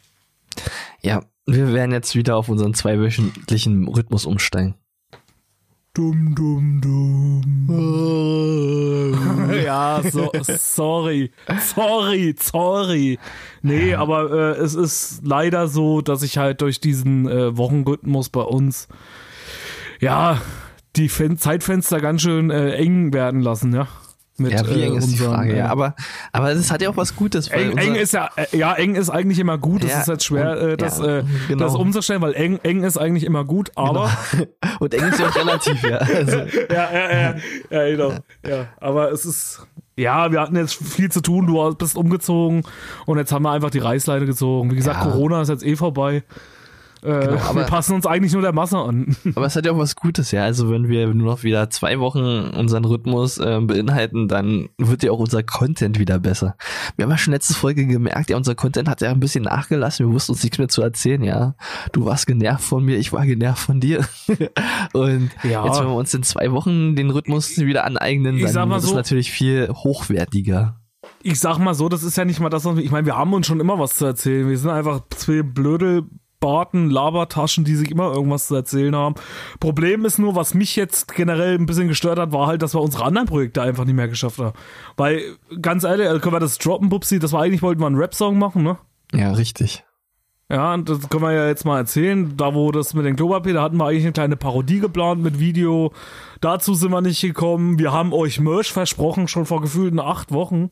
Ja, 1.02 1.22
wir 1.46 1.72
werden 1.72 1.92
jetzt 1.92 2.16
wieder 2.16 2.36
auf 2.36 2.48
unseren 2.48 2.74
zweiwöchentlichen 2.74 3.86
Rhythmus 3.86 4.26
umsteigen. 4.26 4.74
Dum, 5.94 6.34
dum, 6.34 6.80
dum. 6.80 7.64
ja, 9.64 10.02
so, 10.10 10.32
sorry. 10.58 11.30
Sorry, 11.60 12.34
sorry. 12.36 13.20
Nee, 13.62 13.94
aber 13.94 14.28
äh, 14.32 14.60
es 14.60 14.74
ist 14.74 15.20
leider 15.22 15.68
so, 15.68 16.00
dass 16.00 16.24
ich 16.24 16.36
halt 16.36 16.62
durch 16.62 16.80
diesen 16.80 17.28
äh, 17.28 17.56
Wochenrhythmus 17.56 18.28
bei 18.28 18.40
uns, 18.40 18.88
ja, 20.00 20.40
die 20.96 21.08
Fen 21.08 21.38
Zeitfenster 21.38 22.00
ganz 22.00 22.22
schön 22.22 22.50
äh, 22.50 22.72
eng 22.72 23.12
werden 23.12 23.40
lassen, 23.40 23.72
ja. 23.72 23.86
Mit, 24.36 24.50
Ja, 24.52 24.68
wie 24.68 24.82
eng 24.82 24.94
äh, 24.94 24.98
ist 24.98 25.12
die 25.12 25.16
Frage, 25.16 25.52
äh, 25.52 25.58
ja. 25.58 25.66
Aber, 25.68 25.94
aber 26.32 26.50
es 26.50 26.70
hat 26.72 26.82
ja 26.82 26.90
auch 26.90 26.96
was 26.96 27.14
Gutes. 27.14 27.52
weil 27.52 27.70
Eng, 27.70 27.78
eng 27.78 27.94
ist 27.94 28.12
ja, 28.14 28.28
äh, 28.34 28.56
ja, 28.56 28.72
eng 28.74 28.96
ist 28.96 29.08
eigentlich 29.08 29.38
immer 29.38 29.58
gut. 29.58 29.84
Es 29.84 29.90
Ja, 29.92 30.00
ist 30.00 30.08
halt 30.08 30.22
schwer, 30.24 30.50
und- 30.60 30.68
äh, 30.70 30.76
das, 30.76 30.98
ja, 30.98 31.18
äh, 31.18 31.24
genau. 31.46 31.64
das 31.64 31.74
umzustellen, 31.76 32.20
weil 32.20 32.34
eng, 32.34 32.58
eng 32.64 32.82
ist 32.82 32.98
eigentlich 32.98 33.22
immer 33.24 33.44
gut, 33.44 33.70
aber 33.76 34.10
Und 34.80 34.92
eng 34.92 35.04
ist 35.08 35.20
ja 35.20 35.28
auch 35.28 35.36
relativ, 35.36 35.80
ja. 35.84 35.98
Also, 35.98 36.36
ja, 36.70 36.92
ja, 36.92 37.10
ja, 37.12 37.34
ja, 37.70 37.90
genau. 37.90 38.12
Ja, 38.44 38.66
aber 38.80 39.12
es 39.12 39.24
ist, 39.24 39.66
ja, 39.96 40.32
wir 40.32 40.40
hatten 40.40 40.56
jetzt 40.56 40.74
viel 40.74 41.12
zu 41.12 41.20
tun, 41.20 41.46
du 41.46 41.72
bist 41.76 41.96
umgezogen 41.96 42.62
und 43.06 43.18
jetzt 43.18 43.30
haben 43.30 43.44
wir 43.44 43.52
einfach 43.52 43.70
die 43.70 43.78
Reißleine 43.78 44.26
gezogen. 44.26 44.68
Wie 44.72 44.76
gesagt, 44.76 45.04
Ja. 45.04 45.10
Corona 45.12 45.42
ist 45.42 45.48
jetzt 45.48 45.64
eh 45.64 45.76
vorbei. 45.76 46.24
Äh, 47.04 47.26
Genau, 47.26 47.36
aber- 47.36 47.54
wir 47.60 47.66
passen 47.66 47.94
uns 47.94 48.06
eigentlich 48.06 48.32
nur 48.32 48.40
der 48.42 48.52
Masse 48.54 48.78
an. 48.78 49.14
aber 49.34 49.44
es 49.46 49.54
hat 49.54 49.66
ja 49.66 49.72
auch 49.72 49.78
was 49.78 49.94
Gutes, 49.94 50.30
ja. 50.30 50.42
Also 50.44 50.70
wenn 50.70 50.88
wir 50.88 51.06
nur 51.12 51.26
noch 51.32 51.42
wieder 51.42 51.68
zwei 51.70 52.00
Wochen 52.00 52.18
unseren 52.56 52.84
Rhythmus 52.86 53.36
äh, 53.38 53.60
beinhalten, 53.60 54.26
dann 54.26 54.70
wird 54.78 55.02
ja 55.02 55.10
auch 55.12 55.18
unser 55.18 55.42
Content 55.42 55.98
wieder 55.98 56.18
besser. 56.18 56.56
Wir 56.96 57.04
haben 57.04 57.10
ja 57.10 57.18
schon 57.18 57.34
letzte 57.34 57.52
Folge 57.54 57.86
gemerkt, 57.86 58.30
ja, 58.30 58.36
unser 58.36 58.54
Content 58.54 58.88
hat 58.88 59.02
ja 59.02 59.10
ein 59.10 59.20
bisschen 59.20 59.44
nachgelassen. 59.44 60.06
Wir 60.06 60.12
wussten 60.14 60.32
uns 60.32 60.42
nichts 60.42 60.58
mehr 60.58 60.68
zu 60.68 60.80
erzählen, 60.82 61.22
ja. 61.22 61.54
Du 61.92 62.06
warst 62.06 62.26
genervt 62.26 62.64
von 62.64 62.82
mir, 62.84 62.96
ich 62.96 63.12
war 63.12 63.26
genervt 63.26 63.62
von 63.66 63.80
dir. 63.80 64.00
Und 64.92 65.30
Ja. 65.42 65.66
jetzt, 65.66 65.80
wenn 65.80 65.88
wir 65.88 65.94
uns 65.94 66.14
in 66.14 66.22
zwei 66.22 66.52
Wochen 66.52 66.96
den 66.96 67.10
Rhythmus 67.10 67.58
wieder 67.58 67.84
aneignen, 67.84 68.40
dann 68.40 68.70
wird 68.70 68.78
es 68.82 68.88
so- 68.88 68.94
natürlich 68.94 69.30
viel 69.30 69.68
hochwertiger. 69.68 70.80
Ich 71.22 71.38
sag 71.40 71.58
mal 71.58 71.74
so, 71.74 71.88
das 71.88 72.02
ist 72.02 72.16
ja 72.16 72.24
nicht 72.24 72.40
mal 72.40 72.48
das, 72.48 72.64
was 72.64 72.76
wir, 72.76 72.82
ich 72.84 72.90
meine, 72.90 73.06
wir 73.06 73.16
haben 73.16 73.32
uns 73.34 73.46
schon 73.46 73.60
immer 73.60 73.78
was 73.78 73.94
zu 73.94 74.06
erzählen. 74.06 74.48
Wir 74.48 74.56
sind 74.58 74.70
einfach 74.70 75.00
zwei 75.10 75.42
blöde 75.42 76.04
Barten, 76.44 76.90
Labertaschen, 76.90 77.64
die 77.64 77.74
sich 77.74 77.90
immer 77.90 78.12
irgendwas 78.12 78.48
zu 78.48 78.54
erzählen 78.54 78.94
haben. 78.94 79.14
Problem 79.60 80.04
ist 80.04 80.18
nur, 80.18 80.34
was 80.34 80.52
mich 80.52 80.76
jetzt 80.76 81.14
generell 81.14 81.54
ein 81.54 81.64
bisschen 81.64 81.88
gestört 81.88 82.18
hat, 82.18 82.32
war 82.32 82.46
halt, 82.46 82.60
dass 82.60 82.74
wir 82.74 82.82
unsere 82.82 83.04
anderen 83.04 83.26
Projekte 83.26 83.62
einfach 83.62 83.86
nicht 83.86 83.94
mehr 83.94 84.08
geschafft 84.08 84.38
haben. 84.40 84.52
Weil, 84.98 85.22
ganz 85.62 85.84
ehrlich, 85.84 86.06
also 86.06 86.20
können 86.20 86.34
wir 86.34 86.40
das 86.40 86.58
droppen, 86.58 86.90
Pupsi, 86.90 87.18
das 87.18 87.32
war 87.32 87.40
eigentlich, 87.40 87.62
wollten 87.62 87.80
wir 87.80 87.86
einen 87.86 87.96
Rap-Song 87.96 88.38
machen, 88.38 88.62
ne? 88.62 88.76
Ja, 89.14 89.32
richtig. 89.32 89.84
Ja, 90.50 90.74
und 90.74 90.90
das 90.90 91.08
können 91.08 91.22
wir 91.22 91.32
ja 91.32 91.48
jetzt 91.48 91.64
mal 91.64 91.78
erzählen. 91.78 92.36
Da, 92.36 92.54
wo 92.54 92.70
das 92.70 92.92
mit 92.92 93.06
den 93.06 93.16
Klopapier, 93.16 93.54
da 93.54 93.62
hatten 93.62 93.78
wir 93.78 93.86
eigentlich 93.86 94.04
eine 94.04 94.12
kleine 94.12 94.36
Parodie 94.36 94.78
geplant 94.78 95.22
mit 95.22 95.38
Video. 95.38 95.92
Dazu 96.42 96.74
sind 96.74 96.90
wir 96.90 97.00
nicht 97.00 97.22
gekommen. 97.22 97.78
Wir 97.78 97.92
haben 97.92 98.12
euch 98.12 98.38
Merch 98.40 98.70
versprochen, 98.70 99.26
schon 99.26 99.46
vor 99.46 99.62
gefühlten 99.62 99.98
acht 99.98 100.32
Wochen. 100.32 100.70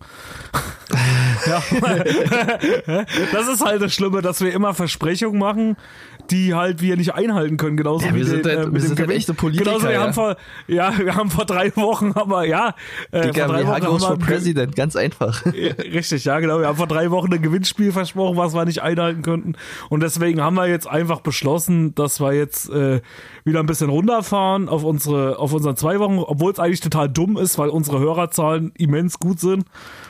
ja. 1.47 1.63
das 3.33 3.49
ist 3.49 3.65
halt 3.65 3.81
das 3.81 3.95
Schlimme, 3.95 4.21
dass 4.21 4.43
wir 4.43 4.53
immer 4.53 4.75
Versprechungen 4.75 5.39
machen, 5.39 5.77
die 6.31 6.55
halt 6.55 6.81
wir 6.81 6.97
nicht 6.97 7.15
einhalten 7.15 7.57
können. 7.57 7.77
Genauso 7.77 8.07
Ja, 8.07 8.13
wie 8.15 8.19
wir 8.19 8.25
sind 8.27 8.47
den, 8.47 8.59
halt- 8.59 8.69
äh, 8.69 8.73
wir 8.73 8.81
sind 8.81 8.99
halt 8.99 9.11
echte 9.11 9.35
Politiker, 9.35 9.65
Genauso, 9.71 9.85
wir 9.89 9.93
ja. 9.95 10.01
haben 10.03 10.15
vor, 10.15 10.37
ja, 10.67 10.93
wir 10.99 11.15
haben 11.15 11.31
vor 11.31 11.45
drei 11.45 11.75
Wochen, 11.77 12.13
aber 12.15 12.47
ja, 12.47 12.75
äh, 13.11 13.23
Digga, 13.31 13.47
vor 13.47 13.55
drei 13.55 13.67
Wochen 13.67 14.03
haben 14.03 14.21
wir 14.21 14.27
President, 14.27 14.75
ganz 14.77 14.97
einfach. 14.97 15.45
ja, 15.55 15.73
Richtig, 15.73 16.25
ja, 16.25 16.39
genau. 16.41 16.61
Wir 16.61 16.69
haben 16.69 16.77
vor 16.77 16.87
drei 16.87 17.11
Wochen 17.11 17.33
ein 17.35 17.43
Gewinnspiel 17.43 17.93
versprochen, 17.93 18.37
was 18.37 18.55
wir 18.55 18.65
nicht 18.65 18.83
einhalten 18.83 19.23
könnten. 19.23 19.55
Und 19.91 20.01
deswegen 20.03 20.41
haben 20.41 20.55
wir 20.55 20.69
jetzt 20.69 20.87
einfach 20.89 21.21
beschlossen, 21.21 21.95
dass 21.95 22.21
wir 22.21 22.33
jetzt 22.33 22.71
äh, 22.71 23.01
wieder 23.45 23.61
ein 23.61 23.67
bisschen 23.67 23.91
runterfahren 23.91 24.69
auf 24.69 24.85
unsere, 24.85 25.39
auf 25.39 25.53
unseren 25.53 25.77
zwei 25.77 25.99
Wochen, 25.99 26.19
obwohl 26.19 26.53
es 26.53 26.59
eigentlich 26.59 26.81
total 26.81 27.09
dumm 27.09 27.37
ist, 27.37 27.59
weil 27.59 27.69
unsere 27.69 27.99
Hörerzahlen 27.99 28.73
immens 28.79 29.19
gut 29.19 29.41
sind. 29.41 29.65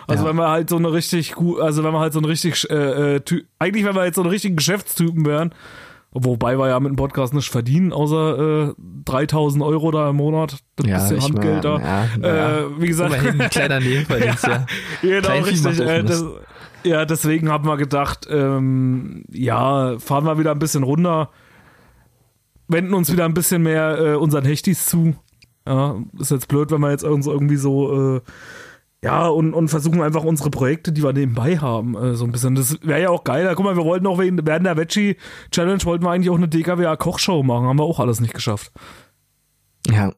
Also 0.06 0.24
Ja. 0.24 0.30
wenn 0.30 0.36
wir 0.36 0.48
halt 0.50 0.68
so 0.68 0.76
eine 0.76 0.92
richtig 0.92 1.32
gut, 1.32 1.60
also 1.60 1.82
wenn 1.84 1.92
wir 1.92 2.00
halt 2.00 2.12
so 2.12 2.18
ein 2.20 2.24
richtig, 2.24 2.68
äh, 2.70 3.16
äh, 3.16 3.20
eigentlich 3.58 3.84
wenn 3.84 3.94
wir 3.94 4.04
jetzt 4.04 4.16
so 4.16 4.22
eine 4.22 4.30
richtigen 4.30 4.56
Geschäftstypen 4.56 5.24
wären, 5.24 5.54
wobei 6.12 6.58
wir 6.58 6.68
ja 6.68 6.78
mit 6.80 6.90
dem 6.90 6.96
Podcast 6.96 7.34
nicht 7.34 7.50
verdienen, 7.50 7.92
außer 7.92 8.68
äh, 8.70 8.74
3000 9.04 9.62
Euro 9.64 9.90
da 9.90 10.10
im 10.10 10.16
Monat, 10.16 10.58
das 10.76 10.86
Ja, 10.86 10.98
bisschen 10.98 11.22
Handgeld 11.22 11.64
da. 11.64 11.78
ja, 11.78 12.06
ja. 12.20 12.58
Äh, 12.58 12.80
wie 12.80 12.86
gesagt, 12.86 13.14
Immerhin 13.14 13.40
ein 13.40 13.50
kleiner 13.50 13.80
Nebenverdienst, 13.80 14.46
ja. 14.46 14.66
genau, 15.00 15.20
Kleinvieh 15.20 15.50
richtig. 15.50 15.80
Äh, 15.80 16.02
das, 16.04 16.24
ja, 16.84 17.04
deswegen 17.04 17.48
haben 17.48 17.66
wir 17.66 17.76
gedacht, 17.76 18.26
ähm, 18.30 19.24
ja, 19.30 19.98
fahren 19.98 20.24
wir 20.24 20.38
wieder 20.38 20.50
ein 20.50 20.58
bisschen 20.58 20.82
runter, 20.82 21.30
wenden 22.68 22.94
uns 22.94 23.12
wieder 23.12 23.24
ein 23.24 23.34
bisschen 23.34 23.62
mehr 23.62 23.98
äh, 23.98 24.14
unseren 24.14 24.44
Hechtis 24.44 24.86
zu. 24.86 25.14
Ja, 25.66 25.96
ist 26.18 26.32
jetzt 26.32 26.48
blöd, 26.48 26.72
wenn 26.72 26.80
wir 26.80 26.90
jetzt 26.90 27.04
irgendwie 27.04 27.56
so, 27.56 28.16
äh, 28.16 28.20
ja, 29.04 29.26
und, 29.26 29.52
und 29.54 29.68
versuchen 29.68 30.00
einfach 30.00 30.22
unsere 30.24 30.50
Projekte, 30.50 30.92
die 30.92 31.02
wir 31.02 31.12
nebenbei 31.12 31.58
haben, 31.58 31.96
äh, 31.96 32.14
so 32.14 32.24
ein 32.24 32.32
bisschen. 32.32 32.54
Das 32.54 32.78
wäre 32.82 33.02
ja 33.02 33.08
auch 33.10 33.24
geil. 33.24 33.52
Guck 33.56 33.64
mal, 33.64 33.76
wir 33.76 33.84
wollten 33.84 34.06
auch 34.06 34.18
wegen, 34.18 34.38
während 34.46 34.64
der 34.66 34.76
Veggie 34.76 35.16
Challenge 35.50 35.82
wollten 35.84 36.04
wir 36.04 36.10
eigentlich 36.10 36.30
auch 36.30 36.36
eine 36.36 36.48
DKWA-Kochshow 36.48 37.42
machen, 37.42 37.66
haben 37.66 37.78
wir 37.78 37.84
auch 37.84 37.98
alles 38.00 38.20
nicht 38.20 38.34
geschafft. 38.34 38.70
Ja. 39.88 40.12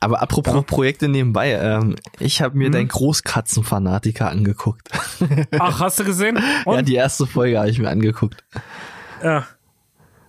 Aber 0.00 0.20
apropos 0.22 0.64
Projekte 0.66 1.08
nebenbei, 1.08 1.52
ähm, 1.52 1.96
ich 2.20 2.42
habe 2.42 2.52
Hm? 2.52 2.58
mir 2.58 2.70
dein 2.70 2.86
Großkatzenfanatiker 2.88 4.28
angeguckt. 4.30 4.88
Ach, 5.58 5.80
hast 5.80 5.98
du 5.98 6.04
gesehen? 6.04 6.36
ja, 6.36 6.70
Und, 6.70 6.86
die 6.88 6.94
erste 6.94 7.26
Folge 7.26 7.58
habe 7.58 7.70
ich 7.70 7.78
mir 7.78 7.88
angeguckt. 7.88 8.44
ja, 9.24 9.46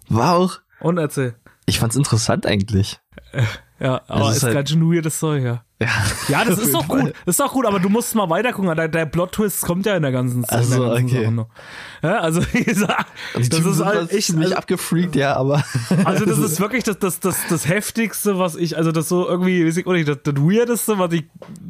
War 0.08 0.36
auch, 0.38 0.60
und 0.80 0.98
erzähl. 0.98 1.36
ich 1.66 1.80
fand's 1.80 1.96
interessant 1.98 2.46
eigentlich. 2.48 3.00
Ja, 3.80 4.02
aber 4.08 4.20
Das 4.20 4.30
ist, 4.32 4.38
ist 4.38 4.44
halt- 4.44 4.54
ganz 4.56 4.70
schön 4.72 4.92
weirdes 4.92 5.20
Zeug, 5.20 5.44
ja. 5.44 5.64
Ja, 5.82 5.88
Ja, 6.28 6.44
das 6.46 6.60
ist 6.60 6.74
doch 6.74 6.86
gut. 6.90 7.14
Das 7.26 7.34
ist 7.34 7.40
doch 7.40 7.54
gut, 7.54 7.66
aber 7.66 7.80
du 7.80 7.88
musst 7.88 8.14
mal 8.14 8.30
weiter 8.30 8.52
gucken. 8.52 8.76
Der, 8.76 8.90
der 8.90 9.06
Plot-Twist 9.06 9.62
kommt 9.62 9.86
ja 9.86 9.96
in 9.96 10.02
der 10.02 10.12
ganzen, 10.12 10.44
Ach 10.50 10.62
so, 10.62 10.84
in 10.94 11.10
der 11.10 11.20
ganzen 11.22 11.40
okay. 11.40 11.50
Ja, 12.04 12.20
also, 12.20 12.42
wie 12.54 12.64
gesagt, 12.66 13.06
Die 13.38 13.48
das 13.48 13.50
Typen 13.50 13.72
ist 13.72 13.86
halt 13.86 14.12
echt 14.12 14.28
ziemlich 14.28 14.48
also, 14.48 14.58
abgefreakt, 14.58 15.16
ja, 15.16 15.36
aber. 15.38 15.64
also 16.04 16.26
das 16.26 16.38
ist 16.40 16.60
wirklich 16.60 16.84
das, 16.84 17.00
das, 17.00 17.20
das, 17.22 17.38
das 17.50 17.68
heftigste, 17.70 18.38
was 18.38 18.56
ich, 18.56 18.76
also 18.78 18.92
das 18.92 19.08
so 19.08 19.28
irgendwie, 19.28 19.66
weiß 19.66 19.78
ich 19.78 19.88
auch 19.88 19.94
nicht, 19.94 20.08
das, 20.10 20.18
das 20.24 20.36
weirdeste, 20.36 21.00
was 21.00 21.14
ich 21.14 21.24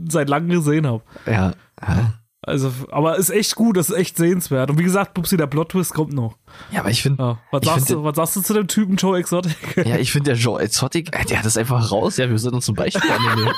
seit 0.10 0.28
langem 0.30 0.50
gesehen 0.50 0.88
habe. 0.88 1.04
ja. 1.28 1.54
ja. 1.82 2.14
Also, 2.42 2.72
aber 2.92 3.18
ist 3.18 3.30
echt 3.32 3.56
gut, 3.56 3.76
das 3.76 3.90
ist 3.90 3.98
echt 3.98 4.16
sehenswert. 4.18 4.70
Und 4.70 4.80
wie 4.80 4.84
gesagt, 4.84 5.14
Pupsi, 5.14 5.36
der 5.36 5.48
Plot-Twist 5.48 5.94
kommt 5.94 6.14
noch. 6.14 6.38
Ja, 6.72 6.80
aber 6.80 6.90
ich 6.90 7.02
finde, 7.02 7.22
Ja. 7.22 7.38
Was, 7.52 7.62
Ich 7.64 7.68
sagst 7.70 7.88
find 7.88 8.00
du, 8.00 8.04
was 8.06 8.16
sagst 8.16 8.36
du 8.38 8.42
zu 8.42 8.54
dem 8.54 8.68
Typen 8.68 8.96
Joe 8.96 9.18
Exotic? 9.20 9.58
ja, 9.86 9.98
ich 9.98 10.12
finde 10.12 10.32
der 10.32 10.40
Joe 10.40 10.62
Exotic, 10.62 11.14
äh, 11.14 11.26
der 11.26 11.40
hat 11.40 11.46
das 11.46 11.58
einfach 11.58 11.92
raus, 11.92 12.16
ja, 12.18 12.30
wir 12.30 12.38
sind 12.40 12.54
uns 12.54 12.66
zum 12.66 12.76
Beispiel 12.76 13.12
annehmen. 13.12 13.52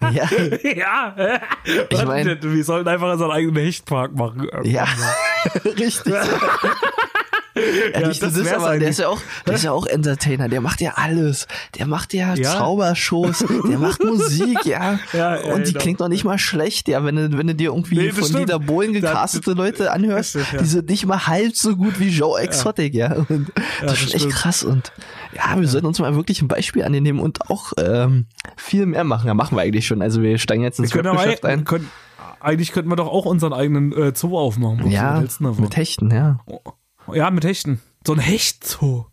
ja, 0.14 0.28
ja? 0.74 1.40
Ich 1.64 1.98
Was 1.98 2.04
mein- 2.06 2.26
denn? 2.26 2.38
wir 2.54 2.64
sollten 2.64 2.88
einfach 2.88 3.12
unseren 3.12 3.30
eigenen 3.30 3.56
Hechtpark 3.62 4.14
machen. 4.14 4.48
ja, 4.64 4.86
richtig. 5.64 6.14
Ja, 7.56 8.00
Ja, 8.00 8.08
nicht 8.08 8.22
das 8.22 8.34
das 8.34 8.52
aber 8.52 8.78
der 8.78 8.88
ist 8.90 8.98
ja 8.98 9.08
auch, 9.08 9.20
der 9.46 9.54
ist 9.54 9.64
ja 9.64 9.72
auch 9.72 9.86
Entertainer, 9.86 10.48
der 10.48 10.60
macht 10.60 10.80
ja 10.80 10.92
alles. 10.96 11.46
Der 11.78 11.86
macht 11.86 12.12
ja, 12.14 12.34
Ja. 12.34 12.56
Zaubershows, 12.58 13.44
der 13.68 13.78
macht 13.78 14.02
Musik, 14.04 14.64
ja. 14.64 14.98
Ja, 15.12 15.36
und 15.36 15.66
die 15.66 15.72
genau. 15.72 15.80
klingt 15.82 16.00
noch 16.00 16.08
nicht 16.08 16.24
mal 16.24 16.38
schlecht, 16.38 16.88
ja, 16.88 17.04
wenn 17.04 17.16
du, 17.16 17.36
wenn 17.38 17.46
du 17.46 17.54
dir 17.54 17.70
irgendwie 17.70 17.96
Nee, 17.96 18.08
das 18.08 18.18
von 18.18 18.28
stimmt. 18.28 18.40
Dieter 18.48 18.58
Bohlen 18.58 18.92
gecastete 18.92 19.52
Leute 19.52 19.90
anhörst, 19.90 20.34
Das 20.36 20.46
die 20.60 20.64
sind 20.66 20.88
nicht 20.90 21.06
mal 21.06 21.26
halb 21.26 21.56
so 21.56 21.76
gut 21.76 21.98
wie 21.98 22.08
Joe 22.08 22.38
Exotic, 22.40 22.94
ja. 22.94 23.14
Und 23.28 23.52
das, 23.54 23.64
das 23.82 23.92
ist 23.92 23.98
schon 23.98 24.08
echt 24.10 24.18
stimmt. 24.20 24.34
krass 24.34 24.62
und 24.62 24.92
ja, 25.34 25.58
wir 25.60 25.68
sollten 25.68 25.86
uns 25.86 25.98
mal 25.98 26.14
wirklich 26.14 26.42
ein 26.42 26.48
Beispiel 26.48 26.84
annehmen 26.84 27.20
und 27.20 27.50
auch 27.50 27.72
ähm, 27.78 28.26
viel 28.56 28.86
mehr 28.86 29.04
machen. 29.04 29.26
Ja, 29.26 29.34
machen 29.34 29.56
wir 29.56 29.62
eigentlich 29.62 29.86
schon. 29.86 30.02
Also 30.02 30.22
wir 30.22 30.38
steigen 30.38 30.62
jetzt 30.62 30.78
ins 30.78 30.94
Webgeschäft 30.94 31.44
ein. 31.44 31.64
können, 31.64 31.90
eigentlich 32.40 32.72
könnten 32.72 32.90
wir 32.90 32.96
doch 32.96 33.08
auch 33.08 33.26
unseren 33.26 33.52
eigenen 33.52 33.92
äh, 33.92 34.12
Zoo 34.14 34.38
aufmachen. 34.38 34.90
Ja, 34.90 35.22
mit 35.58 35.76
Hechten, 35.76 36.10
ja. 36.10 36.38
Ja, 37.12 37.30
mit 37.30 37.44
Hechten. 37.44 37.80
So 38.06 38.12
ein 38.12 38.18
Hechtzoo. 38.18 39.06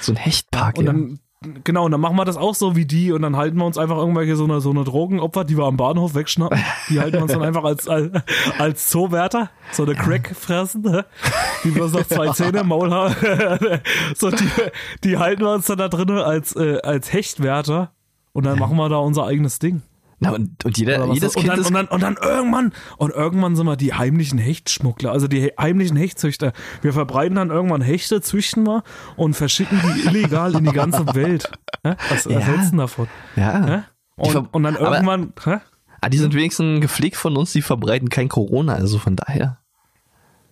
So 0.00 0.12
ein 0.12 0.16
Hechtpark, 0.16 0.78
Und 0.78 0.86
ja. 0.86 0.92
dann, 0.92 1.20
genau, 1.64 1.84
und 1.84 1.92
dann 1.92 2.00
machen 2.00 2.16
wir 2.16 2.24
das 2.24 2.36
auch 2.36 2.54
so 2.54 2.76
wie 2.76 2.84
die 2.84 3.12
und 3.12 3.22
dann 3.22 3.36
halten 3.36 3.56
wir 3.56 3.64
uns 3.64 3.78
einfach 3.78 3.96
irgendwelche 3.96 4.36
so 4.36 4.44
eine, 4.44 4.60
so 4.60 4.70
eine 4.70 4.84
Drogenopfer, 4.84 5.44
die 5.44 5.56
wir 5.56 5.64
am 5.64 5.76
Bahnhof 5.76 6.14
wegschnappen. 6.14 6.62
Die 6.88 7.00
halten 7.00 7.14
wir 7.14 7.22
uns 7.22 7.32
dann 7.32 7.42
einfach 7.42 7.64
als, 7.64 7.88
als, 7.88 8.10
als 8.58 8.90
Zoowärter, 8.90 9.50
so 9.72 9.84
eine 9.84 9.94
Crack 9.94 10.34
fressen, 10.34 10.82
ne? 10.82 11.06
die 11.64 11.70
bloß 11.70 11.92
noch 11.92 12.06
zwei 12.06 12.30
Zähne 12.32 12.60
im 12.60 12.68
Maul 12.68 12.90
haben. 12.90 13.14
so, 14.16 14.30
die, 14.30 14.48
die 15.04 15.18
halten 15.18 15.42
wir 15.42 15.54
uns 15.54 15.66
dann 15.66 15.78
da 15.78 15.88
drinnen 15.88 16.18
als, 16.18 16.54
äh, 16.56 16.80
als 16.82 17.12
Hechtwärter 17.12 17.92
und 18.32 18.44
dann 18.44 18.58
machen 18.58 18.76
wir 18.76 18.88
da 18.88 18.96
unser 18.98 19.26
eigenes 19.26 19.58
Ding. 19.58 19.82
Na, 20.22 20.32
und, 20.32 20.64
und 20.66 20.76
jeder, 20.76 21.12
jedes 21.14 21.32
so. 21.32 21.38
und, 21.40 21.46
Kind 21.46 21.52
dann, 21.54 21.60
ist 21.60 21.66
und, 21.68 21.74
dann, 21.74 21.86
und 21.88 22.02
dann 22.02 22.16
irgendwann, 22.22 22.72
und 22.98 23.10
irgendwann 23.10 23.56
sind 23.56 23.64
wir 23.66 23.76
die 23.76 23.94
heimlichen 23.94 24.38
Hechtschmuggler, 24.38 25.10
also 25.12 25.28
die 25.28 25.40
he- 25.40 25.52
heimlichen 25.58 25.96
Hechtzüchter. 25.96 26.52
Wir 26.82 26.92
verbreiten 26.92 27.36
dann 27.36 27.48
irgendwann 27.50 27.80
Hechte, 27.80 28.20
züchten 28.20 28.64
wir 28.66 28.82
und 29.16 29.34
verschicken 29.34 29.80
die 29.82 30.06
illegal 30.08 30.54
in 30.54 30.64
die 30.64 30.72
ganze 30.72 31.06
Welt. 31.14 31.50
Was, 31.82 32.26
was 32.26 32.26
Ja. 32.26 32.38
hältst 32.40 32.72
du 32.72 32.76
davon? 32.76 33.08
ja. 33.36 33.84
Und, 34.16 34.36
und 34.52 34.62
dann 34.64 34.76
aber- 34.76 34.92
irgendwann, 34.96 35.32
hä? 35.42 35.56
Ah, 36.02 36.08
die 36.10 36.18
sind 36.18 36.34
wenigstens 36.34 36.80
gepflegt 36.82 37.16
von 37.16 37.36
uns, 37.38 37.52
die 37.52 37.62
verbreiten 37.62 38.10
kein 38.10 38.28
Corona, 38.28 38.74
also 38.74 38.98
von 38.98 39.16
daher. 39.16 39.58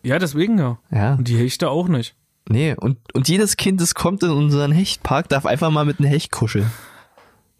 Ja, 0.02 0.18
deswegen 0.18 0.58
ja. 0.58 0.78
Ja. 0.90 1.14
Und 1.14 1.28
die 1.28 1.36
Hechte 1.36 1.68
auch 1.68 1.88
nicht. 1.88 2.14
Nee, 2.48 2.74
und, 2.78 2.96
und 3.12 3.28
jedes 3.28 3.58
Kind, 3.58 3.80
das 3.82 3.94
kommt 3.94 4.22
in 4.22 4.30
unseren 4.30 4.72
Hechtpark, 4.72 5.28
darf 5.28 5.44
einfach 5.44 5.70
mal 5.70 5.84
mit 5.84 5.98
einem 6.00 6.08
Hecht 6.08 6.32
kuscheln. 6.32 6.70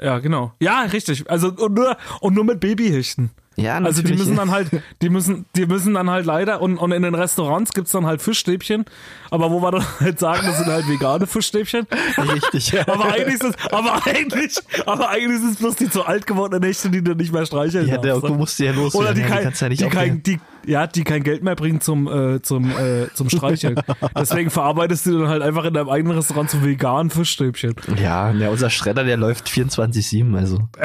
Ja, 0.01 0.19
genau. 0.19 0.53
Ja, 0.61 0.83
richtig. 0.83 1.29
Also 1.31 1.49
und 1.49 1.75
nur, 1.75 1.97
und 2.21 2.35
nur 2.35 2.45
mit 2.45 2.61
Babyhechten. 2.61 3.31
Ja, 3.61 3.79
Also 3.79 4.03
die 4.03 4.09
natürlich. 4.13 4.19
müssen 4.19 4.37
dann 4.37 4.51
halt, 4.51 4.69
die 5.03 5.09
müssen, 5.11 5.47
die 5.57 5.67
müssen 5.67 5.95
dann 5.95 6.09
halt 6.11 6.27
leider 6.27 6.61
und, 6.63 6.79
und 6.79 6.93
in 6.93 7.03
den 7.03 7.15
Restaurants 7.15 7.73
gibt's 7.73 7.91
dann 7.93 8.07
halt 8.07 8.23
Fischstäbchen, 8.23 8.85
aber 9.31 9.51
wo 9.51 9.61
wir 9.61 9.71
dann 9.73 9.85
halt 10.01 10.19
sagen, 10.19 10.47
das 10.47 10.59
sind 10.59 10.67
halt 10.69 10.89
vegane 10.89 11.27
Fischstäbchen. 11.27 11.87
Richtig. 12.33 12.79
Aber 12.89 13.13
eigentlich 13.13 13.35
ist 13.35 13.45
es, 13.45 13.55
aber 13.73 14.07
eigentlich, 14.07 14.59
aber 14.87 15.09
eigentlich 15.11 15.43
ist 15.43 15.51
es 15.53 15.57
bloß 15.57 15.77
die 15.77 15.91
zu 15.91 16.05
alt 16.05 16.27
gewordenen 16.27 16.63
Nächte, 16.63 16.89
die 16.91 17.03
du 17.03 17.15
nicht 17.15 17.33
mehr 17.33 17.45
streicheln 17.47 17.87
Ja, 17.89 17.99
der 17.99 18.15
darfst. 18.21 18.29
musst 18.37 18.59
du 18.59 18.65
ja 18.65 18.73
los. 18.73 18.95
Oder 18.95 19.13
die, 19.15 19.21
ja, 19.23 19.27
kein, 19.29 19.43
kannst 19.45 19.61
ja 19.63 19.69
nicht 19.69 19.83
die, 19.83 19.89
kein, 19.89 20.23
die, 20.23 20.39
ja, 20.67 20.87
die 20.87 21.05
kein 21.05 21.23
Geld 21.23 21.43
mehr 21.43 21.57
bringen 21.57 21.81
zum, 21.81 22.07
äh, 22.07 22.41
zum, 22.43 22.71
äh, 22.71 23.13
zum 23.15 23.29
Streicheln. 23.29 23.81
Deswegen 24.17 24.51
verarbeitest 24.51 25.07
du 25.07 25.19
dann 25.19 25.29
halt 25.29 25.43
einfach 25.43 25.65
in 25.65 25.75
deinem 25.75 25.89
eigenen 25.89 26.17
Restaurant 26.17 26.49
zu 26.51 26.65
veganen 26.65 27.11
Fischstäbchen. 27.11 27.75
Ja, 28.01 28.31
ja, 28.33 28.49
unser 28.51 28.71
Schredder, 28.71 29.05
der 29.05 29.17
läuft 29.17 29.49
24-7, 29.49 30.37
also. 30.37 30.59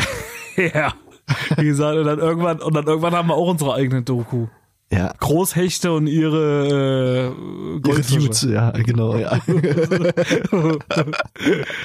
Ja. 0.55 0.93
Wie 1.57 1.65
gesagt, 1.65 1.97
und 1.97 2.05
dann 2.05 2.19
irgendwann, 2.19 2.61
und 2.61 2.73
dann 2.73 2.85
irgendwann 2.85 3.13
haben 3.13 3.27
wir 3.27 3.35
auch 3.35 3.49
unsere 3.49 3.73
eigene 3.73 4.01
Doku. 4.03 4.47
Ja. 4.91 5.13
Großhechte 5.17 5.91
und 5.91 6.05
ihre, 6.07 7.33
äh, 7.75 7.79
Goldfische. 7.79 8.53
Ja, 8.53 8.71
genau, 8.71 9.15
ja. 9.15 9.31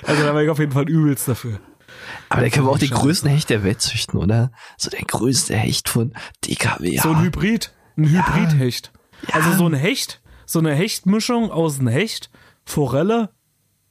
Also 0.03 0.23
da 0.23 0.35
wäre 0.35 0.45
ich 0.45 0.51
auf 0.51 0.59
jeden 0.59 0.73
Fall 0.73 0.89
übelst 0.89 1.27
dafür. 1.27 1.59
Aber 2.29 2.43
der 2.43 2.51
kann 2.51 2.65
man 2.65 2.75
auch 2.75 2.79
den 2.79 2.91
größten 2.91 3.31
Hecht 3.31 3.49
der 3.51 3.65
Welt 3.65 3.81
züchten, 3.81 4.19
oder? 4.21 4.51
So 4.77 4.91
der 4.91 5.01
größte 5.01 5.57
Hecht 5.57 5.89
von 5.89 6.13
DKW. 6.45 6.97
Ja. 6.97 7.03
So 7.03 7.11
ein 7.11 7.23
Hybrid. 7.23 7.73
Ein 7.97 8.11
Hybridhecht. 8.11 8.93
Also 9.33 9.53
so 9.53 9.67
ein 9.67 9.75
Hecht, 9.75 10.21
so 10.47 10.59
eine 10.59 10.75
Hechtmischung 10.75 11.51
aus 11.51 11.79
einem 11.79 11.89
Hecht, 11.89 12.31
Forelle 12.65 13.31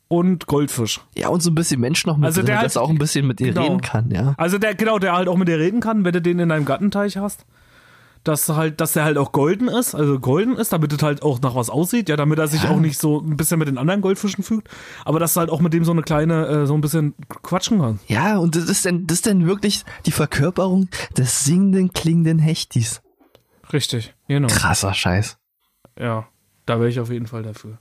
und 0.10 0.48
Goldfisch. 0.48 1.02
ja, 1.16 1.28
und 1.30 1.42
so 1.42 1.50
ein 1.52 1.56
bisschen 1.56 1.80
Mensch 1.82 2.06
noch 2.06 2.18
mit 2.18 2.26
Also 2.26 2.42
drin, 2.42 2.48
der 2.48 2.60
halt- 2.60 2.78
auch 2.78 2.90
ein 2.90 2.98
bisschen 2.98 3.28
mit 3.28 3.40
dir 3.40 3.48
genau. 3.54 3.64
reden 3.64 3.82
kann, 3.82 4.10
ja. 4.12 4.34
Also 4.38 4.58
der, 4.58 4.74
genau, 4.76 5.00
der 5.00 5.14
halt 5.14 5.28
auch 5.28 5.38
mit 5.38 5.48
dir 5.48 5.60
reden 5.60 5.80
kann, 5.82 6.06
wenn 6.06 6.14
du 6.14 6.22
den 6.22 6.40
in 6.40 6.50
deinem 6.50 6.66
Gartenteich 6.66 7.18
hast. 7.18 7.46
Dass 8.24 8.50
halt, 8.50 8.82
dass 8.82 8.92
der 8.92 9.06
halt 9.06 9.18
auch 9.18 9.32
golden 9.32 9.70
ist, 9.70 9.96
also 9.96 10.20
golden 10.20 10.58
ist, 10.58 10.74
damit 10.74 10.92
es 10.92 11.02
halt 11.02 11.22
auch 11.24 11.40
nach 11.40 11.56
was 11.56 11.70
aussieht, 11.70 12.10
ja, 12.10 12.18
damit 12.18 12.38
er 12.40 12.48
sich 12.48 12.64
Ja. 12.64 12.72
auch 12.72 12.80
nicht 12.80 12.98
so 13.00 13.22
ein 13.22 13.38
bisschen 13.38 13.58
mit 13.58 13.70
den 13.70 13.78
anderen 13.78 14.02
Goldfischen 14.02 14.44
fügt, 14.44 14.68
aber 15.06 15.20
dass 15.20 15.34
du 15.36 15.40
halt 15.40 15.50
auch 15.50 15.62
mit 15.62 15.72
dem 15.72 15.86
so 15.86 15.94
eine 15.94 16.02
kleine, 16.02 16.46
äh, 16.48 16.66
so 16.66 16.74
ein 16.74 16.82
bisschen 16.82 17.14
quatschen 17.44 17.80
kann. 17.80 18.00
Ja, 18.08 18.38
und 18.38 18.56
das 18.58 18.66
ist 18.68 18.86
dann, 18.86 19.08
das 19.08 19.20
ist 19.20 19.28
dann 19.28 19.46
wirklich 19.46 19.86
die 20.06 20.12
Verkörperung 20.12 20.90
des 21.16 21.46
singenden, 21.46 21.94
klingenden 21.94 22.40
Hechtis. 22.40 23.02
Richtig, 23.72 24.14
genau. 24.28 24.48
Krasser 24.48 24.94
Scheiß. 24.94 25.38
Ja, 25.98 26.28
da 26.66 26.80
wäre 26.80 26.90
ich 26.90 27.00
auf 27.00 27.10
jeden 27.12 27.28
Fall 27.28 27.44
dafür. 27.44 27.78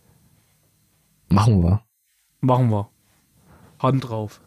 Machen 1.28 1.60
wir. 1.62 1.82
Machen 2.40 2.70
wir. 2.70 2.88
Hand 3.78 4.08
drauf. 4.08 4.40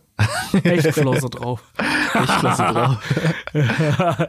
Echtflosse 0.64 1.30
drauf. 1.30 1.64
Ich 1.78 2.40
klasse 2.40 2.64
drauf. 2.64 2.98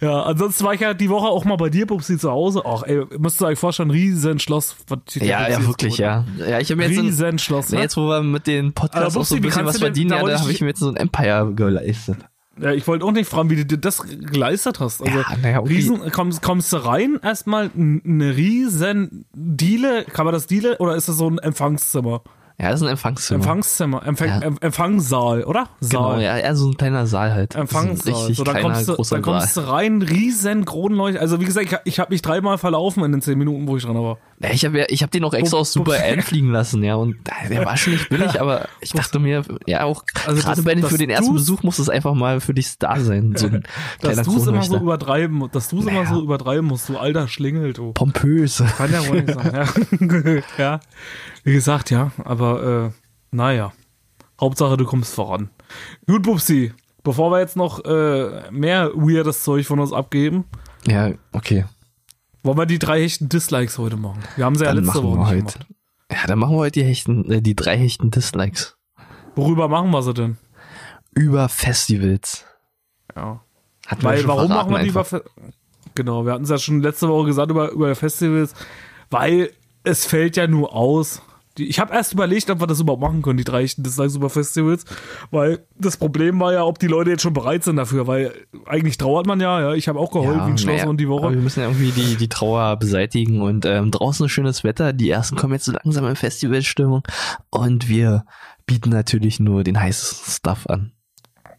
ja, 0.00 0.22
ansonsten 0.24 0.64
war 0.64 0.74
ich 0.74 0.80
ja 0.80 0.92
die 0.92 1.08
Woche 1.08 1.28
auch 1.28 1.44
mal 1.44 1.56
bei 1.56 1.70
dir, 1.70 1.86
Pupsi, 1.86 2.18
zu 2.18 2.30
Hause. 2.30 2.62
Ach, 2.64 2.82
ey, 2.82 3.04
müsst 3.18 3.40
ihr 3.40 3.46
euch 3.46 3.58
vorstellen, 3.58 3.90
Riesenschloss. 3.90 4.76
Ja, 5.14 5.48
ja, 5.48 5.66
wirklich, 5.66 5.98
ja. 5.98 6.26
Ja, 6.38 6.58
ich 6.58 6.70
habe 6.70 6.76
mir 6.82 6.88
jetzt, 6.88 6.96
so 6.96 7.02
Riesenschloss, 7.02 7.70
nee, 7.70 7.76
ne? 7.76 7.82
jetzt, 7.82 7.96
wo 7.96 8.08
wir 8.08 8.22
mit 8.22 8.46
den 8.46 8.72
Podcasts 8.72 9.14
Aber 9.14 9.22
auch 9.22 9.26
so 9.26 9.36
ein 9.36 9.40
Bubsi, 9.40 9.48
bisschen 9.48 9.66
was 9.66 9.74
du 9.76 9.80
verdienen, 9.80 10.10
da 10.10 10.16
ja, 10.16 10.26
da 10.26 10.40
habe 10.40 10.52
ich 10.52 10.60
mir 10.60 10.68
jetzt 10.68 10.80
so 10.80 10.88
ein 10.88 10.96
Empire 10.96 11.52
geleistet. 11.54 12.18
Ja, 12.60 12.72
ich 12.72 12.86
wollte 12.86 13.06
auch 13.06 13.12
nicht 13.12 13.30
fragen, 13.30 13.48
wie 13.48 13.56
du 13.56 13.64
dir 13.64 13.78
das 13.78 14.02
geleistet 14.02 14.80
hast. 14.80 15.00
Also, 15.00 15.18
Ja, 15.18 15.24
naja, 15.40 15.60
okay. 15.60 15.72
riesen, 15.72 16.12
kommst, 16.12 16.42
kommst 16.42 16.72
du 16.72 16.84
rein, 16.84 17.18
erstmal 17.22 17.70
eine 17.74 18.36
riesen 18.36 19.24
Diele, 19.32 20.04
kann 20.04 20.26
man 20.26 20.34
das 20.34 20.46
Diele, 20.46 20.76
oder 20.78 20.96
ist 20.96 21.08
das 21.08 21.16
so 21.16 21.30
ein 21.30 21.38
Empfangszimmer? 21.38 22.22
Ja, 22.60 22.70
das 22.70 22.80
ist 22.80 22.86
ein 22.86 22.90
Empfangszimmer. 22.90 23.36
Empfangszimmer, 23.38 24.06
Empfang, 24.06 24.28
Ja. 24.28 24.38
Em- 24.42 24.58
Empfangssaal, 24.60 25.44
oder? 25.44 25.68
Genau, 25.80 26.10
Saal. 26.10 26.22
ja, 26.22 26.36
eher 26.36 26.54
so 26.54 26.68
ein 26.68 26.76
kleiner 26.76 27.06
Saal 27.06 27.32
halt. 27.32 27.54
Empfangssaal. 27.54 28.12
Richtig 28.14 28.36
So, 28.36 28.44
dann 28.44 28.54
kleiner, 28.56 28.74
kommst, 28.74 28.88
du, 28.88 28.94
großer 28.96 29.16
dann 29.16 29.22
kommst 29.22 29.56
du 29.56 29.60
rein, 29.62 30.02
riesen 30.02 30.64
Kronleuchter. 30.66 31.20
Also 31.20 31.40
wie 31.40 31.46
gesagt, 31.46 31.66
ich, 31.72 31.78
ich 31.84 31.98
habe 32.00 32.12
mich 32.12 32.20
dreimal 32.20 32.58
verlaufen 32.58 33.02
in 33.04 33.12
den 33.12 33.22
zehn 33.22 33.38
Minuten, 33.38 33.66
wo 33.66 33.76
ich 33.78 33.84
dran 33.84 33.96
war. 33.96 34.18
Ja, 34.42 34.50
ich 34.52 34.64
habe 34.64 34.78
ja, 34.78 34.86
ich 34.88 35.02
hab 35.02 35.10
den 35.10 35.22
auch 35.24 35.34
extra 35.34 35.58
aus 35.58 35.76
N 35.76 36.22
fliegen 36.22 36.50
lassen, 36.50 36.82
ja, 36.82 36.94
und 36.94 37.16
der 37.50 37.64
war 37.66 37.76
schon 37.76 37.92
nicht 37.92 38.08
billig, 38.08 38.40
aber 38.40 38.68
ich 38.80 38.90
dachte 38.90 39.18
mir, 39.18 39.44
ja, 39.66 39.84
auch 39.84 40.02
Also 40.26 40.40
gerade 40.40 40.56
das- 40.56 40.64
bei 40.64 40.74
den, 40.74 40.84
für 40.84 40.96
den 40.96 41.10
ersten 41.10 41.34
Besuch 41.34 41.62
muss 41.62 41.78
es 41.78 41.90
einfach 41.90 42.14
mal 42.14 42.40
für 42.40 42.54
dich 42.54 42.78
da 42.78 42.98
sein, 42.98 43.34
so 43.36 43.48
ein 43.48 43.64
Dass 44.00 44.22
du 44.22 44.36
es 44.38 44.46
immer 44.46 44.62
so 44.62 44.78
übertreiben, 44.78 45.46
dass 45.52 45.68
du 45.68 45.80
es 45.80 45.86
immer 45.86 46.02
Naja. 46.04 46.14
so 46.14 46.22
übertreiben 46.22 46.64
musst, 46.66 46.88
du 46.88 46.96
alter 46.96 47.28
Schlingel, 47.28 47.74
du. 47.74 47.92
Pompös. 47.92 48.62
Kann 48.78 48.90
ja 48.92 49.06
wohl 49.08 49.22
nicht 49.22 49.34
sein. 49.34 49.52
Ja. 49.54 50.42
ja. 50.58 50.80
Wie 51.44 51.52
gesagt, 51.52 51.90
ja, 51.90 52.10
aber 52.24 52.86
äh, 52.86 52.90
naja. 53.30 53.72
Hauptsache, 54.40 54.78
du 54.78 54.86
kommst 54.86 55.14
voran. 55.14 55.50
Gut, 56.06 56.22
Bubsi, 56.22 56.72
bevor 57.04 57.30
wir 57.30 57.40
jetzt 57.40 57.56
noch 57.56 57.84
äh, 57.84 58.50
mehr 58.50 58.90
weirdes 58.94 59.44
Zeug 59.44 59.66
von 59.66 59.80
uns 59.80 59.92
abgeben, 59.92 60.44
Ja, 60.86 61.10
okay. 61.32 61.66
Wollen 62.42 62.58
wir 62.58 62.66
die 62.66 62.78
drei 62.78 63.00
hechten 63.00 63.28
Dislikes 63.28 63.78
heute 63.78 63.96
machen. 63.96 64.20
Wir 64.36 64.44
haben 64.44 64.56
sie 64.56 64.64
ja 64.64 64.72
Dann 64.74 64.84
letzte 64.84 65.00
machen 65.02 65.18
Woche 65.18 65.26
heute. 65.28 65.36
gemacht. 65.38 65.66
Ja, 66.10 66.26
dann 66.26 66.38
machen 66.38 66.54
wir 66.54 66.58
heute 66.58 66.80
die 66.80 66.84
hechten, 66.84 67.30
äh, 67.30 67.42
die 67.42 67.54
drei 67.54 67.76
hechten 67.78 68.10
Dislikes. 68.10 68.76
Worüber 69.36 69.68
machen 69.68 69.90
wir 69.90 70.02
sie 70.02 70.14
denn? 70.14 70.38
Über 71.14 71.48
Festivals. 71.48 72.44
Ja. 73.14 73.40
Hatten 73.86 74.02
Weil, 74.02 74.26
warum 74.26 74.48
machen 74.48 74.70
wir 74.72 74.80
die 74.80 74.88
über 74.88 75.00
einfach. 75.00 75.22
Fe 75.22 75.30
Genau, 75.94 76.24
wir 76.24 76.32
hatten 76.32 76.44
es 76.44 76.50
ja 76.50 76.58
schon 76.58 76.82
letzte 76.82 77.08
Woche 77.08 77.26
gesagt 77.26 77.50
über, 77.50 77.70
über 77.72 77.94
Festivals, 77.96 78.54
weil 79.10 79.50
es 79.82 80.06
fällt 80.06 80.36
ja 80.36 80.46
nur 80.46 80.72
aus, 80.74 81.20
Die, 81.58 81.66
ich 81.66 81.80
habe 81.80 81.92
erst 81.92 82.12
überlegt, 82.12 82.48
ob 82.50 82.60
wir 82.60 82.66
das 82.66 82.80
überhaupt 82.80 83.02
machen 83.02 83.22
können, 83.22 83.36
die 83.36 83.44
drei 83.44 83.64
echten 83.64 83.82
Dislikes 83.82 84.14
über 84.14 84.30
Festivals, 84.30 84.84
weil 85.30 85.66
das 85.76 85.96
Problem 85.96 86.38
war 86.38 86.52
ja, 86.52 86.64
ob 86.64 86.78
die 86.78 86.86
Leute 86.86 87.10
jetzt 87.10 87.22
schon 87.22 87.32
bereit 87.32 87.64
sind 87.64 87.76
dafür, 87.76 88.06
weil 88.06 88.32
eigentlich 88.66 88.98
trauert 88.98 89.26
man 89.26 89.40
ja, 89.40 89.60
ja. 89.60 89.74
Ich 89.74 89.88
habe 89.88 89.98
auch 89.98 90.12
geheult 90.12 90.36
Ja, 90.36 90.46
wie 90.46 90.52
ein 90.52 90.58
Schloss 90.58 90.76
naja, 90.76 90.88
und 90.88 90.98
die 91.00 91.08
Woche. 91.08 91.30
wir 91.30 91.40
müssen 91.40 91.60
ja 91.60 91.66
irgendwie 91.66 91.90
die, 91.90 92.16
die 92.16 92.28
Trauer 92.28 92.76
beseitigen 92.76 93.42
und 93.42 93.66
ähm, 93.66 93.90
draußen 93.90 94.26
ist 94.26 94.32
schönes 94.32 94.62
Wetter. 94.62 94.92
Die 94.92 95.10
ersten 95.10 95.36
kommen 95.36 95.54
jetzt 95.54 95.64
so 95.64 95.72
langsam 95.72 96.06
in 96.06 96.16
Festivalstimmung 96.16 97.02
und 97.50 97.88
wir 97.88 98.24
bieten 98.66 98.90
natürlich 98.90 99.40
nur 99.40 99.64
den 99.64 99.80
heißesten 99.80 100.32
Stuff 100.32 100.66
an. 100.68 100.92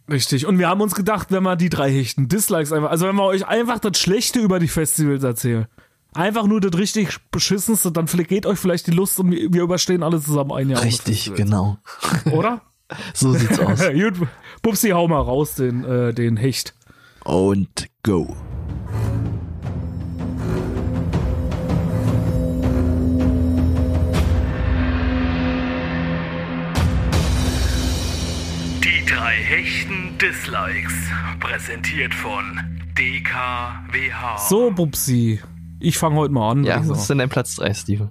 Richtig. 0.09 0.45
Und 0.45 0.57
wir 0.59 0.67
haben 0.67 0.81
uns 0.81 0.95
gedacht, 0.95 1.31
wenn 1.31 1.43
wir 1.43 1.55
die 1.55 1.69
drei 1.69 1.91
hechten 1.91 2.27
Dislikes 2.27 2.71
einfach, 2.71 2.91
also 2.91 3.07
wenn 3.07 3.15
wir 3.15 3.23
euch 3.23 3.47
einfach 3.47 3.79
das 3.79 3.99
Schlechte 3.99 4.39
über 4.39 4.59
die 4.59 4.67
Festivals 4.67 5.23
erzählen, 5.23 5.67
einfach 6.13 6.45
nur 6.45 6.61
das 6.61 6.77
richtig 6.77 7.17
beschissenste, 7.31 7.91
dann 7.91 8.05
geht 8.05 8.45
euch 8.45 8.59
vielleicht 8.59 8.87
die 8.87 8.91
Lust 8.91 9.19
und 9.19 9.31
wir 9.31 9.61
überstehen 9.61 10.03
alle 10.03 10.21
zusammen 10.21 10.51
ein 10.51 10.69
Jahr. 10.69 10.83
Richtig, 10.83 11.33
genau. 11.35 11.77
Oder? 12.31 12.61
So 13.13 13.33
sieht's 13.33 13.59
aus. 13.59 13.79
Gut, 13.79 14.27
Pupsi, 14.61 14.89
hau 14.89 15.07
mal 15.07 15.21
raus 15.21 15.55
den, 15.55 15.83
äh, 15.83 16.13
den 16.13 16.37
Hecht. 16.37 16.73
Und 17.23 17.87
go. 18.03 18.35
Die 28.83 29.05
drei 29.05 29.35
hechten 29.35 30.17
Dislikes. 30.17 30.93
Präsentiert 31.39 32.13
von 32.13 32.59
DKWH. 32.97 34.37
So, 34.49 34.71
Pupsi. 34.71 35.39
Ich 35.81 35.97
fange 35.97 36.15
heute 36.15 36.33
mal 36.33 36.51
an. 36.51 36.63
Ja, 36.63 36.81
was 36.87 37.01
ist 37.01 37.09
denn 37.09 37.17
dein 37.17 37.29
Platz 37.29 37.55
3, 37.55 37.73
Steven? 37.73 38.09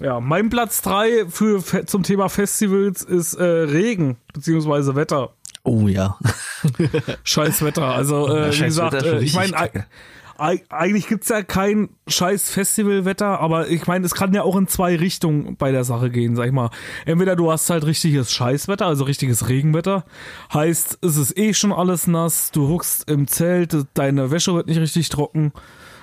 ja, 0.00 0.20
mein 0.20 0.48
Platz 0.50 0.80
drei 0.82 1.26
für, 1.28 1.60
Fe- 1.60 1.84
zum 1.84 2.02
Thema 2.04 2.28
Festivals 2.28 3.02
ist 3.02 3.34
äh, 3.34 3.44
Regen, 3.44 4.16
beziehungsweise 4.32 4.94
Wetter. 4.96 5.30
Oh 5.62 5.88
ja. 5.88 6.16
Scheiß 7.24 7.62
Wetter. 7.62 7.84
Also, 7.86 8.28
äh, 8.28 8.46
Ja, 8.50 8.54
wie 8.54 8.64
gesagt, 8.64 8.94
äh, 9.02 9.18
ich 9.20 9.34
meine, 9.34 9.54
Eigentlich 10.70 11.06
gibt's 11.06 11.28
ja 11.28 11.42
kein 11.42 11.90
scheiß 12.08 12.48
Festivalwetter, 12.48 13.40
aber 13.40 13.68
ich 13.68 13.86
meine, 13.86 14.06
es 14.06 14.14
kann 14.14 14.32
ja 14.32 14.42
auch 14.42 14.56
in 14.56 14.68
zwei 14.68 14.96
Richtungen 14.96 15.56
bei 15.58 15.70
der 15.70 15.84
Sache 15.84 16.08
gehen, 16.08 16.34
sag 16.34 16.46
ich 16.46 16.52
mal. 16.52 16.70
Entweder 17.04 17.36
du 17.36 17.52
hast 17.52 17.68
halt 17.68 17.84
richtiges 17.84 18.32
Scheißwetter, 18.32 18.86
also 18.86 19.04
richtiges 19.04 19.50
Regenwetter, 19.50 20.06
heißt, 20.54 21.00
es 21.02 21.16
ist 21.18 21.36
eh 21.36 21.52
schon 21.52 21.72
alles 21.74 22.06
nass, 22.06 22.52
du 22.52 22.68
huckst 22.68 23.10
im 23.10 23.26
Zelt, 23.26 23.76
deine 23.92 24.30
Wäsche 24.30 24.54
wird 24.54 24.66
nicht 24.66 24.80
richtig 24.80 25.10
trocken, 25.10 25.52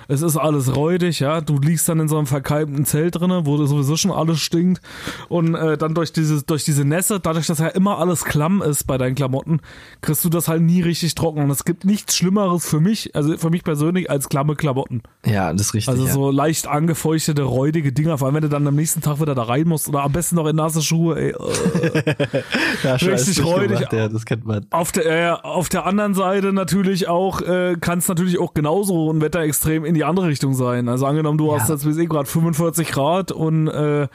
es 0.08 0.22
ist 0.22 0.38
alles 0.38 0.74
räudig, 0.74 1.20
ja, 1.20 1.42
du 1.42 1.58
liegst 1.58 1.86
dann 1.88 2.00
in 2.00 2.08
so 2.08 2.16
einem 2.16 2.26
verkeimten 2.26 2.86
Zelt 2.86 3.20
drinne, 3.20 3.44
wo 3.44 3.58
sowieso 3.66 3.96
schon 3.96 4.10
alles 4.10 4.40
stinkt 4.40 4.80
und 5.28 5.54
äh, 5.54 5.76
dann 5.76 5.94
durch 5.94 6.12
diese, 6.12 6.42
durch 6.42 6.64
diese 6.64 6.86
Nässe, 6.86 7.20
dadurch, 7.20 7.46
dass 7.46 7.58
ja 7.58 7.68
immer 7.68 7.98
alles 7.98 8.24
klamm 8.24 8.62
ist 8.62 8.86
bei 8.86 8.96
deinen 8.96 9.14
Klamotten, 9.14 9.60
kriegst 10.00 10.24
du 10.24 10.30
das 10.30 10.48
halt 10.48 10.62
nie 10.62 10.80
richtig 10.80 11.14
trocken 11.14 11.42
und 11.42 11.50
es 11.50 11.64
gibt 11.64 11.84
nichts 11.84 12.16
Schlimmeres 12.16 12.66
für 12.66 12.80
mich, 12.80 13.14
also 13.14 13.36
für 13.36 13.50
mich 13.50 13.64
persönlich, 13.64 14.10
als 14.10 14.30
klamme 14.30 14.56
Klamotten. 14.56 15.02
Ja, 15.26 15.52
das 15.52 15.68
ist 15.68 15.74
richtig. 15.74 15.90
Also 15.90 16.06
ja. 16.06 16.12
so 16.12 16.30
leicht 16.30 16.66
angefeuchtete, 16.66 17.42
räudige 17.42 17.92
Dinger, 17.92 18.16
vor 18.16 18.28
allem 18.28 18.36
wenn 18.36 18.42
du 18.42 18.48
dann 18.48 18.66
am 18.66 18.76
nächsten 18.76 19.02
Tag 19.02 19.20
wieder 19.20 19.34
da 19.34 19.42
rein 19.42 19.68
musst 19.68 19.90
oder 19.90 20.04
am 20.04 20.12
besten 20.12 20.36
noch 20.36 20.46
in 20.46 20.56
nasse 20.56 20.80
Schuhe, 20.80 21.20
ey. 21.20 21.30
äh. 21.32 22.42
ja, 22.82 22.94
richtig 22.94 23.44
räudig. 23.44 23.80
Ja, 23.92 24.08
das 24.08 24.24
kennt 24.24 24.46
man. 24.46 24.64
Auf 24.70 24.90
der, 24.90 25.04
äh, 25.04 25.30
auf 25.42 25.68
der 25.68 25.84
anderen 25.84 26.14
Seite 26.14 26.54
natürlich 26.54 27.08
auch, 27.08 27.42
äh, 27.42 27.76
kann 27.78 27.98
es 27.98 28.08
natürlich 28.08 28.38
auch 28.38 28.54
genauso 28.54 29.12
ein 29.12 29.20
Wetterextrem 29.20 29.84
in 29.84 29.97
die 29.98 30.04
andere 30.04 30.28
Richtung 30.28 30.54
sein. 30.54 30.88
Also 30.88 31.06
angenommen, 31.06 31.38
du 31.38 31.52
Ja. 31.52 31.60
hast 31.60 31.68
jetzt 31.68 31.84
bis 31.84 31.96
eh 31.98 32.06
gerade 32.06 32.26
45 32.28 32.90
Grad 32.90 33.32
und 33.32 33.68
äh, 33.68 34.08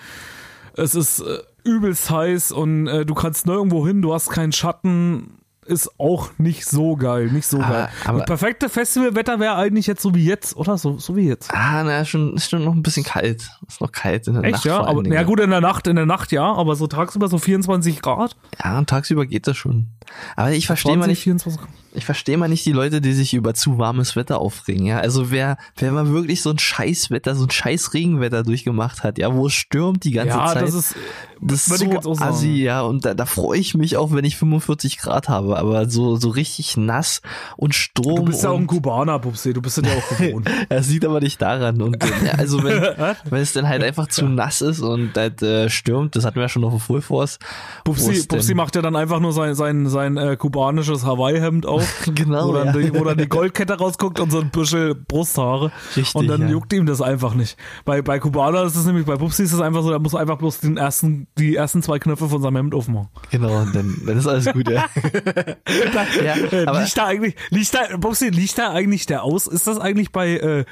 es 0.75 0.95
ist 0.95 1.19
äh, 1.19 1.37
übelst 1.63 2.09
heiß 2.09 2.51
und 2.51 2.87
äh, 2.87 3.05
du 3.05 3.13
kannst 3.13 3.45
nirgendwo 3.45 3.85
hin, 3.85 4.01
du 4.01 4.13
hast 4.13 4.29
keinen 4.29 4.51
Schatten, 4.51 5.37
ist 5.65 5.97
auch 5.97 6.29
nicht 6.37 6.65
so 6.65 6.97
geil, 6.97 7.27
nicht 7.31 7.45
so 7.47 7.57
Aber- 7.61 7.69
geil. 7.73 7.89
aber- 8.05 8.17
das 8.19 8.25
perfekte 8.27 8.67
Festivalwetter 8.67 9.39
wäre 9.39 9.55
eigentlich 9.55 9.87
jetzt 9.87 10.01
so 10.01 10.13
wie 10.13 10.25
jetzt, 10.25 10.57
oder? 10.57 10.77
So, 10.77 10.97
so 10.99 11.15
wie 11.15 11.25
jetzt. 11.27 11.53
Ah, 11.53 11.83
na, 11.85 12.03
schon, 12.03 12.35
ist 12.35 12.49
schon 12.49 12.65
noch 12.65 12.73
ein 12.73 12.83
bisschen 12.83 13.05
kalt. 13.05 13.49
Ist 13.67 13.79
noch 13.79 13.91
kalt 13.93 14.27
in 14.27 14.33
der 14.33 14.43
Echt, 14.43 14.53
Nacht. 14.55 14.65
ja? 14.65 14.83
Aber, 14.83 15.05
ja 15.07 15.23
gut, 15.23 15.39
in 15.39 15.51
der 15.51 15.61
Nacht, 15.61 15.87
in 15.87 15.95
der 15.95 16.05
Nacht 16.05 16.33
ja, 16.33 16.51
aber 16.51 16.75
so 16.75 16.87
tagsüber 16.87 17.29
so 17.29 17.37
24 17.37 18.01
Grad. 18.01 18.35
Ja, 18.61 18.77
und 18.77 18.89
tagsüber 18.89 19.25
geht 19.25 19.47
das 19.47 19.55
schon. 19.55 19.87
Aber 20.35 20.51
ich 20.51 20.67
verstehe 20.67 20.97
mal 20.97 21.05
20, 21.05 21.11
nicht, 21.11 21.23
24 21.23 21.61
Grad. 21.61 21.69
Ich 21.95 22.05
verstehe 22.05 22.37
mal 22.37 22.47
nicht 22.49 22.65
die 22.65 22.71
Leute, 22.71 23.01
die 23.01 23.13
sich 23.13 23.33
über 23.33 23.53
zu 23.53 23.77
warmes 23.77 24.15
Wetter 24.15 24.39
aufregen, 24.39 24.85
ja. 24.85 24.99
Also 24.99 25.31
wer, 25.31 25.57
wer 25.77 25.91
mal 25.91 26.09
wirklich 26.09 26.41
so 26.41 26.49
ein 26.49 26.59
Scheißwetter, 26.59 27.35
so 27.35 27.45
ein 27.45 27.51
scheiß 27.51 27.93
Regenwetter 27.93 28.43
durchgemacht 28.43 29.03
hat, 29.03 29.17
ja, 29.17 29.33
wo 29.33 29.47
es 29.47 29.53
stürmt 29.53 30.03
die 30.03 30.11
ganze 30.11 30.37
Ja, 30.37 30.47
Zeit. 30.47 30.63
das 30.63 30.73
ist, 30.73 30.95
das 31.41 31.67
ist 31.67 31.79
so 32.03 32.13
assi, 32.19 32.53
ja, 32.63 32.81
und 32.81 33.05
da, 33.05 33.13
da 33.13 33.25
freue 33.25 33.59
ich 33.59 33.75
mich 33.75 33.97
auch, 33.97 34.11
wenn 34.13 34.25
ich 34.25 34.37
45 34.37 34.97
Grad 34.97 35.29
habe, 35.29 35.57
aber 35.57 35.89
so, 35.89 36.15
so 36.15 36.29
richtig 36.29 36.77
nass 36.77 37.21
und 37.57 37.75
Sturm. 37.75 38.15
Du 38.17 38.23
bist 38.25 38.43
ja 38.43 38.49
auch 38.49 38.57
ein 38.57 38.67
Kubaner, 38.67 39.19
Pupsi, 39.19 39.53
du 39.53 39.61
bist 39.61 39.77
ja 39.77 39.83
auch 39.91 40.17
gewohnt. 40.17 40.49
Das 40.69 40.89
liegt 40.89 41.05
aber 41.05 41.19
nicht 41.19 41.41
daran. 41.41 41.81
Und 41.81 42.03
äh, 42.03 42.07
ja, 42.25 42.31
also 42.33 42.63
wenn, 42.63 42.81
wenn 43.29 43.41
es 43.41 43.53
dann 43.53 43.67
halt 43.67 43.83
einfach 43.83 44.07
zu 44.07 44.25
nass 44.25 44.61
ist 44.61 44.79
und 44.79 45.11
das 45.13 45.41
äh, 45.41 45.69
stürmt, 45.69 46.15
das 46.15 46.25
hatten 46.25 46.35
wir 46.35 46.43
ja 46.43 46.49
schon 46.49 46.63
auf 46.63 46.71
dem 46.71 46.79
Full 46.79 47.01
Force. 47.01 47.37
Pupsi 47.83 48.27
denn- 48.27 48.57
macht 48.57 48.75
ja 48.75 48.81
dann 48.81 48.95
einfach 48.95 49.19
nur 49.19 49.33
sein, 49.33 49.53
sein, 49.55 49.87
sein 49.89 50.17
äh, 50.17 50.35
kubanisches 50.37 51.05
Hawaii-Hemd 51.05 51.65
auf, 51.65 51.82
Genau, 52.15 52.49
wo, 52.49 52.53
dann 52.53 52.67
ja. 52.67 52.73
die, 52.73 52.93
wo 52.93 53.03
dann 53.03 53.17
die 53.17 53.27
Goldkette 53.27 53.77
rausguckt 53.77 54.19
und 54.19 54.31
so 54.31 54.39
ein 54.39 54.49
Büschel 54.49 54.95
Brusthaare. 54.95 55.71
Richtig, 55.95 56.15
und 56.15 56.27
dann 56.27 56.41
ja. 56.41 56.49
juckt 56.49 56.71
ihm 56.73 56.85
das 56.85 57.01
einfach 57.01 57.33
nicht. 57.33 57.57
Bei, 57.85 58.01
bei 58.01 58.19
Kubaner 58.19 58.63
ist 58.63 58.75
es 58.75 58.85
nämlich, 58.85 59.05
bei 59.05 59.15
Pupsi 59.15 59.43
ist 59.43 59.53
es 59.53 59.61
einfach 59.61 59.83
so, 59.83 59.91
da 59.91 59.99
muss 59.99 60.15
einfach 60.15 60.37
bloß 60.37 60.59
den 60.59 60.77
ersten, 60.77 61.27
die 61.37 61.55
ersten 61.55 61.81
zwei 61.81 61.99
Knöpfe 61.99 62.29
von 62.29 62.41
seinem 62.41 62.57
Hemd 62.57 62.75
aufmachen. 62.75 63.09
Genau, 63.31 63.61
und 63.61 63.75
dann, 63.75 64.01
dann 64.05 64.17
ist 64.17 64.27
alles 64.27 64.51
gut, 64.51 64.69
ja. 64.69 64.85
ja 66.23 66.33
Äh, 66.53 66.79
liegt 66.79 66.97
da 66.97 67.05
eigentlich, 67.05 67.35
liegt 67.49 67.73
da, 67.73 67.97
Bobsi, 67.97 68.29
liegt 68.29 68.57
da 68.57 68.71
eigentlich 68.71 69.05
der 69.05 69.23
aus? 69.23 69.47
Ist 69.47 69.67
das 69.67 69.79
eigentlich 69.79 70.11
bei, 70.11 70.37
äh, 70.37 70.65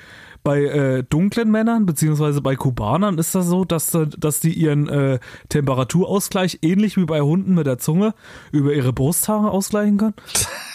bei 0.44 0.64
äh, 0.64 1.04
dunklen 1.04 1.52
Männern, 1.52 1.86
beziehungsweise 1.86 2.42
bei 2.42 2.56
Kubanern, 2.56 3.18
ist 3.18 3.36
das 3.36 3.48
so, 3.48 3.66
dass, 3.66 3.94
äh, 3.94 4.08
dass 4.08 4.40
die 4.40 4.54
ihren 4.54 4.88
äh, 4.88 5.20
Temperaturausgleich 5.50 6.60
ähnlich 6.62 6.98
wie 6.98 7.06
bei 7.06 7.22
Hunden 7.22 7.54
mit 7.54 7.68
der 7.68 7.78
Zunge 7.78 8.14
über 8.52 8.74
ihre 8.74 8.94
Brusthaare 8.94 9.52
ausgleichen 9.52 9.98
können? 9.98 10.16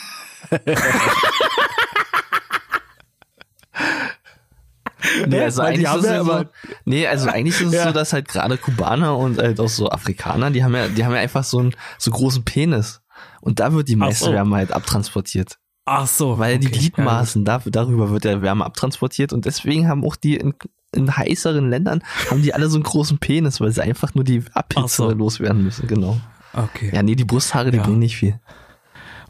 nee, 5.27 5.41
also 5.43 5.63
Weil 5.63 5.75
die 5.77 5.87
eigentlich 5.87 5.99
ist 5.99 6.05
es 6.05 6.11
ja 6.11 6.17
ja 6.17 6.25
so, 6.25 6.45
nee, 6.85 7.07
also 7.07 7.29
eigentlich 7.29 7.61
ist 7.61 7.69
es 7.69 7.75
Ja. 7.75 7.85
so, 7.85 7.93
dass 7.93 8.13
halt 8.13 8.29
gerade 8.29 8.57
Kubaner 8.57 9.17
und 9.17 9.39
halt 9.39 9.61
auch 9.61 9.69
so 9.69 9.89
Afrikaner, 9.91 10.51
die 10.51 10.65
haben 10.65 10.75
ja, 10.75 10.89
die 10.89 11.05
haben 11.05 11.13
ja 11.15 11.21
einfach 11.21 11.45
so 11.45 11.59
einen 11.59 11.75
so 11.99 12.11
großen 12.11 12.45
Penis. 12.45 13.01
Und 13.41 13.61
da 13.61 13.73
wird 13.73 13.89
die 13.89 13.97
meiste 13.97 14.27
so. 14.27 14.33
Wärme 14.33 14.57
halt 14.57 14.73
abtransportiert. 14.73 15.59
Ach 15.85 16.07
so. 16.07 16.39
Weil 16.39 16.59
die 16.59 16.67
okay. 16.67 16.79
Gliedmaßen, 16.79 17.45
da, 17.45 17.63
darüber 17.65 18.11
wird 18.11 18.25
der 18.25 18.43
Wärme 18.43 18.65
abtransportiert 18.65 19.33
und 19.33 19.45
deswegen 19.45 19.89
haben 19.89 20.05
auch 20.05 20.17
die 20.17 20.37
in, 20.37 20.55
in 20.93 21.17
heißeren 21.17 21.71
Ländern, 21.71 22.03
haben 22.31 22.43
die 22.43 22.53
alle 22.55 22.69
so 22.69 22.77
einen 22.77 22.83
großen 22.83 23.19
Penis, 23.19 23.61
weil 23.61 23.71
sie 23.71 23.83
einfach 23.83 24.15
nur 24.15 24.25
die 24.25 24.43
Abhitze 24.53 24.83
Ach 24.85 24.89
so. 24.89 25.11
loswerden 25.13 25.63
müssen, 25.63 25.87
genau. 25.87 26.21
Ja, 26.55 26.65
okay. 26.65 26.91
Ja, 26.93 27.03
nee, 27.03 27.15
die 27.15 27.25
Brusthaare, 27.25 27.71
die 27.71 27.77
Ja. 27.79 27.85
bringen 27.85 28.01
nicht 28.01 28.17
viel. 28.17 28.41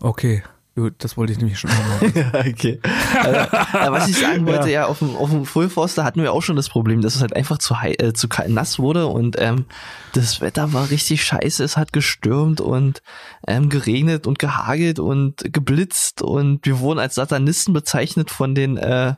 Okay. 0.01 0.43
Gut, 0.77 0.93
das 0.99 1.17
wollte 1.17 1.33
ich 1.33 1.39
nämlich 1.39 1.59
schon 1.59 1.71
mal 1.71 1.79
machen. 2.13 2.33
okay. 2.51 2.79
Also, 3.23 3.93
was 3.93 4.09
ich 4.09 4.19
sagen 4.19 4.47
wollte, 4.47 4.71
ja, 4.71 4.85
auf 4.85 4.99
dem, 4.99 5.17
auf 5.17 5.31
dem 5.31 5.47
Full 5.47 5.71
da 5.95 6.05
hatten 6.05 6.21
wir 6.23 6.35
auch 6.35 6.43
schon 6.43 6.55
das 6.55 6.69
Problem, 6.69 7.01
dass 7.01 7.15
es 7.15 7.23
halt 7.23 7.35
einfach 7.35 7.57
zu, 7.57 7.81
hei- 7.81 7.95
äh, 7.99 8.13
zu 8.13 8.29
nass 8.53 8.79
wurde 8.79 9.07
und 9.07 9.37
ähm, 9.41 9.65
das 10.13 10.43
Wetter 10.43 10.75
war 10.75 10.91
richtig 10.91 11.25
scheiße. 11.25 11.65
Es 11.65 11.79
hat 11.79 11.95
gestürmt 11.95 12.61
und 12.61 13.01
ähm, 13.49 13.71
geregnet 13.71 14.27
und 14.27 14.39
gehagelt 14.39 14.99
und 14.99 15.51
geblitzt 15.51 16.21
und 16.21 16.67
wir 16.67 16.79
wurden 16.81 16.99
als 16.99 17.15
Satanisten 17.15 17.73
bezeichnet 17.73 18.31
von 18.31 18.55
den 18.55 18.77
äh, 18.77 19.15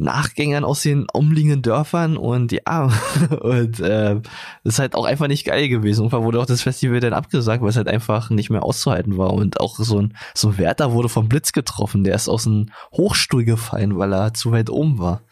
Nachgängern 0.00 0.64
aus 0.64 0.82
den 0.82 1.06
umliegenden 1.12 1.62
Dörfern 1.62 2.16
und 2.16 2.52
ja, 2.52 2.90
und 3.40 3.80
äh, 3.80 4.20
das 4.64 4.74
ist 4.74 4.78
halt 4.78 4.94
auch 4.94 5.04
einfach 5.04 5.28
nicht 5.28 5.44
geil 5.44 5.68
gewesen. 5.68 6.00
Irgendwann 6.00 6.24
wurde 6.24 6.40
auch 6.40 6.46
das 6.46 6.62
Festival 6.62 7.00
dann 7.00 7.12
abgesagt, 7.12 7.62
weil 7.62 7.68
es 7.70 7.76
halt 7.76 7.88
einfach 7.88 8.30
nicht 8.30 8.50
mehr 8.50 8.62
auszuhalten 8.62 9.18
war 9.18 9.32
und 9.32 9.60
auch 9.60 9.76
so 9.78 10.00
ein, 10.00 10.16
so 10.34 10.48
ein 10.48 10.58
Wärter 10.58 10.92
wurde 10.92 11.08
vom 11.08 11.28
Blitz 11.28 11.52
getroffen, 11.52 12.04
der 12.04 12.14
ist 12.14 12.28
aus 12.28 12.46
einem 12.46 12.70
Hochstuhl 12.92 13.44
gefallen, 13.44 13.98
weil 13.98 14.12
er 14.12 14.34
zu 14.34 14.52
weit 14.52 14.70
oben 14.70 14.98
war. 14.98 15.22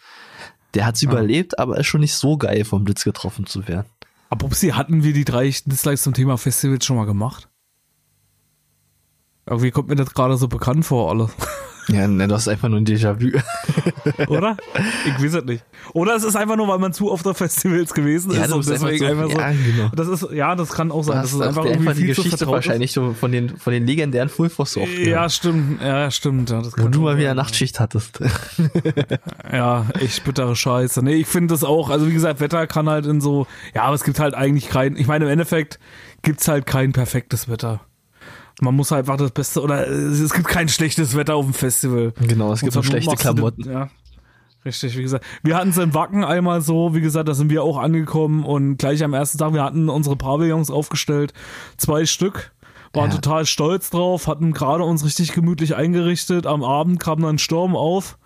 Der 0.75 0.85
hat's 0.85 1.03
überlebt, 1.03 1.59
aber 1.59 1.79
ist 1.79 1.87
schon 1.87 2.03
nicht 2.03 2.15
so 2.15 2.37
geil, 2.37 2.65
vom 2.65 2.85
Blitz 2.85 3.05
getroffen 3.05 3.47
zu 3.47 3.67
werden. 3.67 3.87
Aber 4.29 4.47
Pupsi, 4.47 4.71
hatten 4.71 5.03
wir 5.03 5.15
die 5.15 5.25
drei 5.25 5.49
Dislikes 5.65 6.03
zum 6.03 6.13
Thema 6.13 6.37
Festivals 6.37 6.85
schon 6.85 6.97
mal 6.97 7.07
gemacht? 7.07 7.49
Irgendwie 9.47 9.71
kommt 9.71 9.89
mir 9.89 9.97
das 9.97 10.13
gerade 10.13 10.37
so 10.37 10.47
bekannt 10.47 10.85
vor, 10.85 11.11
alles. 11.11 11.31
Ja, 11.91 12.07
ne, 12.07 12.29
du 12.29 12.35
hast 12.35 12.49
einfach 12.49 12.69
nur 12.69 12.79
ein 12.81 12.85
Déjà-vu. 12.87 13.39
Oder? 14.29 14.57
Ich 15.07 15.23
weiß 15.25 15.35
es 15.35 15.45
nicht. 15.45 15.65
Oder 15.95 16.17
es 16.17 16.25
ist 16.25 16.37
einfach 16.37 16.57
nur, 16.57 16.69
weil 16.69 16.79
man 16.79 16.93
zu 16.93 17.11
oft 17.11 17.27
auf 17.27 17.37
Festivals 17.39 17.95
gewesen 17.95 18.33
Ja, 18.33 18.45
ist 18.45 18.53
und 18.53 18.59
bist 18.59 18.73
einfach 18.73 18.89
deswegen 18.89 19.07
so- 19.07 19.11
einfach 19.23 19.31
so. 19.35 19.39
ja, 19.41 19.51
genau. 19.53 19.91
Das 19.95 20.09
ist, 20.09 20.33
ja, 20.33 20.55
das 20.55 20.71
kann 20.71 20.93
auch 20.93 21.03
sein. 21.03 21.23
Das 21.23 21.33
ist 21.33 21.41
einfach 21.41 21.65
irgendwie 21.65 21.89
einfach 21.89 22.01
die 22.01 22.07
Geschichte 22.09 22.47
wahrscheinlich 22.47 22.93
so 22.93 23.15
von 23.15 23.33
den, 23.33 23.57
von 23.57 23.73
den 23.73 23.87
legendären 23.87 24.29
Fulfos 24.29 24.73
so 24.73 24.83
oft 24.83 24.99
Ja, 24.99 25.29
stimmt. 25.31 25.81
Ja, 25.83 26.11
stimmt. 26.11 26.51
Ja, 26.51 26.61
das 26.63 26.73
Wo 26.77 26.89
du 26.89 27.01
mal 27.01 27.17
wieder. 27.19 27.35
Nachtschicht 27.35 27.81
hattest. 27.81 28.21
Ja, 29.53 29.87
echt 29.99 30.25
bittere 30.25 30.55
Scheiße. 30.55 31.03
Nee, 31.03 31.15
ich 31.15 31.27
finde 31.27 31.55
das 31.55 31.65
auch, 31.65 31.91
also 31.91 32.07
wie 32.09 32.13
gesagt, 32.13 32.41
Wetter 32.41 32.67
kann 32.67 32.89
halt 32.89 33.07
in 33.07 33.21
so, 33.21 33.47
ja, 33.75 33.83
aber 33.83 33.95
es 33.95 34.05
gibt 34.05 34.21
halt 34.21 34.35
eigentlich 34.35 34.69
kein, 34.69 34.97
ich 34.97 35.07
meine, 35.07 35.25
im 35.25 35.31
Endeffekt 35.31 35.79
gibt's 36.23 36.49
halt 36.49 36.67
kein 36.67 36.93
perfektes 36.93 37.49
Wetter. 37.49 37.81
Man 38.61 38.75
muss 38.75 38.91
halt 38.91 39.01
einfach 39.01 39.17
das 39.17 39.31
Beste, 39.31 39.63
oder 39.63 39.87
äh, 39.87 39.91
es 39.91 40.33
gibt 40.33 40.49
kein 40.49 40.69
schlechtes 40.69 41.17
Wetter 41.17 41.37
auf 41.37 41.45
dem 41.45 41.55
Festival. 41.55 42.13
genau, 42.21 42.53
es 42.53 42.61
gibt 42.61 42.75
nur 42.75 42.83
dann 42.83 42.91
schlechte 42.91 43.17
Klamotten. 43.17 43.63
den- 43.63 43.73
Ja. 43.73 43.89
Richtig, 44.65 44.99
wie 44.99 45.03
gesagt. 45.03 45.25
Wir 45.45 45.57
hatten 45.57 45.71
es 45.71 45.79
in 45.79 45.95
Wacken 45.95 46.25
einmal 46.25 46.61
so, 46.61 46.93
wie 46.95 47.01
gesagt, 47.01 47.29
da 47.29 47.35
sind 47.35 47.49
wir 47.51 47.63
auch 47.63 47.79
angekommen 47.79 48.45
und 48.45 48.77
gleich 48.77 49.03
am 49.05 49.15
ersten 49.15 49.39
Tag, 49.39 49.53
wir 49.55 49.63
hatten 49.63 49.89
unsere 49.89 50.17
Pavillons 50.17 50.71
aufgestellt, 50.71 51.33
zwei 51.77 52.05
Stück, 52.07 52.53
waren 52.93 53.11
Ja. 53.11 53.17
total 53.17 53.47
stolz 53.47 53.89
drauf, 53.91 54.27
hatten 54.27 54.53
gerade 54.53 54.83
uns 54.83 55.05
richtig 55.05 55.33
gemütlich 55.33 55.77
eingerichtet. 55.77 56.47
Am 56.47 56.65
Abend 56.65 56.99
kam 56.99 57.21
dann 57.21 57.37
ein 57.37 57.39
Sturm 57.39 57.77
auf. 57.77 58.19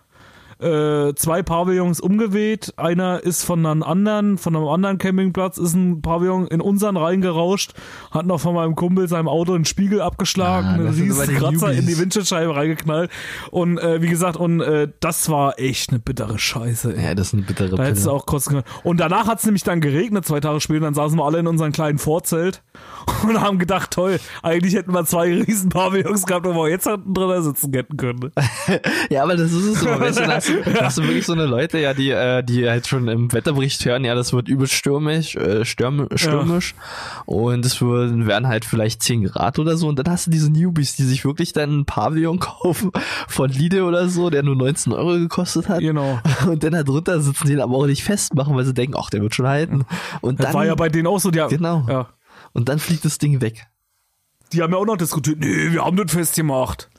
Äh, 0.63 1.15
zwei 1.17 1.43
Pavillons 1.43 2.01
umgeweht, 2.01 2.73
einer 2.77 3.21
ist 3.23 3.43
von 3.45 3.65
einem 3.67 3.83
anderen, 3.83 4.39
von 4.39 4.55
einem 4.55 4.69
anderen 4.69 4.99
Campingplatz 4.99 5.59
ist 5.59 5.75
ein 5.75 6.03
Pavillon 6.03 6.47
in 6.47 6.61
unseren 6.61 6.97
reingerauscht, 6.97 7.73
hat 8.11 8.27
noch 8.27 8.41
von 8.41 8.55
meinem 8.55 8.75
Kumpel 8.77 9.09
seinem 9.09 9.29
Auto 9.29 9.55
einen 9.55 9.65
Spiegel 9.65 10.01
abgeschlagen, 10.01 10.69
Ah, 10.69 10.75
einen 10.75 10.89
riesen 10.89 11.37
Kratzer 11.37 11.73
in 11.73 11.87
die. 11.87 11.99
Windschutzscheibe 11.99 12.55
reingeknallt 12.55 13.11
und 13.51 13.79
äh, 13.79 14.01
wie 14.03 14.09
gesagt, 14.09 14.37
und 14.37 14.61
äh, 14.61 14.89
das 15.01 15.29
war 15.31 15.59
echt 15.59 15.91
eine 15.91 15.99
bittere 15.99 16.39
Scheiße. 16.39 16.95
Ey. 16.97 17.05
Ja, 17.05 17.15
das 17.15 17.29
ist 17.29 17.35
eine 17.35 17.43
bittere 17.43 17.77
Da 17.77 17.85
hättest 17.85 18.07
du 18.07 18.11
auch 18.11 18.27
kotzen 18.27 18.53
können. 18.53 18.65
Und 18.85 18.99
danach 19.01 19.27
hat 19.27 19.39
es 19.41 19.45
nämlich 19.45 19.65
dann 19.65 19.81
geregnet, 19.81 20.25
zwei 20.25 20.41
Tage 20.41 20.61
später, 20.61 20.81
dann 20.81 20.95
saßen 20.95 21.19
wir 21.19 21.25
alle 21.25 21.39
in 21.39 21.47
unserem 21.47 21.73
kleinen 21.73 21.99
Vorzelt 21.99 22.63
und 23.29 23.41
haben 23.41 23.59
gedacht, 23.59 23.91
toll, 23.91 24.19
eigentlich 24.43 24.75
hätten 24.75 24.93
wir 24.93 25.05
zwei 25.05 25.33
riesen 25.43 25.71
Pavillons 25.71 26.27
gehabt, 26.27 26.47
wo 26.47 26.55
wir 26.55 26.69
jetzt 26.71 26.87
hätten 26.87 27.13
drin 27.15 27.43
sitzen 27.43 27.73
hätten 27.73 27.97
können. 27.97 28.31
Ja, 29.11 29.25
aber 29.25 29.37
das 29.37 29.53
ist 29.53 29.65
es 29.65 29.81
so. 29.81 29.87
Weißt 29.89 30.19
du, 30.19 30.23
da 30.65 30.65
hast, 30.65 30.67
du, 30.67 30.73
da 30.73 30.85
hast 30.85 30.99
du 30.99 31.03
wirklich 31.05 31.27
so 31.27 31.33
eine 31.33 31.47
Leute, 31.47 31.79
ja, 31.79 31.95
die, 31.95 32.11
äh, 32.11 32.43
die 32.43 32.69
halt 32.69 32.87
schon 32.87 33.09
im 33.09 33.33
Wetterbericht 33.33 33.85
hören, 33.85 34.05
ja, 34.05 34.15
das 34.15 34.33
wird 34.33 34.49
übel 34.49 34.67
stürmisch, 34.67 35.37
äh, 35.37 35.65
stürm, 35.65 36.09
stürmisch. 36.15 36.75
Und 37.27 37.65
es 37.65 37.81
würden, 37.81 38.27
werden 38.27 38.49
halt 38.49 38.65
vielleicht 38.65 39.03
10 39.03 39.25
Grad 39.25 39.59
oder 39.59 39.77
so. 39.77 39.89
Und 39.89 39.99
dann 39.99 40.11
hast 40.11 40.27
du 40.27 40.31
diese 40.31 40.51
Newbies, 40.51 40.97
die 40.97 41.05
sich 41.05 41.25
wirklich 41.25 41.53
dann 41.53 41.81
ein 41.81 41.85
Pavillon 41.85 42.39
kaufen 42.41 42.91
von 43.29 43.51
Lidl 43.51 43.83
oder 43.83 44.09
so, 44.09 44.31
der 44.31 44.43
nur 44.43 44.57
19 44.57 44.93
Euro 44.93 45.13
gekostet 45.13 45.69
hat. 45.69 45.81
Genau. 45.81 46.21
und 46.47 46.63
dann 46.63 46.73
da 46.73 46.83
drunter 46.83 47.21
sitzen, 47.21 47.49
den 47.49 47.61
aber 47.61 47.77
auch 47.77 47.87
nicht 47.87 48.05
festmachen, 48.05 48.55
weil 48.55 48.65
sie 48.65 48.75
denken, 48.75 48.97
ach, 48.99 49.11
der 49.11 49.23
wird 49.23 49.35
schon 49.35 49.47
halten. 49.47 49.85
Und 50.21 50.41
Das 50.41 50.47
dann, 50.47 50.55
war 50.55 50.67
ja 50.67 50.75
bei 50.75 50.89
denen 50.89 51.07
auch 51.07 51.19
so, 51.19 51.31
die, 51.31 51.43
genau, 51.49 51.85
ja, 51.89 52.09
und 52.53 52.69
dann 52.69 52.79
fliegt 52.79 53.05
das 53.05 53.19
Ding 53.19 53.41
weg. 53.41 53.67
die 54.53 54.63
haben 54.63 54.73
ja 54.73 54.79
auch 54.79 54.87
noch 54.87 54.97
diskutiert, 54.97 55.39
nee, 55.41 55.73
wir 55.73 55.85
haben 55.85 55.97
das 55.97 56.13
festgemacht. 56.13 56.91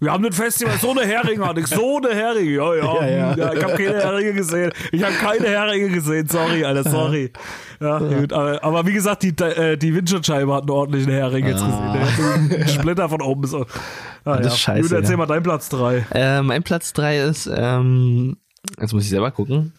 Wir 0.00 0.12
haben 0.12 0.22
das 0.24 0.34
Festival, 0.34 0.78
so 0.78 0.90
eine 0.92 1.02
Heringe 1.02 1.46
hatte 1.46 1.60
ich, 1.60 1.66
so 1.66 1.98
eine 1.98 2.14
Heringe. 2.14 2.50
Ja, 2.52 2.74
ja, 2.74 2.94
Ja, 3.02 3.06
ja. 3.08 3.34
ja. 3.36 3.52
ich 3.52 3.62
habe 3.62 3.72
keine 3.74 4.02
Heringe 4.02 4.32
gesehen. 4.32 4.72
Ich 4.92 5.02
habe 5.02 5.14
keine 5.14 5.46
Heringe 5.46 5.90
gesehen, 5.90 6.26
sorry, 6.26 6.64
Alter, 6.64 6.88
sorry. 6.88 7.32
Ja, 7.80 7.98
gut, 7.98 8.32
aber, 8.32 8.64
aber 8.64 8.86
wie 8.86 8.92
gesagt, 8.92 9.22
die, 9.22 9.28
äh, 9.42 9.76
die 9.76 9.94
Windschutzscheibe 9.94 10.52
hat 10.54 10.62
einen 10.62 10.70
ordentlichen 10.70 11.12
Hering 11.12 11.46
jetzt 11.46 11.62
gesehen. 11.64 12.48
Der 12.50 12.66
Splitter 12.68 13.08
von 13.08 13.22
oben 13.22 13.44
unten. 13.44 13.70
Ah, 14.24 14.36
Das 14.36 14.46
ja. 14.46 14.52
ist 14.52 14.58
scheiße, 14.60 14.82
Gut, 14.88 14.92
erzähl 14.92 15.12
ja. 15.12 15.16
mal 15.18 15.26
dein 15.26 15.42
Platz 15.42 15.68
3. 15.68 16.06
Äh, 16.12 16.42
mein 16.42 16.62
Platz 16.62 16.92
drei 16.92 17.20
ist, 17.20 17.50
ähm, 17.54 18.36
jetzt 18.80 18.92
muss 18.92 19.04
ich 19.04 19.10
selber 19.10 19.30
gucken. 19.30 19.72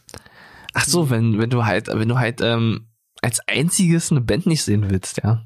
Ach 0.73 0.85
so, 0.85 1.09
wenn, 1.09 1.37
wenn 1.39 1.49
du 1.49 1.65
halt, 1.65 1.87
wenn 1.87 2.07
du 2.09 2.17
halt 2.17 2.41
ähm, 2.41 2.87
als 3.21 3.39
einziges 3.47 4.11
eine 4.11 4.21
Band 4.21 4.45
nicht 4.45 4.63
sehen 4.63 4.89
willst, 4.89 5.21
ja. 5.23 5.41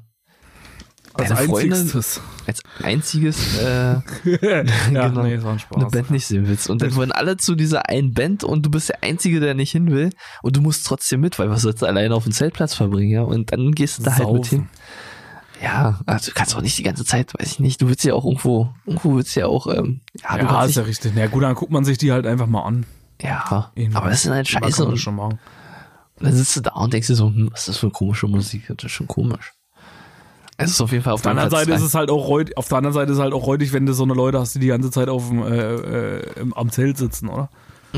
Als 1.18 1.32
Freundin 1.32 1.72
einzigstes. 1.72 2.20
als 2.46 2.60
einziges 2.82 3.58
äh, 3.62 3.64
ja, 4.24 4.62
genau, 4.90 5.22
nee, 5.22 5.42
war 5.42 5.52
ein 5.52 5.58
Spaß. 5.58 5.76
eine 5.78 5.90
Band 5.90 6.10
nicht 6.10 6.26
sehen 6.26 6.46
willst. 6.48 6.68
Und 6.70 6.82
dann 6.82 6.94
wollen 6.96 7.12
alle 7.12 7.36
zu 7.36 7.54
dieser 7.54 7.88
einen 7.88 8.12
Band 8.12 8.44
und 8.44 8.64
du 8.66 8.70
bist 8.70 8.88
der 8.88 9.02
Einzige, 9.02 9.40
der 9.40 9.54
nicht 9.54 9.72
hin 9.72 9.90
will. 9.90 10.10
Und 10.42 10.56
du 10.56 10.60
musst 10.60 10.86
trotzdem 10.86 11.20
mit, 11.20 11.38
weil 11.38 11.50
was 11.50 11.62
sollst 11.62 11.82
du 11.82 11.86
alleine 11.86 12.14
auf 12.14 12.24
dem 12.24 12.32
Zeltplatz 12.32 12.74
verbringen, 12.74 13.10
ja? 13.10 13.22
Und 13.22 13.52
dann 13.52 13.72
gehst 13.72 13.98
du 13.98 14.02
da 14.02 14.16
halt 14.16 14.30
mit 14.32 14.44
Saufen. 14.44 14.58
hin. 14.58 14.68
Ja, 15.62 16.00
also 16.04 16.30
du 16.30 16.34
kannst 16.34 16.54
auch 16.54 16.60
nicht 16.60 16.76
die 16.76 16.82
ganze 16.82 17.04
Zeit, 17.06 17.32
weiß 17.38 17.52
ich 17.52 17.60
nicht, 17.60 17.80
du 17.80 17.88
willst 17.88 18.04
ja 18.04 18.12
auch 18.12 18.26
irgendwo, 18.26 18.68
irgendwo 18.84 19.16
willst 19.16 19.34
du 19.34 19.40
ja 19.40 19.46
auch, 19.46 19.66
ähm, 19.68 20.00
ja, 20.22 20.36
du 20.36 20.44
Ja, 20.44 20.64
ist 20.66 20.76
ja 20.76 20.82
richtig. 20.82 21.12
Na 21.16 21.26
gut, 21.28 21.42
dann 21.42 21.54
guckt 21.54 21.72
man 21.72 21.82
sich 21.84 21.96
die 21.96 22.12
halt 22.12 22.26
einfach 22.26 22.46
mal 22.46 22.62
an. 22.62 22.84
ja, 23.22 23.72
Irgendwie. 23.74 23.96
aber 23.96 24.10
das 24.10 24.26
ist 24.26 24.30
halt 24.30 24.46
scheiße 24.48 24.84
und 24.84 25.06
machen. 25.14 25.38
dann 26.20 26.34
sitzt 26.34 26.56
du 26.56 26.60
da 26.60 26.72
und 26.72 26.92
denkst 26.92 27.06
dir 27.06 27.14
so, 27.14 27.28
hm, 27.28 27.48
was 27.50 27.60
ist 27.60 27.68
das 27.70 27.76
für 27.78 27.88
komische 27.90 28.28
Musik, 28.28 28.64
das 28.68 28.84
ist 28.84 28.92
schon 28.92 29.06
komisch. 29.08 29.54
Es 30.58 30.70
ist 30.70 30.80
auf 30.80 30.92
jeden 30.92 31.04
Fall 31.04 31.12
auf 31.12 31.18
Auf 31.18 31.22
der 31.22 31.32
anderen 31.32 31.50
Platz 31.50 31.60
Seite 31.66 31.76
ist 31.76 31.82
es 31.82 31.94
halt 31.94 32.10
auch 32.10 32.28
räudig, 32.28 32.56
auf 32.56 32.68
der 32.68 32.78
anderen 32.78 32.94
Seite 32.94 33.12
ist 33.12 33.18
es 33.18 33.22
halt 33.22 33.34
auch 33.34 33.46
räudig, 33.46 33.72
wenn 33.72 33.86
du 33.86 33.92
so 33.92 34.04
eine 34.04 34.14
Leute 34.14 34.38
hast, 34.38 34.54
die 34.54 34.58
die 34.58 34.68
ganze 34.68 34.90
Zeit 34.90 35.08
auf 35.08 35.28
dem, 35.28 35.42
äh, 35.42 35.74
äh, 35.74 36.22
am 36.54 36.70
Zelt 36.70 36.96
sitzen, 36.96 37.28
oder? 37.28 37.50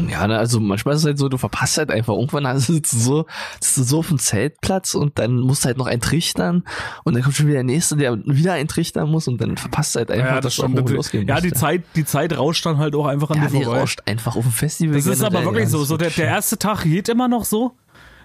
Ja, 0.07 0.27
ne, 0.27 0.39
also 0.39 0.61
manchmal 0.61 0.95
ist 0.95 1.01
es 1.01 1.07
halt 1.07 1.19
so, 1.19 1.29
du 1.29 1.39
verpasst 1.39 1.79
halt 1.79 1.91
einfach. 1.91 2.15
Irgendwann 2.15 2.59
sitzt 2.59 2.93
du 2.93 2.99
so, 2.99 3.27
sitzt 3.61 3.79
du 3.79 3.83
so 3.83 3.99
auf 4.01 4.09
dem 4.09 4.19
Zeltplatz 4.19 4.95
und 4.95 5.19
dann 5.19 5.41
musst 5.41 5.65
du 5.65 5.67
halt 5.67 5.79
noch 5.79 5.87
einen 5.87 6.01
trichtern 6.01 6.65
und 7.05 7.15
dann 7.15 7.23
kommt 7.23 7.35
schon 7.35 7.47
wieder 7.47 7.57
der 7.57 7.65
nächste, 7.65 7.97
der 7.97 8.17
wieder 8.25 8.53
einen 8.53 8.69
trichtern 8.69 9.11
muss 9.11 9.29
und 9.29 9.41
dann 9.41 9.57
verpasst 9.57 9.95
du 9.95 10.01
halt 10.01 10.11
einfach, 10.11 10.41
dass 10.41 10.57
du 10.57 10.63
auch 10.65 10.69
irgendwo 10.69 10.95
losgehen 10.95 11.27
Ja, 11.27 11.41
die 11.41 11.53
Zeit, 11.53 11.83
die 11.97 12.05
Zeit 12.05 12.37
rauscht 12.37 12.65
dann 12.67 12.79
halt 12.79 12.95
auch 12.95 13.07
einfach 13.07 13.31
an 13.31 13.39
ja, 13.39 13.49
dir 13.49 13.59
die 13.59 13.65
vorbei. 13.65 13.81
rauscht 13.81 14.03
einfach 14.07 14.37
auf 14.37 14.45
dem 14.45 14.53
Festival. 14.53 14.95
Das 14.95 15.07
ist 15.07 15.23
aber 15.23 15.45
wirklich 15.45 15.65
ja, 15.65 15.71
so. 15.71 15.79
das 15.81 15.89
So 15.89 15.97
der, 15.97 16.11
der 16.11 16.27
erste 16.27 16.59
Tag 16.59 16.85
geht 16.85 17.09
immer 17.09 17.29
noch 17.29 17.45
so. 17.45 17.75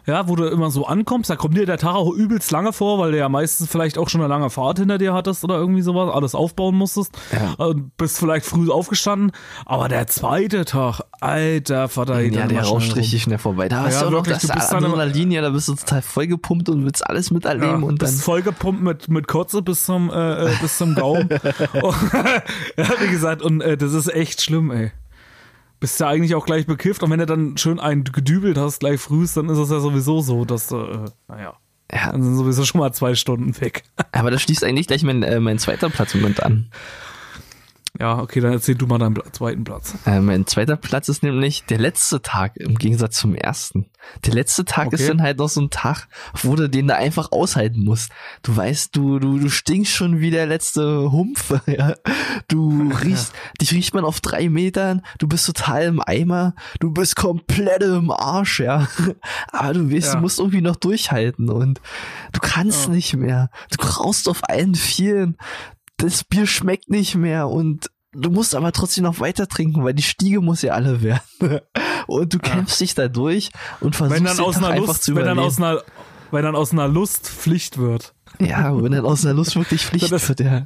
Ja, 0.06 0.28
wo 0.28 0.36
du 0.36 0.46
immer 0.46 0.70
so 0.70 0.86
ankommst, 0.86 1.30
da 1.30 1.36
kommt 1.36 1.56
dir 1.58 1.66
der 1.66 1.78
Tag 1.78 1.96
auch 1.96 2.12
übelst 2.12 2.52
lange 2.52 2.74
vor, 2.74 3.00
weil 3.00 3.12
du 3.14 3.18
ja 3.18 3.30
meistens 3.30 3.70
vielleicht 3.70 3.98
auch 3.98 4.10
schon 4.10 4.22
eine 4.22 4.28
lange 4.28 4.50
Fahrt 4.50 4.80
hinter 4.80 4.98
dir 4.98 5.14
hattest 5.14 5.44
oder 5.44 5.56
irgendwie 5.56 5.82
sowas, 5.82 6.14
alles 6.14 6.36
aufbauen 6.36 6.76
musstest. 6.76 7.12
Ja. 7.32 7.66
Und 7.66 7.96
bist 7.98 8.18
vielleicht 8.20 8.46
früh 8.46 8.70
aufgestanden. 8.70 9.32
Aber 9.66 9.88
der 9.88 10.08
zweite 10.08 10.66
Tag, 10.66 11.02
alter 11.22 11.88
Vater, 11.88 12.20
Ja, 12.22 12.48
der 12.48 12.64
schnell 12.64 12.66
rum. 12.66 12.78
richtig 12.98 13.24
schnell 13.24 13.38
vorbei. 13.38 13.70
Da 13.70 13.84
hast 13.84 13.94
Ja, 13.96 14.02
du 14.02 14.08
auch 14.08 14.12
noch 14.12 14.18
wirklich, 14.20 14.40
das 14.40 14.48
du 14.48 14.54
bist 14.54 14.74
Adrenalin, 14.74 15.32
da 15.32 15.50
bist 15.50 15.68
du 15.70 15.76
total 15.76 16.02
vollgepumpt 16.02 16.70
und 16.70 16.84
willst 16.86 17.08
alles 17.08 17.32
miterleben 17.32 17.82
Ja, 17.82 17.88
und 17.88 18.02
dann. 18.02 18.10
bist 18.10 18.24
vollgepumpt 18.24 18.82
mit, 18.84 19.08
mit 19.10 19.28
Kotze 19.28 19.62
bis 19.62 19.86
zum, 19.86 20.10
äh, 20.12 20.46
äh, 20.48 20.56
bis 20.62 20.78
zum 20.78 20.96
Gaumen. 20.96 21.30
Ja, 22.78 22.88
wie 23.02 23.08
gesagt, 23.10 23.42
und 23.42 23.62
äh, 23.62 23.78
das 23.78 23.94
ist 23.94 24.14
echt 24.14 24.42
schlimm, 24.42 24.72
ey. 24.72 24.92
Bist 25.84 26.00
ja 26.00 26.08
eigentlich 26.08 26.34
auch 26.34 26.46
gleich 26.46 26.66
bekifft 26.66 27.04
und 27.04 27.12
wenn 27.12 27.20
du 27.20 27.26
dann 27.26 27.58
schön 27.58 27.78
einen 27.78 28.06
gedübelt 28.06 28.58
hast, 28.58 28.80
gleich 28.80 29.02
frühst, 29.02 29.36
dann 29.36 29.50
ist 29.50 29.58
es 29.58 29.70
ja 29.70 29.82
sowieso 29.82 30.22
so, 30.22 30.46
dass 30.46 30.70
du, 30.70 30.78
äh, 30.78 31.06
naja, 31.28 31.56
Ja, 31.92 32.10
dann 32.14 32.24
sind 32.24 32.38
sowieso 32.38 32.64
schon 32.64 32.80
mal 32.80 32.94
zwei 32.94 33.16
Stunden 33.16 33.60
weg. 33.60 33.84
aber 34.14 34.32
das 34.32 34.42
schließt 34.44 34.64
eigentlich 34.64 34.88
gleich 34.88 35.04
mein, 35.04 35.24
äh, 35.24 35.42
mein 35.42 35.60
zweiter 35.60 35.90
Platz 35.90 36.14
im 36.16 36.22
Moment 36.22 36.42
an. 36.42 36.70
Ja, 38.00 38.18
okay, 38.18 38.40
dann 38.40 38.54
erzähl 38.54 38.74
du 38.74 38.88
mal 38.88 38.98
deinen 38.98 39.16
zweiten 39.34 39.64
Platz. 39.64 39.94
Äh, 40.08 40.20
mein 40.20 40.48
zweiter 40.48 40.76
Platz 40.78 41.10
ist 41.10 41.22
nämlich 41.22 41.64
der 41.66 41.78
letzte 41.78 42.24
Tag 42.24 42.58
im 42.58 42.76
Gegensatz 42.80 43.18
zum 43.18 43.36
ersten. 43.36 43.86
Der 44.26 44.34
letzte 44.34 44.66
Tag 44.66 44.88
Okay. 44.88 44.96
ist 44.96 45.08
dann 45.10 45.22
halt 45.22 45.38
noch 45.38 45.48
so 45.48 45.62
ein 45.62 45.70
Tag, 45.70 46.08
wo 46.42 46.56
du 46.56 46.68
den 46.68 46.88
da 46.88 46.96
einfach 46.96 47.32
aushalten 47.32 47.84
musst. 47.84 48.12
Du 48.42 48.56
weißt, 48.58 48.96
du, 48.96 49.20
du, 49.20 49.38
du 49.38 49.48
stinkst 49.48 49.92
schon 49.94 50.20
wie 50.20 50.32
der 50.32 50.48
letzte 50.48 51.12
Humpf. 51.12 51.54
Ja? 51.68 51.94
Du 52.48 52.92
riechst, 53.04 53.32
dich 53.62 53.72
riecht 53.74 53.94
man 53.94 54.06
auf 54.06 54.22
drei 54.22 54.50
Metern, 54.50 55.04
du 55.20 55.28
bist 55.28 55.46
total 55.46 55.84
im 55.84 56.02
Eimer, 56.02 56.56
du 56.80 56.92
bist 56.92 57.16
komplett 57.16 57.84
im 57.84 58.10
Arsch, 58.10 58.60
ja. 58.60 58.88
Aber 59.52 59.74
du 59.74 59.92
weißt, 59.94 60.08
Ja. 60.08 60.16
du 60.16 60.22
musst 60.22 60.40
irgendwie 60.40 60.62
noch 60.62 60.78
durchhalten 60.78 61.50
und 61.50 61.80
du 62.32 62.40
kannst 62.42 62.90
nicht 62.90 63.16
mehr. 63.16 63.52
Du 63.70 63.78
kraust 63.78 64.28
auf 64.28 64.42
allen 64.50 64.74
Vieren. 64.74 65.38
Das 65.98 66.24
Bier 66.24 66.48
schmeckt 66.48 66.90
nicht 66.90 67.16
mehr 67.16 67.48
und 67.50 67.90
du 68.14 68.30
musst 68.30 68.56
aber 68.56 68.72
trotzdem 68.72 69.04
noch 69.04 69.20
weiter 69.20 69.48
trinken, 69.48 69.84
weil 69.84 69.94
die 69.94 70.04
Stiege 70.04 70.42
muss 70.42 70.62
ja 70.62 70.74
alle 70.74 71.02
werden. 71.02 71.22
Und 72.08 72.34
du 72.34 72.40
kämpfst 72.40 72.82
dich 72.82 72.96
da 72.96 73.08
durch 73.08 73.50
und 73.80 73.96
versuchst 73.96 74.20
Wenn 74.20 74.26
dann 74.26 74.40
aus 74.42 74.58
einer 74.58 74.68
einfach 74.68 74.88
Lust, 74.88 75.04
zu 75.04 75.16
wenn 75.16 75.24
dann 75.24 75.38
überleben. 75.38 75.48
aus 75.48 75.58
einer, 75.58 75.84
wenn 76.32 76.44
dann 76.44 76.56
aus 76.56 76.72
einer 76.74 76.90
Lust 76.90 77.30
Pflicht 77.30 77.78
wird. 77.78 78.14
Ja, 78.40 78.76
wenn 78.82 78.92
dann 78.92 79.06
aus 79.06 79.26
einer 79.26 79.36
Lust 79.36 79.56
wirklich 79.56 79.86
Pflicht 79.86 80.12
Das- 80.12 80.28
wird, 80.30 80.40
ja. 80.42 80.66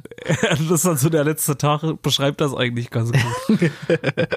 das 0.50 0.60
ist 0.70 0.84
dann 0.86 0.96
so 0.96 1.08
der 1.08 1.24
letzte 1.24 1.56
Tag, 1.56 1.82
beschreibt 2.02 2.40
das 2.40 2.54
eigentlich 2.54 2.90
ganz 2.90 3.12
gut. 3.12 3.60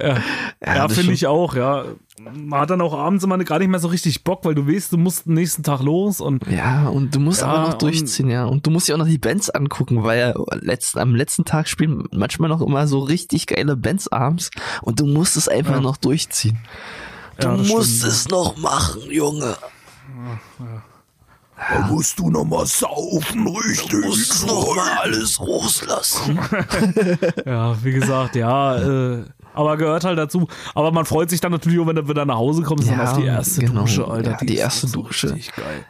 ja, 0.02 0.18
ja 0.66 0.88
das 0.88 0.98
finde 0.98 1.14
ich 1.14 1.28
auch, 1.28 1.56
ja. 1.56 1.86
Man 2.22 2.60
hat 2.62 2.70
dann 2.70 2.82
auch 2.82 2.94
abends 2.94 3.24
immer 3.24 3.38
gar 3.40 3.58
nicht 3.58 3.70
mehr 3.70 3.80
so 3.80 3.88
richtig 3.88 4.24
Bock, 4.24 4.46
weil 4.46 4.54
du 4.54 4.68
weißt, 4.68 4.92
du 4.94 4.98
musst 4.98 5.26
den 5.26 5.34
nächsten 5.34 5.64
Tag 5.64 5.82
los 5.82 6.22
und 6.22 6.46
Ja, 6.48 6.88
und 6.88 7.16
du 7.16 7.20
musst 7.20 7.42
Ja, 7.42 7.48
aber 7.48 7.68
noch 7.70 7.74
durchziehen, 7.76 8.30
ja. 8.30 8.46
Und 8.46 8.68
du 8.68 8.70
musst 8.72 8.88
ja 8.88 8.94
auch 8.96 9.00
noch 9.00 9.08
die 9.08 9.18
Bands 9.18 9.50
angucken, 9.50 10.04
weil 10.04 10.20
ja 10.20 10.34
letzt, 10.60 10.98
am 10.98 11.16
letzten 11.16 11.46
Tag 11.46 11.68
spielen 11.68 12.04
manchmal 12.12 12.50
noch 12.50 12.62
immer 12.62 12.86
so 12.88 13.00
richtig 13.00 13.48
geile 13.48 13.76
Bands 13.76 14.08
abends 14.10 14.52
und 14.84 15.00
du 15.00 15.08
musst 15.08 15.36
es 15.36 15.48
einfach 15.48 15.76
Ja. 15.76 15.82
noch 15.82 15.98
durchziehen. 15.98 16.60
Du 17.40 17.48
Ja, 17.48 17.58
musst 17.58 17.98
stimmt. 17.98 18.14
es 18.14 18.28
noch 18.30 18.58
machen, 18.58 19.02
Junge. 19.10 19.56
Da 21.70 21.88
musst 21.88 22.20
du 22.20 22.30
noch 22.30 22.45
mal 22.45 22.66
saufen, 22.66 23.47
richtig. 23.47 23.89
Du 23.89 24.01
musst 24.07 24.45
noch 24.47 24.76
mal 24.76 24.97
alles 25.01 25.39
rauslassen. 25.39 26.39
Ja, 27.45 27.76
wie 27.84 27.91
gesagt, 27.91 28.36
ja, 28.36 28.78
äh, 28.78 29.26
aber 29.53 29.78
gehört 29.78 30.03
halt 30.03 30.18
dazu. 30.18 30.47
Aber 30.74 30.91
man 30.91 31.05
freut 31.05 31.30
sich 31.30 31.39
dann 31.41 31.51
natürlich 31.51 31.80
auch, 31.80 31.88
wenn 31.88 31.95
du 31.95 32.07
wieder 32.07 32.26
nach 32.26 32.36
Hause 32.38 32.62
kommst, 32.64 32.89
dann 32.89 32.97
Ja, 32.99 33.12
auf 33.12 33.18
die 33.18 33.26
erste 33.26 33.62
genau. 33.66 33.82
Dusche, 33.82 34.07
Alter. 34.07 34.32
Ja, 34.32 34.38
die 34.38 34.53
ist 34.53 34.59
erste 34.59 34.88
so 34.88 35.01
Dusche. 35.03 35.34
Richtig 35.34 35.55
geil. 35.55 35.86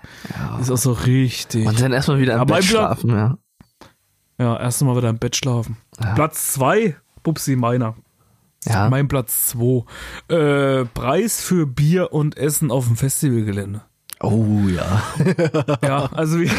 Die 0.57 0.61
ist 0.61 0.71
auch 0.71 0.77
so 0.77 0.91
richtig. 0.93 1.67
Und 1.67 1.79
dann 1.79 1.93
erstmal 1.93 2.19
wieder 2.19 2.35
im 2.35 2.41
Aber 2.41 2.55
Bett 2.55 2.65
schlafen, 2.65 3.09
ja. 3.11 3.37
Ja, 4.39 4.59
erst 4.59 4.81
mal 4.81 4.95
wieder 4.97 5.09
im 5.09 5.19
Bett 5.19 5.35
schlafen. 5.35 5.77
Ja. 6.03 6.13
Platz 6.15 6.53
zwei, 6.53 6.95
Bubsi, 7.23 7.55
meiner. 7.55 7.95
Ja, 8.65 8.89
Mein 8.89 9.07
Platz 9.07 9.47
zwei. 9.47 9.83
Äh, 10.27 10.85
Preis 10.85 11.41
für 11.41 11.65
Bier 11.67 12.13
und 12.13 12.37
Essen 12.37 12.71
auf 12.71 12.87
dem 12.87 12.95
Festivalgelände. 12.95 13.81
Oh 14.23 14.67
ja. 14.67 15.01
Ja, 15.83 16.09
also 16.13 16.39
wie, 16.39 16.49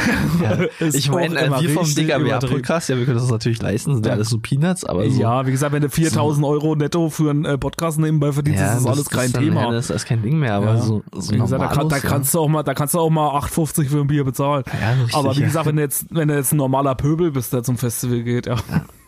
ist 0.85 0.95
ich 0.95 1.11
meine, 1.11 1.35
wir 1.35 1.47
vom 1.71 1.87
übertrieben. 1.87 2.25
DKWA-Podcast, 2.25 2.89
ja, 2.89 2.97
wir 2.99 3.05
können 3.05 3.19
das 3.19 3.31
natürlich 3.31 3.61
leisten, 3.63 3.95
sind 3.95 4.07
ja 4.07 4.11
Ja. 4.13 4.17
alles 4.17 4.31
so 4.31 4.39
Peanuts, 4.39 4.85
aber 4.85 5.09
so. 5.11 5.21
Ja, 5.21 5.47
wie 5.47 5.51
gesagt, 5.51 5.73
wenn 5.73 5.83
du 5.83 5.89
4000 5.89 6.45
Euro 6.47 6.75
netto 6.77 7.09
für 7.11 7.31
einen 7.31 7.45
äh, 7.45 7.59
Podcast 7.59 7.99
nebenbei 7.99 8.33
verdienst, 8.33 8.61
Ja, 8.61 8.75
ist 8.75 8.85
das 8.85 8.93
alles 8.93 9.09
kein 9.11 9.33
dann, 9.33 9.43
Thema. 9.45 9.63
Ja, 9.63 9.71
das 9.73 9.91
ist 9.91 10.05
kein 10.07 10.23
Ding 10.23 10.39
mehr, 10.39 10.55
aber 10.55 10.75
Ja. 10.75 10.79
so, 10.83 11.03
so 11.15 11.33
Wie 11.33 11.39
gesagt, 11.39 11.63
da, 11.63 11.67
kann, 11.69 11.89
da 11.89 11.97
ja. 11.97 12.03
kannst 12.03 12.35
du 12.35 12.41
auch 12.41 12.49
mal, 12.49 12.63
da 12.63 12.75
kannst 12.75 12.95
du 12.95 12.99
auch 13.01 13.11
mal 13.11 13.29
8,50 13.39 13.89
für 13.89 14.01
ein 14.01 14.07
Bier 14.07 14.25
bezahlen. 14.25 14.65
Ja, 14.81 14.91
richtig, 14.93 15.15
Aber 15.15 15.37
wie 15.37 15.41
ja. 15.41 15.47
gesagt, 15.47 15.67
wenn 15.67 15.77
du 15.77 15.83
jetzt, 15.83 16.07
wenn 16.11 16.29
du 16.29 16.35
jetzt 16.35 16.53
ein 16.53 16.57
normaler 16.57 16.95
Pöbel 16.95 17.31
bist, 17.31 17.53
der 17.53 17.63
zum 17.63 17.77
Festival 17.79 18.23
geht, 18.23 18.47
ja. 18.47 18.57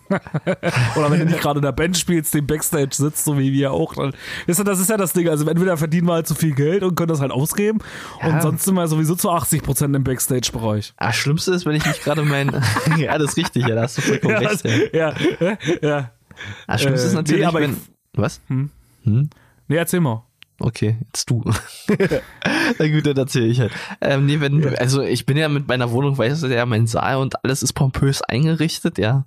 Oder 0.96 1.10
wenn 1.10 1.20
du 1.20 1.26
nicht 1.26 1.40
gerade 1.40 1.58
in 1.58 1.64
der 1.64 1.72
Band 1.72 1.96
spielst, 1.96 2.34
den 2.34 2.46
Backstage 2.46 2.90
sitzt, 2.92 3.24
so 3.24 3.38
wie 3.38 3.52
wir 3.52 3.72
auch, 3.72 3.94
dann, 3.94 4.12
wisst 4.46 4.60
ihr, 4.60 4.64
das 4.64 4.78
ist 4.80 4.90
ja 4.90 4.96
das 4.96 5.12
Ding. 5.12 5.28
Also 5.28 5.46
entweder 5.48 5.76
verdienen 5.76 6.06
wir 6.08 6.14
halt 6.14 6.26
zu 6.26 6.34
viel 6.34 6.54
Geld 6.54 6.82
und 6.82 6.94
können 6.94 7.08
das 7.08 7.20
halt 7.20 7.32
ausgeben 7.32 7.78
Ja. 8.22 8.28
und 8.28 8.42
sonst 8.42 8.64
sind 8.64 8.74
wir 8.74 8.86
sowieso 8.86 9.14
zu 9.14 9.30
80% 9.30 9.94
im 9.96 10.04
Backstage-Bereich. 10.04 10.94
Ah, 10.96 11.12
Schlimmste 11.12 11.52
ist, 11.52 11.66
wenn 11.66 11.74
ich 11.76 11.86
nicht 11.86 12.02
gerade 12.04 12.22
mein. 12.22 12.50
ja, 12.98 13.16
das 13.18 13.30
ist 13.30 13.36
richtig, 13.38 13.66
ja, 13.66 13.74
da 13.74 13.82
hast 13.82 13.98
du 13.98 14.02
vollkommen 14.02 14.34
Ja, 14.42 14.48
recht. 14.48 14.64
das- 14.64 14.72
Ja. 14.92 15.14
ja, 15.40 15.56
ja. 15.82 16.10
Ah, 16.66 16.78
Schlimmste 16.78 17.06
äh, 17.06 17.08
ist 17.10 17.14
natürlich, 17.14 17.40
nee, 17.42 17.46
aber 17.46 17.60
wenn. 17.60 17.72
ich- 17.72 17.78
Was? 18.14 18.40
Hm. 18.48 18.70
Hm? 19.04 19.30
Nee, 19.68 19.76
erzähl 19.76 20.00
mal. 20.00 20.22
Okay, 20.60 20.98
jetzt 21.06 21.28
du. 21.30 21.42
Na 22.78 22.88
gut, 22.88 23.04
dann 23.06 23.16
erzähle 23.16 23.46
ich 23.46 23.58
halt. 23.60 23.72
Ähm, 24.00 24.26
nee, 24.26 24.38
wenn, 24.40 24.76
also 24.78 25.02
ich 25.02 25.26
bin 25.26 25.36
ja 25.36 25.48
mit 25.48 25.66
meiner 25.66 25.90
Wohnung, 25.90 26.16
weißt 26.16 26.44
du 26.44 26.46
ja, 26.46 26.64
mein 26.64 26.86
Saal 26.86 27.16
und 27.16 27.42
alles 27.44 27.62
ist 27.64 27.72
pompös 27.72 28.22
eingerichtet, 28.22 28.98
ja. 28.98 29.26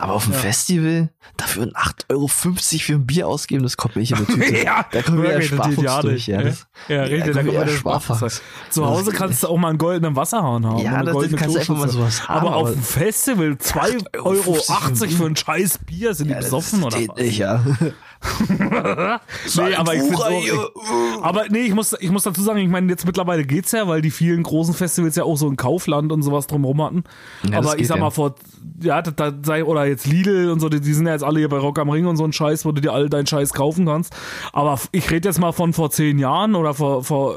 Aber 0.00 0.14
auf 0.14 0.24
dem 0.24 0.32
Ja. 0.32 0.38
Festival 0.38 1.10
dafür 1.36 1.64
8,50 1.74 2.04
Euro 2.10 2.26
für 2.28 2.92
ein 2.94 3.06
Bier 3.06 3.28
ausgeben, 3.28 3.62
das 3.62 3.76
kommt 3.76 3.96
mir 3.96 4.00
nicht 4.00 4.12
in 4.12 4.24
die 4.24 4.32
Tüte. 4.32 4.64
Ja, 4.64 4.86
da 4.90 5.02
kommt 5.02 5.24
das 5.24 5.34
geht 5.40 5.44
Sparfuchs 5.48 5.82
ja 5.82 6.00
durch. 6.02 6.26
Ja, 6.26 6.38
ne? 6.38 6.44
das, 6.44 6.66
Ja, 6.88 7.02
richtig, 7.02 7.34
da 7.34 7.42
kommt 7.42 7.70
Sparfuchs. 7.70 7.78
Sparfuchs. 8.18 8.42
Zu 8.70 8.86
Hause 8.86 9.12
kannst 9.12 9.42
du 9.42 9.48
auch 9.48 9.58
mal 9.58 9.68
einen 9.68 9.78
goldenen 9.78 10.16
Wasserhahn 10.16 10.64
haben. 10.66 10.78
Ja, 10.78 11.02
das- 11.02 11.12
goldene 11.12 11.36
kannst 11.36 11.54
du 11.54 11.60
einfach 11.60 11.76
mal 11.76 11.88
sowas 11.90 12.26
haben, 12.28 12.46
Aber 12.46 12.56
auf 12.56 12.66
aber- 12.68 12.72
dem 12.76 12.82
Festival 12.82 13.56
2,80 13.58 14.22
Euro 14.24 14.54
für 15.16 15.26
ein 15.26 15.36
scheiß 15.36 15.78
Bier, 15.86 16.14
sind 16.14 16.28
die 16.28 16.32
Ja, 16.32 16.36
das 16.40 16.46
besoffen 16.46 16.82
oder 16.82 16.96
was? 17.06 17.16
nicht, 17.16 17.38
ja. 17.38 17.62
nee, 18.48 19.74
aber 19.76 19.94
ich 19.94 20.02
auch, 20.14 21.22
aber 21.22 21.44
nee, 21.48 21.60
ich 21.62 21.74
muss, 21.74 21.94
ich 21.98 22.10
muss 22.10 22.22
dazu 22.24 22.42
sagen, 22.42 22.58
ich 22.58 22.68
meine, 22.68 22.90
jetzt 22.90 23.06
mittlerweile 23.06 23.44
geht's 23.44 23.72
ja, 23.72 23.88
weil 23.88 24.02
die 24.02 24.10
vielen 24.10 24.42
großen 24.42 24.74
Festivals 24.74 25.16
ja 25.16 25.24
auch 25.24 25.36
so 25.36 25.48
ein 25.48 25.56
Kaufland 25.56 26.12
und 26.12 26.22
sowas 26.22 26.46
drumherum 26.46 26.82
hatten. 26.82 27.04
Ja, 27.44 27.60
das 27.62 27.66
aber 27.66 27.78
ich 27.78 27.86
sag 27.86 27.96
ja. 27.96 28.04
mal, 28.04 28.10
vor, 28.10 28.34
ja, 28.82 29.00
da, 29.02 29.10
da 29.10 29.32
sei, 29.42 29.64
oder 29.64 29.86
jetzt 29.90 30.06
Lidl 30.06 30.50
und 30.50 30.60
so, 30.60 30.68
die, 30.68 30.80
die 30.80 30.92
sind 30.94 31.06
ja 31.06 31.12
jetzt 31.12 31.24
alle 31.24 31.38
hier 31.38 31.48
bei 31.48 31.58
Rock 31.58 31.78
am 31.78 31.90
Ring 31.90 32.06
und 32.06 32.16
so 32.16 32.24
ein 32.24 32.32
Scheiß, 32.32 32.64
wo 32.64 32.72
du 32.72 32.80
dir 32.80 32.92
all 32.92 33.08
deinen 33.08 33.26
Scheiß 33.26 33.52
kaufen 33.52 33.86
kannst. 33.86 34.14
Aber 34.52 34.78
ich 34.92 35.10
rede 35.10 35.28
jetzt 35.28 35.38
mal 35.38 35.52
von 35.52 35.72
vor 35.72 35.90
zehn 35.90 36.18
Jahren 36.18 36.54
oder 36.54 36.74
vor, 36.74 37.04
vor, 37.04 37.34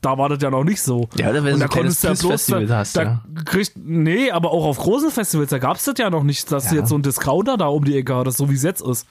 da 0.00 0.16
war 0.18 0.28
das 0.28 0.42
ja 0.42 0.50
noch 0.50 0.64
nicht 0.64 0.80
so. 0.82 1.08
Ja, 1.16 1.32
wenn 1.34 1.44
und 1.44 1.46
du 1.46 1.58
da 1.58 1.66
so 1.66 1.68
konntest 1.68 2.04
du 2.04 2.08
ja 2.08 2.14
bloß, 2.14 2.46
da, 2.46 2.78
hast, 2.78 2.96
da 2.96 3.02
ja. 3.02 3.22
kriegt, 3.44 3.72
nee, 3.76 4.30
aber 4.30 4.50
auch 4.50 4.64
auf 4.64 4.78
großen 4.78 5.10
Festivals, 5.10 5.50
da 5.50 5.58
gab's 5.58 5.84
das 5.84 5.94
ja 5.98 6.10
noch 6.10 6.22
nicht, 6.22 6.50
dass 6.50 6.68
du 6.68 6.74
Ja. 6.74 6.80
jetzt 6.80 6.90
so 6.90 6.94
ein 6.96 7.02
Discounter 7.02 7.56
da 7.56 7.66
um 7.66 7.84
die 7.84 7.96
Ecke 7.96 8.14
hattest, 8.14 8.38
so 8.38 8.48
wie 8.50 8.54
es 8.54 8.62
jetzt 8.62 8.80
ist. 8.80 9.06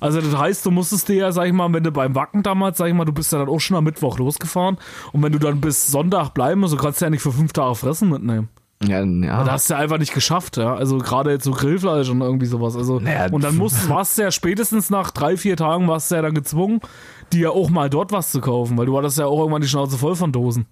Also 0.00 0.20
das 0.20 0.36
heißt, 0.36 0.66
du 0.66 0.72
musstest 0.72 1.08
dir 1.08 1.14
ja, 1.14 1.32
sag 1.32 1.46
ich 1.46 1.52
mal, 1.52 1.72
wenn 1.72 1.84
du 1.84 1.92
beim 1.92 2.16
Wacken 2.16 2.42
damals, 2.42 2.78
sag 2.78 2.88
ich 2.88 2.94
mal, 2.94 3.04
du 3.04 3.12
bist 3.12 3.30
ja 3.30 3.38
dann 3.38 3.48
auch 3.48 3.60
schon 3.60 3.76
am 3.76 3.84
Mittwoch 3.84 4.18
losgefahren 4.18 4.78
und 5.12 5.22
wenn 5.22 5.30
du 5.30 5.38
dann 5.38 5.60
bis 5.60 5.86
Sonntag 5.92 6.30
bleiben 6.30 6.60
musst, 6.60 6.72
du 6.74 6.76
kannst 6.76 7.00
ja 7.00 7.08
nicht 7.08 7.22
für 7.22 7.30
fünf 7.30 7.52
Tage 7.52 7.76
Fressen 7.76 8.08
mitnehmen. 8.08 8.48
Ja, 8.86 9.04
ja. 9.04 9.44
Da 9.44 9.52
hast 9.52 9.70
du 9.70 9.74
ja 9.74 9.80
einfach 9.80 9.98
nicht 9.98 10.14
geschafft, 10.14 10.56
ja. 10.56 10.74
Also 10.74 10.98
gerade 10.98 11.30
jetzt 11.30 11.44
so 11.44 11.52
Grillfleisch 11.52 12.08
und 12.10 12.20
irgendwie 12.20 12.46
sowas. 12.46 12.76
Also 12.76 13.00
Naja, 13.00 13.26
und 13.30 13.42
dann 13.44 13.56
musst, 13.56 13.88
warst 13.88 14.18
du 14.18 14.22
ja 14.22 14.30
spätestens 14.30 14.90
nach 14.90 15.10
drei, 15.10 15.36
vier 15.36 15.56
Tagen 15.56 15.88
warst 15.88 16.10
du 16.10 16.16
ja 16.16 16.22
dann 16.22 16.34
gezwungen, 16.34 16.80
dir 17.32 17.40
ja 17.40 17.50
auch 17.50 17.70
mal 17.70 17.90
dort 17.90 18.12
was 18.12 18.30
zu 18.30 18.40
kaufen, 18.40 18.76
weil 18.76 18.86
du 18.86 18.96
hattest 18.96 19.18
ja 19.18 19.26
auch 19.26 19.38
irgendwann 19.38 19.62
die 19.62 19.68
Schnauze 19.68 19.98
voll 19.98 20.16
von 20.16 20.32
Dosen. 20.32 20.66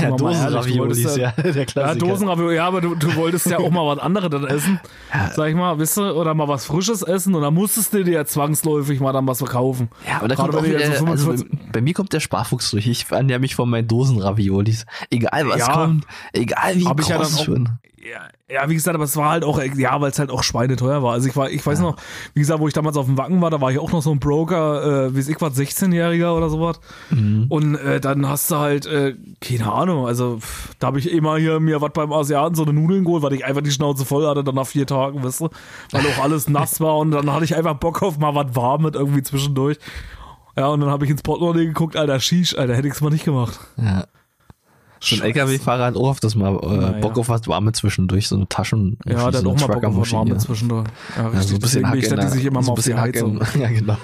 Ja, 0.00 0.10
Dosenraviolis, 0.10 1.16
ja, 1.16 1.32
der 1.32 1.54
Ja, 1.54 1.64
Klassiker. 1.64 2.06
Dosenravioli, 2.06 2.56
ja, 2.56 2.66
aber 2.66 2.80
du, 2.80 2.94
du 2.94 3.14
wolltest 3.16 3.46
ja 3.46 3.58
auch 3.58 3.70
mal 3.70 3.86
was 3.86 3.98
anderes 3.98 4.30
dann 4.30 4.46
essen, 4.46 4.80
sag 5.34 5.48
ich 5.48 5.54
mal, 5.54 5.78
wisst 5.78 5.96
du, 5.96 6.02
oder 6.12 6.34
mal 6.34 6.48
was 6.48 6.66
Frisches 6.66 7.02
essen 7.02 7.34
und 7.34 7.42
dann 7.42 7.54
musstest 7.54 7.92
du 7.94 8.04
dir 8.04 8.12
ja 8.14 8.24
zwangsläufig 8.24 9.00
mal 9.00 9.12
dann 9.12 9.26
was 9.26 9.38
verkaufen. 9.38 9.88
Ja, 10.06 10.18
aber 10.18 10.28
da 10.28 10.34
kommt 10.36 10.54
auch 10.54 10.62
wieder, 10.64 10.78
so 10.80 11.04
also 11.06 11.32
45 11.32 11.48
bei, 11.50 11.58
bei 11.72 11.80
mir 11.80 11.94
kommt 11.94 12.12
der 12.12 12.20
Sparfuchs 12.20 12.70
durch. 12.70 12.86
Ich 12.86 13.06
ernähre 13.10 13.40
mich 13.40 13.54
von 13.54 13.68
meinen 13.70 13.88
Dosenraviolis. 13.88 14.86
Egal 15.10 15.48
was 15.48 15.58
Ja. 15.58 15.72
kommt, 15.72 16.06
egal 16.32 16.76
wie 16.76 16.86
Hab 16.86 17.00
ich 17.00 17.06
groß 17.06 17.08
ja 17.08 17.18
dann 17.18 17.26
auch- 17.34 17.44
schon. 17.44 17.68
Ja, 18.08 18.28
ja, 18.48 18.68
wie 18.68 18.74
gesagt, 18.74 18.94
aber 18.94 19.04
es 19.04 19.16
war 19.16 19.30
halt 19.30 19.44
auch, 19.44 19.60
ja, 19.60 20.00
weil 20.00 20.10
es 20.10 20.18
halt 20.18 20.30
auch 20.30 20.42
schweineteuer 20.42 21.02
war. 21.02 21.12
Also 21.12 21.28
ich 21.28 21.36
war, 21.36 21.50
ich 21.50 21.66
weiß 21.66 21.80
noch, 21.80 21.96
wie 22.32 22.40
gesagt, 22.40 22.60
wo 22.60 22.68
ich 22.68 22.72
damals 22.72 22.96
auf 22.96 23.06
dem 23.06 23.18
Wacken 23.18 23.40
war, 23.40 23.50
da 23.50 23.60
war 23.60 23.70
ich 23.70 23.78
auch 23.78 23.92
noch 23.92 24.02
so 24.02 24.10
ein 24.10 24.20
Broker, 24.20 25.06
äh, 25.06 25.14
wie 25.14 25.30
ich 25.30 25.40
war, 25.40 25.50
16-Jähriger 25.50 26.34
oder 26.34 26.48
sowas. 26.48 26.80
Mhm. 27.10 27.46
Und 27.48 27.74
äh, 27.74 28.00
dann 28.00 28.26
hast 28.26 28.50
du 28.50 28.56
halt, 28.56 28.86
äh, 28.86 29.14
keine 29.40 29.70
Ahnung, 29.70 30.06
also 30.06 30.38
da 30.78 30.86
habe 30.86 30.98
ich 30.98 31.10
immer 31.10 31.36
hier 31.36 31.60
mir 31.60 31.80
was 31.82 31.92
beim 31.92 32.12
Asiaten, 32.12 32.54
so 32.54 32.62
eine 32.62 32.72
Nudeln 32.72 33.04
geholt, 33.04 33.22
weil 33.22 33.34
ich 33.34 33.44
einfach 33.44 33.62
die 33.62 33.72
Schnauze 33.72 34.04
voll 34.04 34.26
hatte, 34.26 34.44
dann 34.44 34.54
nach 34.54 34.66
vier 34.66 34.86
Tagen, 34.86 35.22
weißt 35.22 35.40
du, 35.40 35.48
weil 35.90 36.06
auch 36.06 36.22
alles 36.22 36.48
nass 36.48 36.80
war 36.80 36.96
und 36.96 37.10
dann 37.10 37.32
hatte 37.32 37.44
ich 37.44 37.56
einfach 37.56 37.74
Bock 37.74 38.02
auf 38.02 38.18
mal 38.18 38.34
was 38.34 38.54
Warmes 38.54 38.92
irgendwie 38.94 39.22
zwischendurch. 39.22 39.78
Ja, 40.56 40.68
und 40.68 40.80
dann 40.80 40.90
habe 40.90 41.04
ich 41.04 41.10
ins 41.10 41.22
Portemonnaie 41.22 41.66
geguckt, 41.66 41.96
alter, 41.96 42.18
Shish, 42.18 42.56
alter, 42.56 42.74
hätte 42.74 42.88
ich's 42.88 43.00
mal 43.00 43.10
nicht 43.10 43.24
gemacht. 43.24 43.60
Ja. 43.76 44.06
So 45.00 45.16
ein 45.16 45.22
LKW-Fahrer 45.22 45.84
hat 45.86 45.96
auch 45.96 46.08
auf 46.10 46.20
das 46.20 46.34
mal 46.34 46.58
äh, 46.62 46.66
Naja. 46.76 46.98
Bock 47.00 47.18
auf 47.18 47.28
was 47.28 47.46
Warme 47.46 47.72
zwischendurch, 47.72 48.26
so 48.28 48.36
eine 48.36 48.48
Taschen. 48.48 48.98
Ja, 49.06 49.22
hat 49.26 49.34
so 49.36 49.50
auch 49.50 49.60
mal 49.60 49.66
Bock 49.68 49.84
auf 49.84 49.96
was. 49.96 50.12
Warmes 50.12 50.42
zwischendurch. 50.44 50.86
Ja, 51.16 51.22
Ja, 51.22 51.28
richtig. 51.28 51.48
so 51.48 51.54
ein 51.54 51.60
bisschen 51.60 51.82
Deswegen 51.92 52.16
da, 52.16 52.22
die 52.24 52.28
sich 52.28 52.44
immer 52.44 52.62
so 52.62 52.72
mal 52.72 52.74
ein 52.74 52.78
auf 52.78 52.84
die 52.84 52.94
Heizung. 52.94 53.40
in- 53.54 53.60
Ja, 53.60 53.68
genau. 53.68 53.96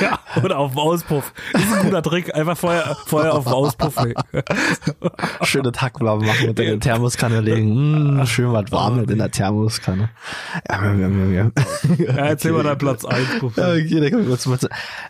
Ja, 0.00 0.18
oder 0.44 0.58
auf 0.58 0.72
dem 0.72 0.78
Auspuff. 0.78 1.32
Das 1.52 1.62
ist 1.62 1.72
ein 1.72 1.84
guter 1.84 2.02
Trick. 2.02 2.34
Einfach 2.34 2.56
vorher, 2.56 2.96
vorher 3.06 3.34
auf 3.34 3.44
den 3.44 3.52
Auspuff. 3.52 3.94
Schöne 5.42 5.72
Hackblaben 5.76 6.26
machen 6.26 6.48
und 6.50 6.58
in 6.60 6.66
der 6.66 6.80
Thermoskanne 6.80 7.40
legen. 7.40 8.18
Mm, 8.20 8.26
schön 8.26 8.52
was 8.52 8.70
Warmes 8.70 9.10
in 9.10 9.18
der 9.18 9.30
Thermoskanne. 9.30 10.10
Ja, 10.68 10.84
ja, 10.94 11.08
ja, 11.08 11.24
ja. 11.26 11.50
Ja, 11.98 12.12
erzähl 12.26 12.52
mal 12.52 12.62
deinen 12.62 12.78
Platz 12.78 13.04
1. 13.04 13.26
Ja, 13.56 13.70
okay, 13.72 14.00
dann 14.00 14.10
kommen 14.10 14.28
wir 14.28 14.38
zum 14.38 14.56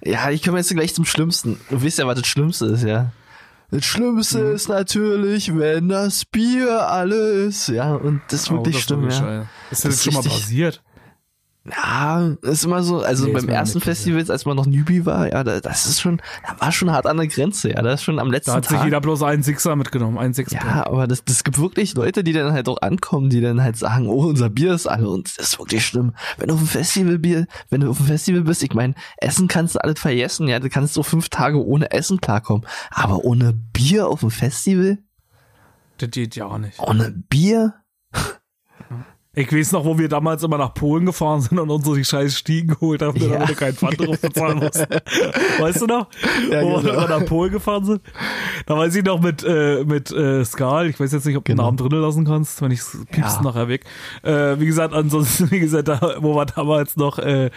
Ja, 0.04 0.30
ich 0.30 0.42
komme 0.42 0.58
jetzt 0.58 0.70
gleich 0.74 0.94
zum 0.94 1.04
Schlimmsten. 1.04 1.58
Du 1.70 1.82
weißt 1.84 1.98
ja, 1.98 2.06
was 2.06 2.18
das 2.18 2.26
Schlimmste 2.26 2.66
ist, 2.66 2.84
ja. 2.84 3.10
Das 3.72 3.84
Schlimmste 3.86 4.38
Mhm. 4.44 4.54
ist 4.54 4.68
natürlich, 4.68 5.56
wenn 5.56 5.88
das 5.88 6.24
Bier 6.26 6.88
alle 6.88 7.16
ist. 7.16 7.68
Ja, 7.68 7.94
und 7.94 8.20
das 8.28 8.42
ist 8.42 8.50
wirklich 8.50 8.80
schlimm, 8.80 9.08
ja. 9.08 9.40
Ist 9.42 9.48
Das 9.70 9.80
das, 9.80 9.94
ist 9.94 10.04
schon 10.04 10.14
mal 10.14 10.22
passiert? 10.22 10.82
Ja, 11.64 12.34
ist 12.42 12.64
immer 12.64 12.82
so, 12.82 13.02
also 13.02 13.26
Nee, 13.26 13.32
beim 13.34 13.48
ersten. 13.48 13.80
Festival, 13.80 14.28
als 14.28 14.44
man 14.46 14.56
noch 14.56 14.66
Newbie 14.66 15.06
war, 15.06 15.30
ja, 15.30 15.44
da, 15.44 15.60
das 15.60 15.86
ist 15.86 16.00
schon, 16.00 16.20
da 16.44 16.60
war 16.60 16.72
schon 16.72 16.90
hart 16.90 17.06
an 17.06 17.18
der 17.18 17.28
Grenze, 17.28 17.70
ja, 17.70 17.80
das 17.82 18.00
ist 18.00 18.04
schon 18.04 18.18
am 18.18 18.32
letzten 18.32 18.50
Da 18.50 18.56
hat 18.56 18.66
sich 18.66 18.76
Tag. 18.78 18.84
jeder 18.84 19.00
bloß 19.00 19.22
einen 19.22 19.44
Sixer 19.44 19.76
mitgenommen, 19.76 20.18
einen 20.18 20.34
Sixpack. 20.34 20.64
ja, 20.64 20.86
aber 20.86 21.06
das, 21.06 21.24
das 21.24 21.44
gibt 21.44 21.58
wirklich 21.60 21.94
Leute, 21.94 22.24
die 22.24 22.32
dann 22.32 22.52
halt 22.52 22.68
auch 22.68 22.82
ankommen, 22.82 23.30
die 23.30 23.40
dann 23.40 23.62
halt 23.62 23.76
sagen, 23.76 24.08
oh, 24.08 24.26
unser 24.26 24.50
Bier 24.50 24.74
ist 24.74 24.88
alle 24.88 25.08
und 25.08 25.28
das 25.38 25.50
ist 25.50 25.58
wirklich 25.60 25.86
schlimm. 25.86 26.14
Wenn 26.36 26.48
du 26.48 26.54
auf 26.54 26.60
dem 26.60 26.66
Festival 26.68 27.18
Bier, 27.20 27.46
wenn 27.70 27.80
du 27.82 27.90
auf 27.90 27.98
dem 27.98 28.06
Festival 28.06 28.40
bist, 28.42 28.64
ich 28.64 28.74
meine, 28.74 28.94
Essen 29.18 29.46
kannst 29.46 29.76
du 29.76 29.84
alles 29.84 30.00
vergessen, 30.00 30.48
ja, 30.48 30.58
du 30.58 30.68
kannst 30.68 30.94
so 30.94 31.04
fünf 31.04 31.28
Tage 31.28 31.64
ohne 31.64 31.92
Essen 31.92 32.20
klarkommen, 32.20 32.66
aber 32.90 33.24
ohne 33.24 33.52
Bier 33.52 34.08
auf 34.08 34.18
dem 34.20 34.30
Festival, 34.32 34.98
Das 35.98 36.10
geht 36.10 36.34
ja 36.34 36.58
nicht. 36.58 36.80
ohne 36.80 37.12
Bier, 37.12 37.74
Ich 39.34 39.50
weiß 39.50 39.72
noch, 39.72 39.86
wo 39.86 39.96
wir 39.98 40.10
damals 40.10 40.42
immer 40.42 40.58
nach 40.58 40.74
Polen 40.74 41.06
gefahren 41.06 41.40
sind 41.40 41.58
und 41.58 41.70
uns 41.70 41.86
so 41.86 41.94
die 41.94 42.04
scheiß 42.04 42.36
Stiegen 42.36 42.68
geholt 42.74 43.00
haben, 43.00 43.16
Ja. 43.18 43.28
damit 43.30 43.48
wir 43.48 43.54
keinen 43.56 43.72
Pfand 43.74 43.98
drauf 43.98 44.20
bezahlen 44.20 44.58
mussten. 44.58 44.84
Weißt 45.58 45.80
du 45.80 45.86
noch? 45.86 46.08
Ja, 46.50 46.60
wo 46.62 46.72
wir 46.76 46.90
genau. 46.90 46.92
immer 47.06 47.18
nach 47.20 47.24
Polen 47.24 47.50
gefahren 47.50 47.82
sind. 47.86 48.02
Da 48.66 48.76
weiß 48.76 48.94
ich 48.94 49.02
noch 49.04 49.22
mit, 49.22 49.42
äh, 49.42 49.84
mit 49.86 50.10
äh, 50.10 50.44
Skal, 50.44 50.90
ich 50.90 51.00
weiß 51.00 51.12
jetzt 51.12 51.24
nicht, 51.24 51.38
ob 51.38 51.46
du 51.46 51.52
den 51.52 51.56
Genau. 51.56 51.68
Namen 51.68 51.78
drinnen 51.78 52.02
lassen 52.02 52.26
kannst, 52.26 52.60
wenn 52.60 52.72
ich 52.72 52.80
piepst 53.10 53.36
Ja. 53.36 53.42
nachher 53.42 53.68
weg. 53.68 53.84
Äh, 54.22 54.60
wie 54.60 54.66
gesagt, 54.66 54.92
ansonsten, 54.92 55.50
wie 55.50 55.60
gesagt, 55.60 55.88
da, 55.88 56.16
wo 56.18 56.34
wir 56.36 56.44
damals 56.44 56.96
noch, 56.98 57.18
äh, 57.18 57.48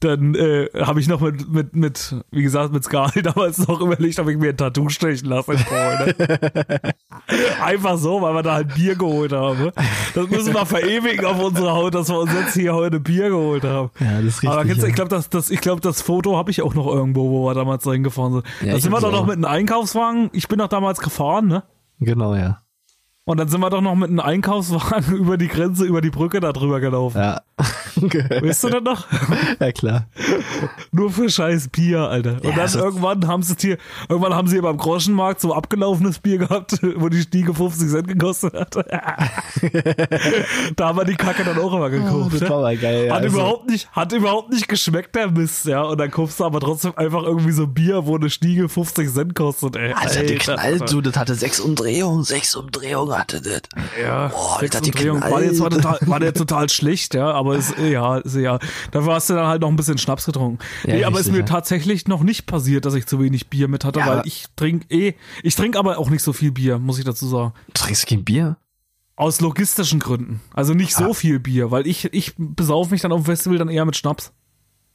dann 0.00 0.34
äh, 0.34 0.66
habe 0.80 0.98
ich 0.98 1.06
noch 1.06 1.20
mit, 1.20 1.48
mit, 1.48 1.76
mit, 1.76 2.16
wie 2.32 2.42
gesagt, 2.42 2.72
mit 2.72 2.82
Skal 2.82 3.08
damals 3.22 3.58
noch 3.68 3.80
überlegt, 3.80 4.18
ob 4.18 4.28
ich 4.28 4.36
mir 4.36 4.48
ein 4.48 4.56
Tattoo 4.56 4.88
stechen 4.88 5.28
lasse 5.28 5.52
in 5.52 5.60
Polen. 5.60 6.14
Ne? 6.18 6.80
Einfach 7.62 7.98
so, 7.98 8.20
weil 8.20 8.34
wir 8.34 8.42
da 8.42 8.54
halt 8.54 8.74
Bier 8.74 8.96
geholt 8.96 9.32
haben. 9.32 9.60
ne? 9.66 9.72
Das 10.14 10.28
müssen 10.28 10.52
wir 10.54 10.66
verewigen 10.66 11.19
auf 11.24 11.42
unserer 11.42 11.72
Haut, 11.72 11.94
dass 11.94 12.08
wir 12.08 12.18
uns 12.18 12.32
jetzt 12.32 12.54
hier 12.54 12.74
heute 12.74 13.00
Bier 13.00 13.30
geholt 13.30 13.64
haben. 13.64 13.90
Ja, 14.00 14.20
das 14.22 14.36
ist 14.38 14.46
Aber 14.46 14.64
richtig, 14.64 14.68
kennst 14.68 14.82
du, 14.82 14.86
ja. 14.86 14.88
ich 14.88 14.94
glaube, 14.94 15.08
das, 15.10 15.28
das, 15.28 15.50
ich 15.50 15.60
glaub, 15.60 15.80
das 15.80 16.02
Foto 16.02 16.36
habe 16.36 16.50
ich 16.50 16.62
auch 16.62 16.74
noch 16.74 16.86
irgendwo, 16.86 17.30
wo 17.30 17.46
wir 17.46 17.54
damals 17.54 17.84
dahin 17.84 18.02
gefahren 18.02 18.32
sind. 18.32 18.46
Ja, 18.62 18.72
da 18.72 18.80
sind 18.80 18.92
wir 18.92 19.00
doch 19.00 19.12
noch 19.12 19.26
mit 19.26 19.36
einem 19.36 19.44
Einkaufswagen. 19.44 20.30
Ich 20.32 20.48
bin 20.48 20.58
doch 20.58 20.68
damals 20.68 21.00
gefahren, 21.00 21.46
ne? 21.46 21.62
genau, 22.00 22.34
ja. 22.34 22.62
Und 23.24 23.38
dann 23.38 23.48
sind 23.48 23.60
wir 23.60 23.70
doch 23.70 23.80
noch 23.80 23.94
mit 23.94 24.08
einem 24.08 24.20
Einkaufswagen 24.20 25.14
über 25.16 25.36
die 25.36 25.48
Grenze, 25.48 25.84
über 25.84 26.00
die 26.00 26.10
Brücke 26.10 26.40
da 26.40 26.52
drüber 26.52 26.80
gelaufen. 26.80 27.18
Ja. 27.18 27.42
Weißt 27.96 28.64
du 28.64 28.68
das 28.70 28.82
noch? 28.82 29.06
ja, 29.60 29.72
klar. 29.72 30.06
Nur 30.92 31.10
für 31.10 31.28
scheiß 31.28 31.68
Bier, 31.68 32.00
Alter. 32.08 32.32
Und 32.36 32.44
Ja, 32.44 32.52
dann 32.56 32.68
so- 32.68 32.78
irgendwann 32.80 33.26
haben 33.26 33.42
sie 33.42 33.54
hier, 33.58 33.78
irgendwann 34.08 34.34
haben 34.34 34.48
sie 34.48 34.60
beim 34.60 34.76
Groschenmarkt 34.76 35.40
so 35.40 35.54
abgelaufenes 35.54 36.18
Bier 36.18 36.38
gehabt, 36.38 36.78
wo 36.96 37.08
die 37.08 37.20
Stiege 37.22 37.54
50 37.54 37.88
Cent 37.88 38.08
gekostet 38.08 38.54
hat. 38.54 38.74
da 40.76 40.88
haben 40.88 40.98
wir 40.98 41.04
die 41.04 41.16
Kacke 41.16 41.44
dann 41.44 41.58
auch 41.58 41.72
immer 41.74 41.90
gekauft. 41.90 42.26
Oh, 42.26 42.28
das 42.30 42.40
ja. 42.40 42.50
war 42.50 42.60
mal 42.62 42.76
geil. 42.76 43.06
Ja. 43.06 43.14
Hat 43.14 43.22
Also, 43.22 43.36
überhaupt 43.38 43.68
nicht, 43.70 43.90
hat 43.92 44.12
überhaupt 44.12 44.50
nicht 44.50 44.68
geschmeckt, 44.68 45.14
der 45.14 45.30
Mist, 45.30 45.66
ja. 45.66 45.82
Und 45.82 45.98
dann 45.98 46.10
kaufst 46.10 46.40
du 46.40 46.44
aber 46.44 46.60
trotzdem 46.60 46.92
einfach 46.96 47.22
irgendwie 47.22 47.52
so 47.52 47.66
Bier, 47.66 48.06
wo 48.06 48.16
eine 48.16 48.30
Stiege 48.30 48.68
50 48.68 49.12
Cent 49.12 49.34
kostet, 49.34 49.76
ey. 49.76 49.92
Alter, 49.92 50.22
der 50.22 50.38
knallt, 50.38 50.90
du, 50.92 51.00
das 51.00 51.16
hatte 51.16 51.34
sechs 51.34 51.60
Umdrehungen, 51.60 52.24
sechs 52.24 52.54
Umdrehungen 52.54 53.16
hatte 53.16 53.40
das. 53.40 53.62
Ja, 54.02 54.28
Boah, 54.28 54.58
sechs 54.60 54.70
das 54.72 54.80
hat 54.80 54.86
die 54.86 54.90
Umdrehungen. 55.10 55.22
war, 55.30 55.42
jetzt 55.42 55.60
war, 55.60 55.70
total, 55.70 55.98
war 56.02 56.20
der 56.20 56.34
total 56.34 56.68
schlecht, 56.68 57.14
ja, 57.14 57.30
aber 57.32 57.49
ist, 57.54 57.74
ja, 57.78 58.18
ist, 58.18 58.36
ja. 58.36 58.58
Dafür 58.90 59.14
hast 59.14 59.30
du 59.30 59.34
dann 59.34 59.46
halt 59.46 59.62
noch 59.62 59.68
ein 59.68 59.76
bisschen 59.76 59.98
Schnaps 59.98 60.26
getrunken. 60.26 60.58
Ja, 60.86 60.94
nee, 60.94 61.04
aber 61.04 61.20
ist 61.20 61.30
mir 61.32 61.44
tatsächlich 61.44 62.06
noch 62.08 62.22
nicht 62.22 62.46
passiert, 62.46 62.84
dass 62.84 62.94
ich 62.94 63.06
zu 63.06 63.20
wenig 63.20 63.48
Bier 63.48 63.68
mit 63.68 63.84
hatte, 63.84 64.00
Ja, 64.00 64.06
weil 64.06 64.18
aber- 64.18 64.26
ich 64.26 64.46
trinke 64.56 64.86
eh, 64.94 65.14
ich 65.42 65.54
trinke 65.56 65.78
aber 65.78 65.98
auch 65.98 66.10
nicht 66.10 66.22
so 66.22 66.32
viel 66.32 66.52
Bier, 66.52 66.78
muss 66.78 66.98
ich 66.98 67.04
dazu 67.04 67.26
sagen. 67.26 67.52
Du 67.68 67.72
trinkst 67.74 68.06
kein 68.06 68.24
Bier? 68.24 68.56
Aus 69.16 69.40
logistischen 69.42 70.00
Gründen. 70.00 70.40
Also 70.54 70.72
nicht 70.72 70.96
Ah. 70.96 71.04
so 71.06 71.14
viel 71.14 71.38
Bier, 71.40 71.70
weil 71.70 71.86
ich, 71.86 72.06
ich 72.14 72.32
besauf 72.38 72.90
mich 72.90 73.02
dann 73.02 73.12
auf 73.12 73.20
dem 73.20 73.26
Festival 73.26 73.58
dann 73.58 73.68
eher 73.68 73.84
mit 73.84 73.96
Schnaps. 73.96 74.32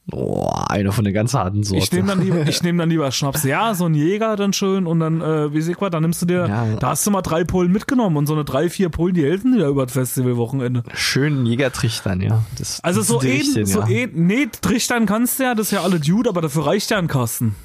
Boah, 0.08 0.70
einer 0.70 0.92
von 0.92 1.02
der 1.02 1.12
ganz 1.12 1.34
harten 1.34 1.64
Sorte. 1.64 1.82
Ich 1.82 1.90
nehme 1.90 2.06
dann 2.06 2.22
lieber, 2.22 2.42
ich 2.48 2.62
nehme 2.62 2.78
dann 2.78 2.88
lieber 2.90 3.10
Schnaps. 3.10 3.42
Ja, 3.42 3.74
so 3.74 3.86
ein 3.86 3.94
Jäger 3.94 4.36
dann 4.36 4.52
schön 4.52 4.86
und 4.86 5.00
dann, 5.00 5.20
äh, 5.20 5.52
wie 5.52 5.60
sag 5.60 5.80
mal, 5.80 5.90
dann 5.90 6.02
nimmst 6.02 6.22
du 6.22 6.26
dir, 6.26 6.46
Ja. 6.46 6.76
da 6.76 6.90
hast 6.90 7.04
du 7.06 7.10
mal 7.10 7.22
drei 7.22 7.42
Pullen 7.42 7.72
mitgenommen 7.72 8.16
und 8.16 8.26
so 8.26 8.34
eine 8.34 8.44
drei, 8.44 8.70
vier 8.70 8.88
Pullen, 8.88 9.14
die 9.14 9.24
helfen 9.24 9.56
dir 9.56 9.66
über 9.66 9.84
das 9.86 9.94
Festivalwochenende. 9.94 10.84
Schönen 10.94 11.44
Jägertrichtern, 11.44 12.20
ja. 12.20 12.44
Das, 12.56 12.78
Also 12.84 13.00
das 13.00 13.08
so 13.08 13.20
eben, 13.20 13.32
richtigen, 13.32 13.66
so 13.66 13.80
ja. 13.80 13.88
eh, 13.88 14.08
nee, 14.12 14.46
trichtern 14.60 15.06
kannst 15.06 15.40
du 15.40 15.42
ja, 15.44 15.54
das 15.56 15.66
ist 15.66 15.72
ja 15.72 15.82
alle 15.82 15.98
Dude, 15.98 16.28
aber 16.30 16.40
dafür 16.40 16.66
reicht 16.66 16.88
ja 16.90 16.98
ein 16.98 17.08
Kasten. 17.08 17.56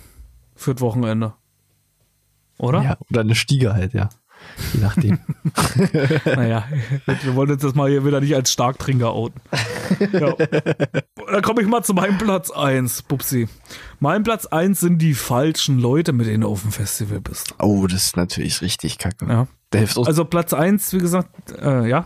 Für 0.56 0.74
das 0.74 0.82
Wochenende. 0.82 1.34
Oder? 2.58 2.82
Ja, 2.84 2.98
oder 3.12 3.22
eine 3.22 3.36
Stiege 3.36 3.74
halt, 3.74 3.94
ja. 3.94 4.10
Je 4.74 4.80
nachdem. 4.82 5.20
Naja, 6.26 6.66
wir 7.24 7.36
wollen 7.36 7.52
uns 7.52 7.62
das 7.62 7.74
mal 7.76 7.90
hier 7.90 8.06
wieder 8.06 8.22
nicht 8.22 8.36
als 8.36 8.52
Starktrinker 8.52 9.12
outen. 9.12 9.42
Ja. 10.14 10.34
Dann 10.36 11.42
komme 11.42 11.62
ich 11.62 11.68
mal 11.68 11.84
zu 11.84 11.94
meinem 11.94 12.18
Platz 12.18 12.52
1, 12.52 13.04
Bubsi. 13.04 13.48
Mein 14.00 14.24
Platz 14.24 14.46
1 14.46 14.80
sind 14.80 15.00
die 15.00 15.14
falschen 15.14 15.80
Leute, 15.80 16.14
mit 16.14 16.28
denen 16.28 16.42
du 16.42 16.48
auf 16.50 16.62
dem 16.62 16.72
Festival 16.72 17.22
bist. 17.22 17.54
oh, 17.60 17.88
das 17.88 18.06
ist 18.08 18.18
natürlich 18.18 18.62
richtig 18.62 18.98
kacke. 18.98 19.26
Ja. 19.28 19.48
Der 19.74 19.80
hilft, 19.82 19.98
auch, 19.98 20.08
Also 20.08 20.26
Platz 20.26 20.54
1, 20.54 20.94
wie 20.94 20.98
gesagt, 21.00 21.30
äh, 21.62 21.88
ja. 21.88 22.06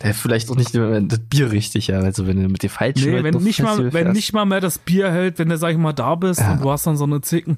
der 0.00 0.06
hilft 0.06 0.20
vielleicht 0.20 0.50
auch 0.50 0.56
nicht 0.56 0.74
das 0.74 1.18
Bier 1.28 1.50
richtig, 1.52 1.88
ja. 1.88 2.00
Also 2.00 2.26
wenn 2.26 2.42
du 2.42 2.48
mit 2.48 2.62
den 2.62 2.70
falschen 2.70 3.04
Nee, 3.04 3.10
Leuten 3.12 3.24
wenn 3.24 3.36
auf 3.36 3.42
nicht, 3.42 3.56
Festival 3.56 3.76
mal, 3.86 3.92
wenn 3.92 4.02
fährst. 4.04 4.16
nicht 4.16 4.32
mal 4.32 4.44
mehr 4.46 4.60
das 4.60 4.78
Bier 4.78 5.10
hält, 5.10 5.38
wenn 5.38 5.48
du, 5.48 5.56
sag 5.58 5.70
ich 5.72 5.78
mal, 5.78 5.92
da 5.92 6.14
bist 6.14 6.40
Ja. 6.40 6.52
und 6.52 6.62
du 6.62 6.70
hast 6.70 6.86
dann 6.86 6.96
so 6.96 7.04
eine 7.04 7.20
Zicken. 7.20 7.56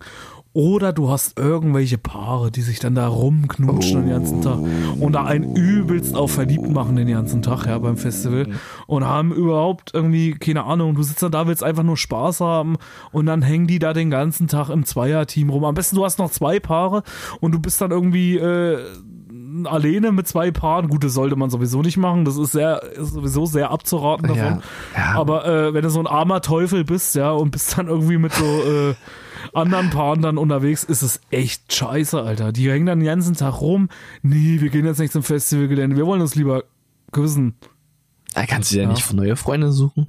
Oder 0.55 0.93
du 0.93 1.11
hast 1.11 1.37
irgendwelche 1.37 1.99
Paare, 1.99 2.53
die 2.53 2.63
sich 2.63 2.79
dann 2.79 2.95
da 2.95 3.09
rumknutschen 3.09 4.03
den 4.03 4.11
ganzen 4.11 4.41
Tag 4.41 4.61
und 5.01 5.13
da 5.13 5.25
einen 5.25 5.57
übelst 5.57 6.15
auf 6.15 6.31
verliebt 6.31 6.71
machen 6.71 6.95
den 6.95 7.09
ganzen 7.09 7.43
Tag, 7.43 7.67
ja, 7.67 7.77
beim 7.77 7.97
Festival. 7.97 8.47
Und 8.87 9.05
haben 9.05 9.33
überhaupt 9.33 9.91
irgendwie, 9.93 10.35
keine 10.35 10.63
Ahnung, 10.63 10.95
du 10.95 11.03
sitzt 11.03 11.25
dann 11.25 11.33
da, 11.33 11.49
willst 11.49 11.65
einfach 11.65 11.83
nur 11.83 11.97
Spaß 11.97 12.41
haben 12.41 12.77
und 13.11 13.27
dann 13.27 13.43
hängen 13.43 13.67
die 13.67 13.81
da 13.81 13.93
den 13.93 14.11
ganzen 14.11 14.47
Tag 14.47 14.69
im 14.71 14.85
Zweierteam 14.85 15.51
rum. 15.51 15.65
Am 15.65 15.75
besten 15.75 15.97
du 15.97 16.05
hast 16.05 16.21
noch 16.21 16.31
zwei 16.31 16.61
Paare 16.61 17.03
und 17.41 17.53
du 17.53 17.59
bist 17.59 17.81
dann 17.81 17.91
irgendwie, 17.91 18.37
äh, 18.37 18.79
alleine 19.65 20.13
mit 20.13 20.29
zwei 20.29 20.53
Paaren, 20.53 20.89
gut, 20.89 21.03
das 21.03 21.15
sollte 21.15 21.35
man 21.35 21.51
sowieso 21.51 21.83
nicht 21.83 21.97
machen, 21.97 22.25
das 22.25 22.37
ist 22.37 22.53
sehr, 22.53 22.81
ist 22.93 23.13
sowieso 23.13 23.47
sehr 23.47 23.73
abzuraten 23.73 24.29
davon. 24.29 24.63
Ja, 24.95 25.15
ja. 25.15 25.19
Aber 25.19 25.47
äh, 25.47 25.75
wenn 25.75 25.83
du 25.83 25.91
so 25.91 25.99
ein 25.99 26.07
armer 26.07 26.43
Teufel 26.43 26.85
bist, 26.85 27.17
ja, 27.17 27.33
und 27.33 27.51
bist 27.51 27.77
dann 27.77 27.89
irgendwie 27.89 28.19
mit 28.19 28.33
so 28.33 28.45
äh, 28.45 28.95
anderen 29.55 29.91
Paaren 29.91 30.23
dann 30.23 30.39
unterwegs, 30.39 30.85
ist 30.85 31.03
es 31.03 31.21
echt 31.31 31.73
scheiße, 31.73 32.21
Alter. 32.21 32.53
Die 32.53 32.71
hängen 32.71 32.87
dann 32.87 32.99
den 33.01 33.07
ganzen 33.07 33.35
Tag 33.35 33.61
rum. 33.61 33.89
Nee, 34.23 34.61
wir 34.61 34.71
gehen 34.71 34.85
jetzt 34.87 34.99
nicht 34.99 35.13
zum 35.13 35.23
Festivalgelände, 35.23 35.97
wir 35.97 36.07
wollen 36.07 36.21
uns 36.21 36.35
lieber 36.35 36.65
küssen. 37.13 37.55
Da 38.35 38.47
kannst 38.47 38.73
du 38.73 38.77
ja, 38.77 38.83
Ja. 38.85 38.89
nicht 38.89 39.05
für 39.05 39.15
neue 39.17 39.37
Freunde 39.37 39.71
suchen. 39.73 40.07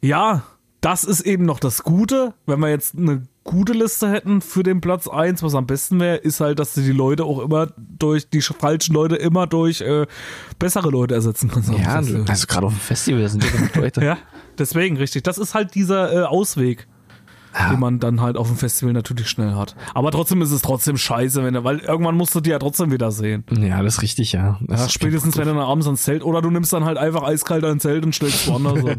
Ja, 0.00 0.42
das 0.80 1.04
ist 1.04 1.22
eben 1.22 1.44
noch 1.44 1.60
das 1.60 1.82
Gute. 1.82 2.34
Wenn 2.46 2.60
wir 2.60 2.68
jetzt 2.68 2.96
eine 2.98 3.22
gute 3.44 3.72
Liste 3.72 4.10
hätten 4.10 4.40
für 4.40 4.62
den 4.62 4.80
Platz 4.80 5.06
1, 5.08 5.42
was 5.42 5.54
am 5.54 5.66
besten 5.66 6.00
wäre, 6.00 6.16
ist 6.16 6.40
halt, 6.40 6.58
dass 6.58 6.74
du 6.74 6.82
die 6.82 6.92
Leute 6.92 7.24
auch 7.24 7.38
immer 7.38 7.68
durch, 7.78 8.28
die 8.28 8.42
falschen 8.42 8.94
Leute 8.94 9.16
immer 9.16 9.46
durch 9.46 9.80
äh, 9.80 10.06
bessere 10.58 10.90
Leute 10.90 11.14
ersetzen 11.14 11.50
kannst. 11.50 11.70
Ja, 11.72 11.94
also 11.94 12.24
gerade 12.46 12.66
auf 12.66 12.72
dem 12.74 12.80
Festival 12.80 13.28
sind 13.28 13.44
ja 13.44 13.50
Leute. 13.80 14.04
Ja, 14.04 14.18
deswegen, 14.58 14.96
richtig. 14.96 15.22
Das 15.22 15.38
ist 15.38 15.54
halt 15.54 15.74
dieser 15.74 16.12
äh, 16.12 16.24
Ausweg, 16.24 16.86
Ja. 17.58 17.70
den 17.70 17.80
man 17.80 18.00
dann 18.00 18.20
halt 18.20 18.36
auf 18.36 18.48
dem 18.48 18.56
Festival 18.56 18.92
natürlich 18.92 19.28
schnell 19.28 19.54
hat. 19.54 19.76
Aber 19.94 20.10
trotzdem 20.10 20.42
ist 20.42 20.50
es 20.50 20.62
trotzdem 20.62 20.96
scheiße, 20.96 21.44
wenn 21.44 21.54
du, 21.54 21.64
weil 21.64 21.78
irgendwann 21.78 22.16
musst 22.16 22.34
du 22.34 22.40
die 22.40 22.50
ja 22.50 22.58
trotzdem 22.58 22.90
wieder 22.90 23.12
sehen. 23.12 23.44
Ja, 23.50 23.82
das 23.82 23.96
ist 23.96 24.02
richtig, 24.02 24.32
ja. 24.32 24.58
Das 24.62 24.80
Ja, 24.80 24.88
spätestens 24.88 25.36
wenn 25.36 25.46
du 25.46 25.54
dann 25.54 25.62
abends 25.62 25.86
ans 25.86 26.02
Zelt 26.02 26.24
oder 26.24 26.42
du 26.42 26.50
nimmst 26.50 26.72
dann 26.72 26.84
halt 26.84 26.98
einfach 26.98 27.22
eiskalt 27.22 27.64
ein 27.64 27.80
Zelt 27.80 28.04
und 28.04 28.14
stellst 28.14 28.48
woanders 28.48 28.84
an. 28.84 28.98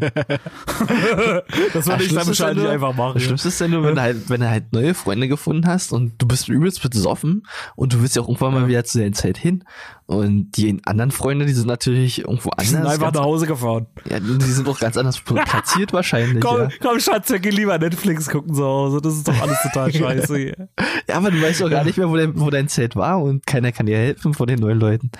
das 1.74 1.86
würde 1.86 2.04
ich 2.04 2.14
dann 2.14 2.26
wahrscheinlich 2.26 2.64
nur, 2.64 2.72
einfach 2.72 2.94
machen. 2.94 3.14
Das. 3.14 3.22
Schlimmste 3.24 3.48
ist 3.48 3.60
ja 3.60 3.68
nur, 3.68 3.84
wenn 3.84 3.94
du 3.94 4.00
halt, 4.00 4.28
wenn 4.30 4.40
du 4.40 4.48
halt 4.48 4.72
neue 4.72 4.94
Freunde 4.94 5.28
gefunden 5.28 5.66
hast 5.66 5.92
und 5.92 6.14
du 6.18 6.26
bist 6.26 6.48
übelst 6.48 6.88
besoffen 6.88 7.46
und 7.74 7.92
du 7.92 8.00
willst 8.00 8.16
ja 8.16 8.22
auch 8.22 8.28
irgendwann 8.28 8.54
mal 8.54 8.68
wieder 8.68 8.84
zu 8.84 8.98
deinem 8.98 9.12
Zelt 9.12 9.38
hin 9.38 9.64
und 10.06 10.52
die 10.56 10.78
anderen 10.84 11.10
Freunde, 11.10 11.46
die 11.46 11.52
sind 11.52 11.66
natürlich 11.66 12.20
irgendwo 12.20 12.50
Die 12.60 12.64
sind 12.66 12.76
anders. 12.78 12.94
einfach 12.94 13.12
nach 13.12 13.22
Hause 13.22 13.46
gefahren. 13.46 13.86
ja, 14.08 14.20
die 14.20 14.40
sind 14.44 14.68
auch 14.68 14.78
ganz 14.78 14.96
anders 14.96 15.20
platziert 15.24 15.92
wahrscheinlich. 15.92 16.40
Komm, 16.42 16.60
Ja. 16.60 16.68
komm 16.80 17.00
Schatz, 17.00 17.28
wir 17.30 17.40
gehen 17.40 17.52
lieber 17.56 17.76
Netflix 17.78 18.28
gucken 18.28 18.54
zu 18.54 18.64
Hause. 18.64 19.00
Das 19.00 19.14
ist 19.14 19.26
doch 19.26 19.40
alles 19.40 19.58
total 19.62 19.92
scheiße 19.92 20.36
hier. 20.36 20.68
ja, 21.08 21.16
aber 21.16 21.30
du 21.32 21.42
weißt 21.42 21.60
doch 21.60 21.70
gar 21.70 21.82
nicht 21.84 21.98
mehr, 21.98 22.08
wo 22.08 22.16
dein, 22.16 22.38
wo 22.38 22.50
dein 22.50 22.68
Zelt 22.68 22.94
war 22.94 23.20
und 23.20 23.46
keiner 23.46 23.72
kann 23.72 23.86
dir 23.86 23.96
helfen 23.98 24.32
von 24.34 24.46
den 24.46 24.60
neuen 24.60 24.78
Leuten. 24.78 25.10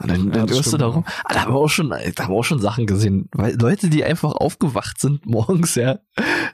Und 0.00 0.10
dann, 0.10 0.30
dann 0.32 0.46
das 0.46 0.56
hörst 0.56 0.72
du 0.72 0.76
darum. 0.76 1.04
Ah, 1.24 1.34
da 1.34 1.42
haben 1.42 1.52
wir 1.54 1.58
auch 1.58 1.68
schon, 1.68 1.90
da 1.90 1.96
haben 1.98 2.32
wir 2.32 2.38
auch 2.38 2.42
schon 2.44 2.60
Sachen 2.60 2.86
gesehen, 2.86 3.28
weil 3.32 3.54
Leute, 3.60 3.88
die 3.88 4.04
einfach 4.04 4.32
aufgewacht 4.32 5.00
sind 5.00 5.24
morgens, 5.26 5.74
ja, 5.76 5.98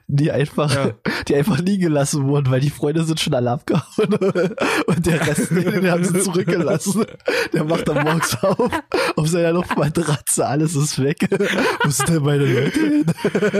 die 0.06 0.30
einfach, 0.30 0.74
Ja. 0.74 0.90
die 1.28 1.34
einfach 1.36 1.58
liegen 1.58 1.82
gelassen 1.82 2.24
wurden, 2.26 2.50
weil 2.50 2.60
die 2.60 2.70
Freunde 2.70 3.04
sind 3.04 3.20
schon 3.20 3.34
alle 3.34 3.50
abgehauen 3.52 4.14
und 4.86 5.06
der 5.06 5.26
Rest, 5.26 5.50
den 5.50 5.90
haben 5.90 6.04
sie 6.04 6.20
zurückgelassen. 6.20 7.04
Der 7.52 7.64
macht 7.64 7.88
dann 7.88 8.04
morgens 8.04 8.36
auf, 8.42 8.70
auf 9.16 9.28
seiner 9.28 9.52
Luftmatratze, 9.52 10.46
alles 10.46 10.74
ist 10.76 11.02
weg. 11.02 11.28
Wo 11.84 11.90
sind 11.90 12.08
denn 12.08 12.22
meine 12.22 12.44
Leute 12.44 12.78
hin? 12.80 13.04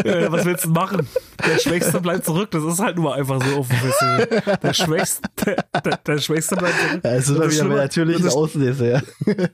Ja, 0.05 0.31
was 0.33 0.45
willst 0.45 0.64
du 0.64 0.70
machen? 0.70 1.07
Der 1.47 1.59
Schwächste 1.59 2.01
bleibt 2.01 2.24
zurück. 2.24 2.51
Das 2.51 2.64
ist 2.64 2.78
halt 2.81 2.97
nur 2.97 3.14
einfach 3.14 3.43
so 3.45 3.57
auf 3.59 3.68
dem 3.68 3.76
Festival. 3.78 4.59
Der 4.62 4.72
Schwächste, 4.74 5.28
der, 5.45 5.97
der 6.07 6.18
Schwächste 6.18 6.57
bleibt 6.57 6.74
zurück. 6.78 7.05
Also 7.05 7.35
das 7.39 7.53
wieder 7.53 7.64
Schlimme- 7.64 7.76
natürlich 7.76 8.22
das- 8.22 8.35
Auslese, 8.35 8.91
ja. 8.91 9.03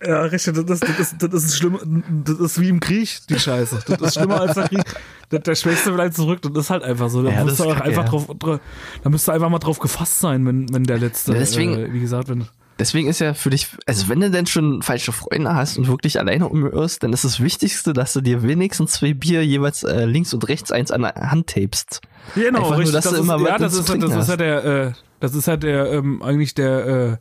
Ja, 0.06 0.15
richtig. 0.22 0.54
Das, 0.54 0.64
das, 0.80 0.80
das, 0.80 1.14
das, 1.18 1.44
ist 1.44 1.56
schlimm. 1.58 2.02
Das 2.24 2.38
ist 2.38 2.60
wie 2.60 2.68
im 2.68 2.80
Krieg, 2.80 3.18
die 3.28 3.38
Scheiße. 3.38 3.78
Das 3.86 4.00
ist 4.00 4.14
schlimmer 4.14 4.40
als 4.40 4.54
der 4.54 4.68
Krieg. 4.68 4.82
Der, 5.30 5.40
der 5.40 5.54
Schwächste 5.54 5.92
bleibt 5.92 6.14
zurück. 6.14 6.40
Das 6.42 6.52
ist 6.52 6.70
halt 6.70 6.82
einfach 6.82 7.08
so. 7.10 7.22
Da 7.22 7.30
Ja, 7.30 7.44
musst 7.44 7.58
du 7.60 7.64
auch 7.64 7.80
einfach 7.80 8.04
ja. 8.04 8.08
drauf, 8.10 8.28
dra- 8.28 8.60
da 9.02 9.10
müsst 9.10 9.26
du 9.28 9.32
einfach 9.32 9.48
mal 9.48 9.58
drauf 9.58 9.78
gefasst 9.78 10.20
sein, 10.20 10.46
wenn, 10.46 10.72
wenn 10.72 10.84
der 10.84 10.98
Letzte, 10.98 11.32
Ja, 11.32 11.38
deswegen- 11.38 11.76
äh, 11.78 11.92
wie 11.92 12.00
gesagt, 12.00 12.28
wenn, 12.28 12.46
Deswegen 12.78 13.08
ist 13.08 13.20
ja 13.20 13.32
für 13.32 13.48
dich, 13.48 13.68
also 13.86 14.10
wenn 14.10 14.20
du 14.20 14.30
denn 14.30 14.46
schon 14.46 14.82
falsche 14.82 15.10
Freunde 15.10 15.54
hast 15.54 15.78
und 15.78 15.88
wirklich 15.88 16.18
alleine 16.20 16.46
umirrst, 16.46 17.02
dann 17.02 17.14
ist 17.14 17.24
das 17.24 17.40
Wichtigste, 17.40 17.94
dass 17.94 18.12
du 18.12 18.20
dir 18.20 18.42
wenigstens 18.42 18.92
zwei 18.92 19.14
Bier 19.14 19.42
jeweils 19.42 19.82
äh, 19.82 20.04
links 20.04 20.34
und 20.34 20.46
rechts 20.46 20.70
eins 20.70 20.90
an 20.90 21.00
der 21.00 21.14
Hand 21.14 21.46
tapest. 21.46 22.02
Genau, 22.34 22.58
Einfach 22.58 22.70
nur, 22.72 22.78
richtig. 22.80 22.94
dass 22.96 23.04
das 23.04 23.12
du 23.14 23.18
ist, 23.20 23.24
immer 23.24 23.38
ja, 23.38 23.54
was 23.54 23.60
das 23.62 23.74
ist, 23.78 23.88
das 24.02 24.14
ist 24.14 24.28
ja 24.28 24.36
der, 24.36 24.64
äh, 24.66 24.92
das 25.20 25.34
ist 25.34 25.46
ja 25.46 25.56
der, 25.56 25.90
ähm, 25.90 26.20
eigentlich 26.22 26.52
der, 26.52 26.86
äh, 26.86 27.16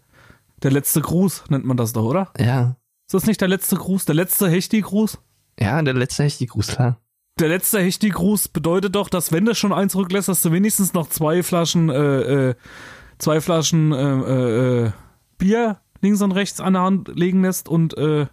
der 0.62 0.72
letzte 0.72 1.00
Gruß, 1.00 1.46
nennt 1.48 1.64
man 1.64 1.78
das 1.78 1.94
doch, 1.94 2.04
oder? 2.04 2.32
Ja. 2.38 2.76
Ist 3.08 3.14
das 3.14 3.26
nicht 3.26 3.42
der 3.42 3.48
letzte 3.48 3.76
Gruß? 3.76 4.06
Der 4.06 4.16
letzte 4.16 4.50
Hechti-Gruß? 4.50 5.20
Ja, 5.60 5.82
der 5.82 5.94
letzte 5.94 6.24
echt 6.24 6.40
die 6.40 6.48
Gruß, 6.48 6.68
klar. 6.68 7.00
Der 7.40 7.50
letzte 7.50 7.80
Hechti-Gruß 7.80 8.48
bedeutet 8.50 8.96
doch, 8.96 9.10
dass 9.10 9.32
wenn 9.32 9.46
du 9.46 9.54
schon 9.56 9.74
eins 9.74 9.96
rücklässt, 9.96 10.28
dass 10.28 10.42
du 10.42 10.52
wenigstens 10.52 10.94
noch 10.94 11.10
zwei 11.10 11.44
Flaschen, 11.44 11.90
äh, 11.90 12.50
äh, 12.50 12.56
zwei 13.18 13.42
Flaschen 13.42 13.92
äh, 13.92 13.98
äh, 13.98 14.86
äh, 14.86 14.92
Bier 15.38 15.82
links 16.02 16.22
und 16.22 16.32
rechts 16.32 16.60
an 16.60 16.74
der 16.74 16.82
Hand 16.84 17.10
legen 17.14 17.42
lässt 17.44 17.68
und 17.70 17.98
äh, 17.98 18.28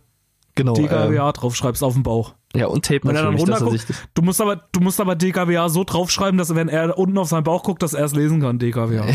Genau. 0.55 0.77
Ähm, 0.77 0.83
DKWA 0.85 1.33
draufschreibst 1.33 1.83
auf 1.83 1.95
den 1.95 2.03
Bauch. 2.03 2.35
Ja, 2.55 2.67
und 2.67 2.85
Tape 2.85 3.01
Wenn 3.05 3.17
er 3.17 3.23
dann 3.25 3.35
natürlich, 3.35 3.87
dass 3.87 3.97
er 3.97 4.07
du 4.15 4.23
musst 4.23 4.41
aber, 4.41 4.57
du 4.73 4.81
musst 4.81 5.01
aber 5.01 5.15
DKWA 5.17 5.69
so 5.71 5.85
draufschreiben, 5.85 6.37
dass 6.37 6.55
wenn 6.55 6.69
er 6.69 6.99
unten 6.99 7.17
auf 7.19 7.29
seinen 7.29 7.45
Bauch 7.45 7.63
guckt, 7.63 7.83
dass 7.83 7.95
er 7.95 8.05
es 8.05 8.15
lesen 8.15 8.41
kann, 8.41 8.59
DKWA. 8.59 9.07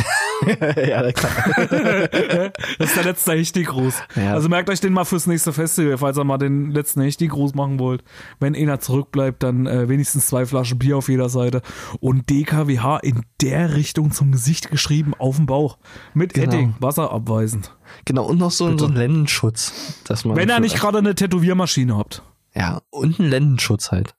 ja, 0.87 1.11
klar. 1.11 1.31
das 2.79 2.89
ist 2.89 2.95
der 2.95 3.03
letzte 3.03 3.33
Hechti-Gruß. 3.33 3.95
Ja. 4.15 4.33
Also 4.33 4.49
merkt 4.49 4.69
euch 4.69 4.79
den 4.79 4.93
mal 4.93 5.05
fürs 5.05 5.27
nächste 5.27 5.53
Festival, 5.53 5.97
falls 5.97 6.17
ihr 6.17 6.23
mal 6.23 6.37
den 6.37 6.71
letzten 6.71 7.01
Hechti-Gruß 7.01 7.53
machen 7.55 7.79
wollt. 7.79 8.03
Wenn 8.39 8.55
einer 8.55 8.79
zurückbleibt, 8.79 9.43
dann 9.43 9.67
äh, 9.67 9.87
wenigstens 9.89 10.27
zwei 10.27 10.45
Flaschen 10.45 10.79
Bier 10.79 10.97
auf 10.97 11.09
jeder 11.09 11.29
Seite 11.29 11.61
und 11.99 12.29
DKWH 12.29 12.97
in 12.99 13.21
der 13.41 13.75
Richtung 13.75 14.11
zum 14.11 14.31
Gesicht 14.31 14.71
geschrieben 14.71 15.13
auf 15.17 15.35
dem 15.35 15.45
Bauch. 15.45 15.77
Mit 16.13 16.33
Genau. 16.33 16.47
Edding, 16.53 16.75
wasserabweisend. 16.79 17.75
Genau, 18.05 18.25
und 18.25 18.37
noch 18.37 18.51
so, 18.51 18.65
ein- 18.65 18.77
so 18.77 18.85
ein 18.85 18.89
Bitte. 18.93 19.01
Lendenschutz. 19.05 20.01
Dass 20.05 20.25
man 20.25 20.35
Wenn 20.35 20.49
ihr 20.49 20.59
nicht 20.59 20.75
gerade 20.75 20.97
eine 20.97 21.15
Tätowiermaschine 21.15 21.97
habt. 21.97 22.21
Ja, 22.57 22.81
und 22.89 23.19
ein 23.19 23.29
Lendenschutz 23.29 23.91
halt. 23.91 24.15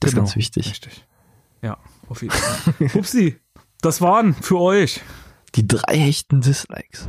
Das 0.00 0.10
Genau. 0.10 0.24
ist 0.24 0.30
ganz 0.30 0.36
wichtig. 0.36 0.66
Richtig. 0.70 1.06
Ja, 1.62 1.78
auf 2.08 2.22
jeden 2.22 2.34
Fall. 2.34 2.90
Upsi, 2.94 3.38
das 3.80 4.00
waren 4.00 4.34
für 4.34 4.58
euch. 4.60 5.00
Die 5.54 5.66
drei 5.66 5.96
hechten 5.98 6.40
Dislikes. 6.42 7.08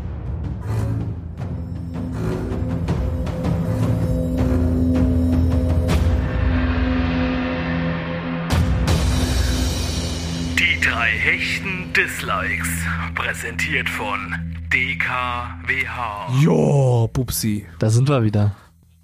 Die 10.59 10.79
drei 10.81 11.09
hechten 11.11 11.91
Dislikes. 11.93 12.69
Präsentiert 13.15 13.89
von 13.89 14.35
DKWH. 14.73 16.29
Jo, 16.41 17.09
Pupsi. 17.11 17.65
Da 17.79 17.89
sind 17.89 18.07
wir 18.09 18.23
wieder. 18.23 18.55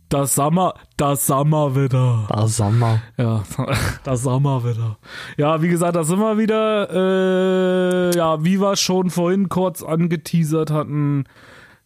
Das 0.10 0.36
Sommer, 0.36 0.74
das 0.96 1.28
Sommer 1.28 1.76
wieder. 1.76 2.28
Da 2.30 2.48
Sommer. 2.48 3.02
Ja, 3.18 3.44
das 4.06 4.24
Sommer 4.24 4.64
wieder. 4.64 4.98
Ja, 5.36 5.62
wie 5.62 5.68
gesagt, 5.68 5.98
da 5.98 6.04
sind 6.06 6.20
wir 6.20 6.38
wieder. 6.38 6.90
Äh, 8.14 8.18
ja, 8.18 8.44
wie 8.44 8.62
wir 8.62 8.78
schon 8.78 9.10
vorhin 9.10 9.50
kurz 9.50 9.84
angeteasert 9.84 10.72
hatten, 10.72 11.26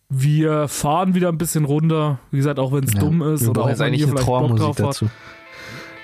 wir 0.09 0.67
fahren 0.67 1.15
wieder 1.15 1.29
ein 1.29 1.39
bisschen 1.39 1.65
runter. 1.65 2.19
Wie 2.29 2.37
gesagt, 2.37 2.59
auch 2.59 2.71
wenn 2.73 2.83
es 2.83 2.93
dumm 2.93 3.23
ist 3.23 3.41
Wir 3.41 3.49
oder 3.49 3.63
auch 3.63 3.69
jetzt 3.69 3.79
wenn 3.79 3.87
eigentlich 3.87 4.01
ihr 4.01 4.07
eine 4.07 4.17
vielleicht 4.17 4.27
Bock 4.27 4.57
Trauermusik 4.57 4.75
drauf 4.77 5.01
habt. 5.01 5.11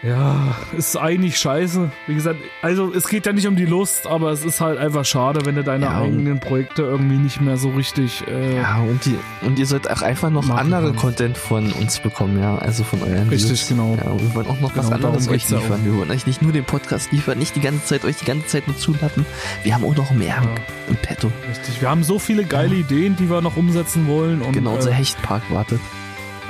Ja, 0.04 0.56
ist 0.78 0.96
eigentlich 0.96 1.40
scheiße. 1.40 1.92
Wie 2.06 2.14
gesagt, 2.14 2.40
also 2.62 2.94
es 2.94 3.08
geht 3.08 3.26
ja 3.26 3.34
nicht 3.34 3.48
um 3.48 3.56
die 3.56 3.66
Lust, 3.66 4.06
aber 4.06 4.30
es 4.32 4.46
ist 4.46 4.62
halt 4.62 4.78
einfach 4.78 5.04
schade, 5.06 5.46
wenn 5.46 5.56
du 5.56 5.64
deine 5.64 5.86
Ja, 5.86 6.02
eigenen 6.02 6.40
Projekte 6.40 6.84
irgendwie 6.84 7.18
nicht 7.18 7.42
mehr 7.42 7.58
so 7.58 7.70
richtig. 7.72 8.24
Äh, 8.28 8.58
Ja, 8.58 8.78
und, 8.82 9.04
die, 9.06 9.18
und 9.42 9.58
ihr 9.58 9.66
sollt 9.66 9.90
auch 9.90 10.04
einfach 10.04 10.30
noch 10.30 10.48
andere 10.52 10.90
kannst. 10.90 11.00
Content 11.02 11.38
von 11.38 11.72
uns 11.74 12.00
bekommen, 12.00 12.40
ja. 12.40 12.58
Also 12.60 12.84
von 12.84 13.02
euren 13.02 13.28
Richtig, 13.30 13.50
Views. 13.50 13.68
genau. 13.70 13.98
Ja, 13.98 14.20
wir 14.22 14.36
wollen 14.36 14.48
auch 14.48 14.60
noch 14.60 14.76
was 14.78 14.86
Genau, 14.86 14.96
anderes 14.96 15.24
darum 15.26 15.36
euch 15.36 15.50
ja 15.50 15.58
liefern. 15.58 15.80
Wir 15.84 15.98
wollen 15.98 16.12
euch 16.12 16.28
nicht 16.28 16.42
nur 16.44 16.52
den 16.52 16.64
Podcast 16.66 17.12
liefern, 17.12 17.40
nicht 17.40 17.56
die 17.56 17.62
ganze 17.62 17.84
Zeit 17.86 18.06
euch 18.06 18.18
die 18.18 18.26
ganze 18.26 18.46
Zeit 18.46 18.68
nur 18.68 18.78
zulappen. 18.78 19.26
Wir 19.64 19.74
haben 19.74 19.84
auch 19.84 19.96
noch 19.96 20.12
mehr 20.12 20.42
im 20.90 20.96
Petto. 20.98 21.32
Richtig. 21.50 21.82
Wir 21.82 21.90
haben 21.90 22.04
so 22.04 22.20
viele 22.20 22.44
geile 22.46 22.76
Ideen, 22.76 23.16
die 23.16 23.30
wir 23.32 23.42
noch 23.42 23.58
umsetzen 23.58 24.08
wollen. 24.08 24.42
Und, 24.44 24.54
Genau, 24.54 24.76
unser 24.76 24.92
äh, 24.92 24.94
Hechtpark 24.94 25.42
wartet. 25.52 25.80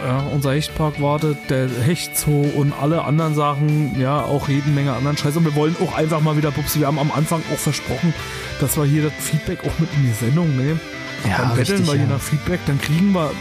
Ja, 0.05 0.19
unser 0.31 0.51
Hechtpark 0.53 1.01
wartet, 1.01 1.37
der 1.49 1.67
Hechtzoo 1.69 2.41
und 2.55 2.71
alle 2.79 3.03
anderen 3.03 3.33
Sachen, 3.33 3.99
ja, 3.99 4.21
auch 4.21 4.47
jede 4.47 4.69
Menge 4.69 4.93
anderen 4.93 5.17
Scheiß. 5.17 5.35
Und 5.37 5.45
wir 5.45 5.55
wollen 5.55 5.75
auch 5.83 5.95
einfach 5.97 6.21
mal 6.21 6.37
wieder, 6.37 6.51
Pupsi, 6.51 6.79
wir 6.81 6.87
haben 6.87 6.99
am 6.99 7.11
Anfang 7.11 7.41
auch 7.53 7.57
versprochen, 7.57 8.13
dass 8.61 8.77
wir 8.77 8.85
hier 8.85 9.03
das 9.03 9.13
Feedback 9.19 9.59
auch 9.61 9.79
mit 9.79 9.89
in 9.95 10.03
die 10.03 10.13
Sendung 10.13 10.55
nehmen. 10.55 10.79
Ja, 11.27 11.39
dann 11.39 11.55
betteln 11.55 11.77
richtig, 11.79 11.87
wir 11.87 11.95
je 11.95 12.07
ja. 12.07 12.15
nach 12.15 12.21
Feedback, 12.21 12.59
dann 12.67 12.79
kriegen 12.79 13.11
wir 13.13 13.31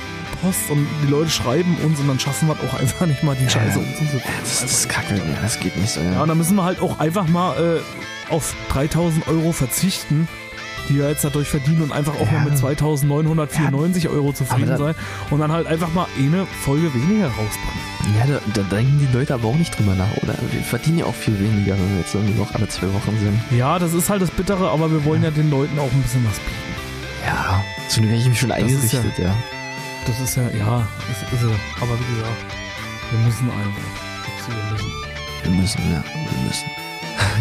Post 0.41 0.71
und 0.71 0.87
die 1.03 1.11
Leute 1.11 1.31
schreiben 1.31 1.77
uns 1.85 2.01
und 2.01 2.09
dann 2.09 2.19
schaffen 2.19 2.49
wir 2.49 2.55
auch 2.55 2.79
einfach 2.81 3.07
nicht 3.07 3.23
mal 3.23 3.37
die 3.37 3.49
Scheiße 3.49 3.79
umzusetzen. 3.79 4.23
Das, 4.41 4.61
das 4.63 4.71
ist 4.73 4.89
kacke, 4.89 5.15
ja, 5.17 5.23
das 5.43 5.61
geht 5.61 5.77
nicht 5.77 5.91
so. 5.91 6.01
Ja, 6.01 6.13
Ja. 6.13 6.23
und 6.23 6.29
dann 6.29 6.39
müssen 6.39 6.57
wir 6.57 6.65
halt 6.65 6.81
auch 6.81 6.99
einfach 7.01 7.29
mal 7.29 7.81
äh, 8.31 8.33
auf 8.33 8.55
3000 8.71 9.29
Euro 9.29 9.53
verzichten, 9.53 10.27
die 10.89 10.97
wir 10.97 11.09
jetzt 11.09 11.24
dadurch 11.24 11.49
verdienen 11.49 11.82
und 11.82 11.93
einfach 11.93 12.14
auch 12.14 12.26
Ja. 12.26 12.39
mal 12.39 12.45
mit 12.51 12.59
2994 12.59 14.09
Euro 14.09 14.32
zufrieden 14.32 14.68
da- 14.70 14.78
sein 14.78 14.95
und 15.30 15.41
dann 15.41 15.53
halt 15.53 15.66
einfach 15.66 15.93
mal 15.93 16.07
eine 16.18 16.47
Folge 16.64 16.93
weniger 16.95 17.26
rausbringen. 17.26 17.87
Ja, 18.18 18.26
da, 18.26 18.41
da 18.62 18.62
denken 18.76 18.99
die 19.01 19.16
Leute 19.16 19.34
aber 19.34 19.49
auch 19.49 19.57
nicht 19.57 19.76
drüber 19.78 19.95
nach, 19.95 20.11
oder? 20.22 20.34
Wir 20.53 20.62
verdienen 20.62 20.99
ja 20.99 21.05
auch 21.07 21.14
viel 21.14 21.39
weniger, 21.41 21.74
wenn 21.74 21.91
wir 21.93 21.99
jetzt 22.01 22.14
irgendwie 22.14 22.39
noch 22.39 22.55
alle 22.55 22.68
zwei 22.68 22.87
Wochen 22.93 23.16
sind. 23.18 23.59
Ja, 23.59 23.78
das 23.78 23.93
ist 23.95 24.09
halt 24.11 24.22
das 24.22 24.30
Bittere, 24.30 24.70
aber 24.70 24.91
wir 24.91 25.05
wollen 25.05 25.22
ja 25.24 25.30
den 25.30 25.51
Leuten 25.51 25.78
auch 25.78 25.91
ein 25.93 26.03
bisschen 26.03 26.24
was 26.26 26.39
bieten. 26.39 26.74
Ja, 27.26 27.62
so 27.89 28.01
habe 28.03 28.14
ich 28.14 28.28
mich 28.28 28.39
schon 28.39 28.51
ist 28.51 28.57
eingerichtet, 28.57 29.18
ja. 29.18 29.34
Das 30.07 30.20
ist 30.20 30.37
ja, 30.37 30.43
ja, 30.57 30.87
ist, 31.11 31.22
ist 31.34 31.43
er. 31.43 31.82
Aber 31.82 31.99
wie 31.99 32.14
gesagt, 32.14 32.45
wir 33.11 33.18
müssen 33.26 33.51
einfach. 33.51 33.82
Wir 34.47 34.72
müssen. 34.72 34.93
Wir 35.43 35.51
müssen, 35.51 35.80
ja, 35.93 36.05
wir 36.05 36.47
müssen. 36.47 36.86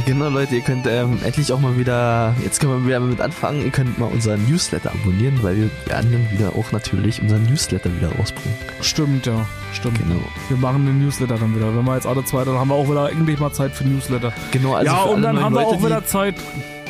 Genau, 0.05 0.29
Leute, 0.29 0.55
ihr 0.55 0.61
könnt 0.61 0.85
ähm, 0.87 1.19
endlich 1.23 1.51
auch 1.51 1.59
mal 1.59 1.77
wieder, 1.77 2.35
jetzt 2.43 2.59
können 2.59 2.73
wir 2.73 2.85
wieder 2.85 2.99
mit 2.99 3.21
anfangen, 3.21 3.63
ihr 3.63 3.71
könnt 3.71 3.97
mal 3.97 4.05
unseren 4.07 4.45
Newsletter 4.47 4.91
abonnieren, 4.91 5.41
weil 5.41 5.55
wir 5.55 5.69
werden 5.85 6.11
dann 6.11 6.31
wieder 6.31 6.55
auch 6.55 6.71
natürlich 6.71 7.21
unseren 7.21 7.43
Newsletter 7.43 7.89
wieder 7.95 8.11
rausbringen. 8.15 8.57
Stimmt, 8.81 9.25
ja, 9.25 9.47
stimmt. 9.73 9.97
Genau. 9.99 10.19
Wir 10.49 10.57
machen 10.57 10.85
den 10.85 10.99
Newsletter 10.99 11.37
dann 11.37 11.55
wieder. 11.55 11.75
Wenn 11.75 11.85
wir 11.85 11.95
jetzt 11.95 12.07
alle 12.07 12.23
zwei, 12.25 12.43
dann 12.43 12.55
haben 12.55 12.67
wir 12.67 12.75
auch 12.75 12.89
wieder 12.89 13.09
endlich 13.11 13.39
mal 13.39 13.51
Zeit 13.51 13.71
für 13.71 13.85
Newsletter. 13.85 14.33
Genau, 14.51 14.73
also 14.73 14.91
ja, 14.91 15.01
und 15.03 15.21
dann 15.21 15.41
haben 15.41 15.53
wir 15.55 15.61
Leute, 15.63 15.77
auch 15.77 15.85
wieder 15.85 16.05
Zeit. 16.05 16.35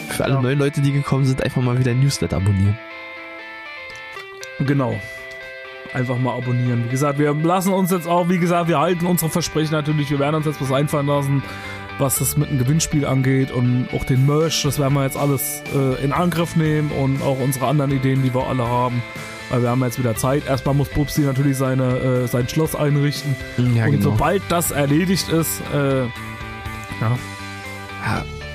für 0.09 0.23
alle 0.23 0.33
ja. 0.33 0.41
neuen 0.41 0.59
Leute, 0.59 0.81
die 0.81 0.91
gekommen 0.91 1.25
sind, 1.25 1.43
einfach 1.43 1.61
mal 1.61 1.77
wieder 1.77 1.91
ein 1.91 1.99
Newsletter 1.99 2.37
abonnieren. 2.37 2.77
Genau. 4.59 4.99
Einfach 5.93 6.17
mal 6.17 6.35
abonnieren. 6.35 6.85
Wie 6.85 6.89
gesagt, 6.89 7.19
wir 7.19 7.33
lassen 7.33 7.71
uns 7.71 7.91
jetzt 7.91 8.07
auch, 8.07 8.27
wie 8.27 8.37
gesagt, 8.37 8.67
wir 8.67 8.79
halten 8.79 9.05
unsere 9.05 9.31
Versprechen 9.31 9.71
natürlich. 9.71 10.09
Wir 10.09 10.19
werden 10.19 10.35
uns 10.35 10.45
jetzt 10.45 10.61
was 10.61 10.71
einfallen 10.71 11.07
lassen, 11.07 11.41
was 11.97 12.19
das 12.19 12.37
mit 12.37 12.49
dem 12.49 12.57
Gewinnspiel 12.57 13.05
angeht 13.05 13.51
und 13.51 13.87
auch 13.93 14.03
den 14.03 14.25
Merch. 14.25 14.63
Das 14.63 14.79
werden 14.79 14.93
wir 14.93 15.03
jetzt 15.03 15.17
alles 15.17 15.61
äh, 15.73 16.03
in 16.03 16.11
Angriff 16.11 16.55
nehmen 16.55 16.91
und 16.91 17.21
auch 17.21 17.39
unsere 17.39 17.67
anderen 17.67 17.91
Ideen, 17.91 18.23
die 18.23 18.33
wir 18.33 18.47
alle 18.47 18.67
haben. 18.67 19.01
Weil 19.49 19.61
wir 19.61 19.69
haben 19.69 19.83
jetzt 19.83 19.99
wieder 19.99 20.15
Zeit. 20.15 20.47
Erstmal 20.47 20.73
muss 20.73 20.89
Bubsi 20.89 21.21
natürlich 21.21 21.57
seine, 21.57 22.23
äh, 22.23 22.27
sein 22.27 22.49
Schloss 22.49 22.75
einrichten. 22.75 23.35
Ja, 23.75 23.85
und 23.85 24.01
sobald 24.01 24.41
das 24.49 24.71
erledigt 24.71 25.29
ist, 25.29 25.61
äh, 25.73 26.01
ja, 27.01 27.17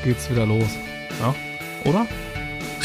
geht's 0.02 0.28
wieder 0.30 0.46
los. 0.46 0.68
Ja? 1.20 1.34
Oder? 1.84 2.06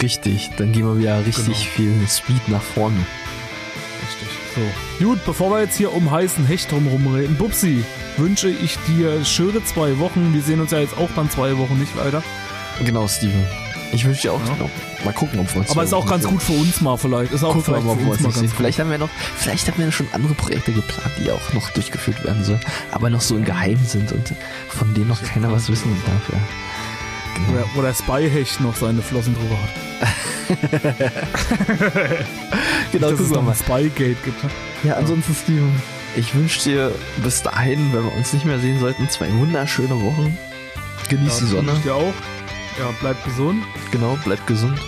richtig, 0.02 0.52
dann 0.58 0.72
gehen 0.72 0.86
wir 0.86 0.98
wieder 0.98 1.26
richtig 1.26 1.70
viel 1.70 1.94
Speed 2.08 2.48
nach 2.48 2.62
vorne. 2.62 3.06
So. 4.56 5.06
Gut, 5.06 5.20
bevor 5.26 5.52
wir 5.52 5.62
jetzt 5.62 5.76
hier 5.76 5.94
um 5.94 6.10
heißen 6.10 6.46
Hecht 6.46 6.72
drumherum 6.72 7.14
reden, 7.14 7.36
Bubsi, 7.36 7.84
wünsche 8.18 8.48
ich 8.50 8.78
dir 8.88 9.26
schöne 9.26 9.64
zwei 9.66 10.00
Wochen. 10.00 10.34
Wir 10.34 10.42
sehen 10.42 10.62
uns 10.62 10.72
ja 10.72 10.80
jetzt 10.80 10.98
auch 10.98 11.10
dann 11.16 11.30
zwei 11.30 11.58
Wochen 11.58 11.78
nicht 11.78 11.92
leider. 11.96 12.24
Genau, 12.84 13.08
Steven. 13.08 13.46
Ich 13.92 14.06
wünsche 14.06 14.24
dir 14.24 14.34
auch, 14.34 14.40
Ja. 14.46 14.54
genau. 14.54 14.70
mal 15.04 15.14
gucken, 15.14 15.40
ob 15.40 15.54
wir 15.54 15.62
uns 15.62 15.70
Aber 15.72 15.84
ist 15.84 15.94
auch 15.94 16.06
ganz 16.06 16.26
gut 16.26 16.42
für 16.42 16.54
uns 16.54 16.82
mal 16.82 16.98
vielleicht. 16.98 17.32
Ist 17.32 17.44
auch 17.44 17.50
Gucken 17.54 17.64
vielleicht 17.66 17.86
mal, 17.86 17.96
für 17.98 18.10
uns 18.10 18.20
mal 18.22 18.32
ganz. 18.32 18.54
Vielleicht 18.54 18.80
haben 18.80 18.90
wir 18.90 18.98
noch, 18.98 19.10
vielleicht 19.38 19.68
haben 19.68 19.78
wir 19.78 19.92
schon 19.92 20.08
andere 20.12 20.34
Projekte 20.34 20.72
geplant, 20.74 21.12
die 21.20 21.30
auch 21.32 21.54
noch 21.54 21.70
durchgeführt 21.72 22.24
werden 22.24 22.44
sollen, 22.44 22.60
aber 22.92 23.10
noch 23.10 23.22
so 23.22 23.36
im 23.36 23.46
Geheimen 23.46 23.86
sind 23.86 24.12
und 24.12 24.34
von 24.70 24.94
denen 24.94 25.08
noch 25.10 25.22
keiner 25.22 25.52
was 25.52 25.70
wissen 25.70 25.96
darf. 26.06 26.34
Ja. 26.34 26.40
Genau. 27.36 27.66
Oder, 27.78 27.94
Spyhecht 27.94 28.62
noch 28.62 28.76
seine 28.76 29.02
Flossen 29.02 29.36
drüber 29.36 29.58
hat. 29.62 29.70
genau, 33.00 33.12
Dass 33.12 33.20
es 33.20 33.28
gucken 33.30 33.46
wir 33.46 33.52
noch 33.54 33.70
ein. 33.76 33.82
Spygate 33.84 34.16
gibt. 34.24 34.44
ne? 34.44 34.50
Ja, 34.84 34.94
ansonsten, 34.96 35.34
Steven, 35.36 35.82
ich 36.16 36.34
wünsche 36.36 36.64
dir 36.64 36.92
bis 37.24 37.42
dahin, 37.44 37.92
wenn 37.94 38.04
wir 38.04 38.14
uns 38.16 38.34
nicht 38.34 38.46
mehr 38.46 38.60
sehen 38.60 38.80
sollten, 38.80 39.10
zwei 39.10 39.32
wunderschöne 39.34 39.96
Wochen. 40.02 40.38
Genieß 41.10 41.38
die 41.38 41.44
Ja, 41.46 41.50
Sonne. 41.52 41.68
wünsche 41.68 41.78
ich 41.78 41.84
dir 41.84 41.96
auch. 41.96 42.14
Ja, 42.80 42.90
bleib 43.00 43.24
gesund. 43.26 43.64
Genau, 43.92 44.18
bleib 44.26 44.46
gesund. 44.48 44.80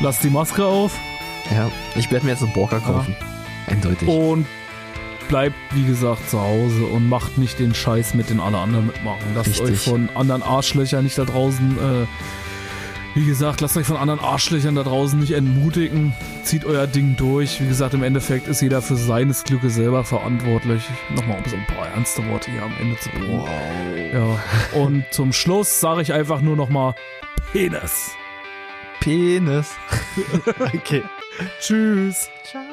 Lass 0.00 0.20
die 0.20 0.30
Maske 0.30 0.64
auf. 0.64 0.96
Ja, 1.54 1.70
ich 1.96 2.10
werde 2.10 2.24
mir 2.26 2.32
jetzt 2.32 2.42
einen 2.42 2.52
Borker 2.52 2.80
kaufen. 2.80 3.14
Eindeutig. 3.66 4.08
Und 4.08 4.46
bleibt, 5.28 5.54
wie 5.72 5.84
gesagt, 5.84 6.28
zu 6.30 6.40
Hause 6.40 6.84
und 6.86 7.08
macht 7.08 7.36
nicht 7.38 7.58
den 7.58 7.74
Scheiß 7.74 8.14
mit, 8.14 8.30
den 8.30 8.40
alle 8.40 8.58
anderen 8.58 8.86
mitmachen. 8.86 9.20
Lasst 9.34 9.48
Richtig. 9.50 9.70
euch 9.70 9.78
von 9.80 10.08
anderen 10.14 10.42
Arschlöchern 10.42 11.04
nicht 11.04 11.18
da 11.18 11.24
draußen, 11.24 11.78
äh, 11.78 12.06
wie 13.14 13.26
gesagt, 13.26 13.60
lasst 13.60 13.76
euch 13.76 13.86
von 13.86 13.96
anderen 13.96 14.20
Arschlöchern 14.20 14.76
da 14.76 14.84
draußen 14.84 15.18
nicht 15.18 15.32
entmutigen. 15.32 16.12
Zieht 16.44 16.64
euer 16.64 16.86
Ding 16.86 17.16
durch. 17.16 17.60
Wie 17.60 17.66
gesagt, 17.66 17.94
im 17.94 18.02
Endeffekt 18.02 18.46
ist 18.46 18.60
jeder 18.60 18.82
für 18.82 18.96
seines 18.96 19.42
Glückes 19.42 19.74
selber 19.74 20.04
verantwortlich. 20.04 20.82
Nochmal 21.14 21.38
um 21.38 21.50
so 21.50 21.56
ein 21.56 21.66
paar 21.66 21.88
ernste 21.88 22.26
Worte 22.28 22.50
hier 22.52 22.62
am 22.62 22.72
Ende 22.80 22.96
zu 22.98 23.08
bringen. 23.10 23.44
Ja. 24.12 24.80
Und 24.80 25.04
zum 25.10 25.32
Schluss 25.32 25.80
sage 25.80 26.02
ich 26.02 26.12
einfach 26.12 26.40
nur 26.40 26.56
nochmal 26.56 26.94
Penis. 27.52 28.12
Penis. 29.00 29.74
okay. 30.60 31.02
Tschüss. 31.60 32.28
Ciao. 32.44 32.69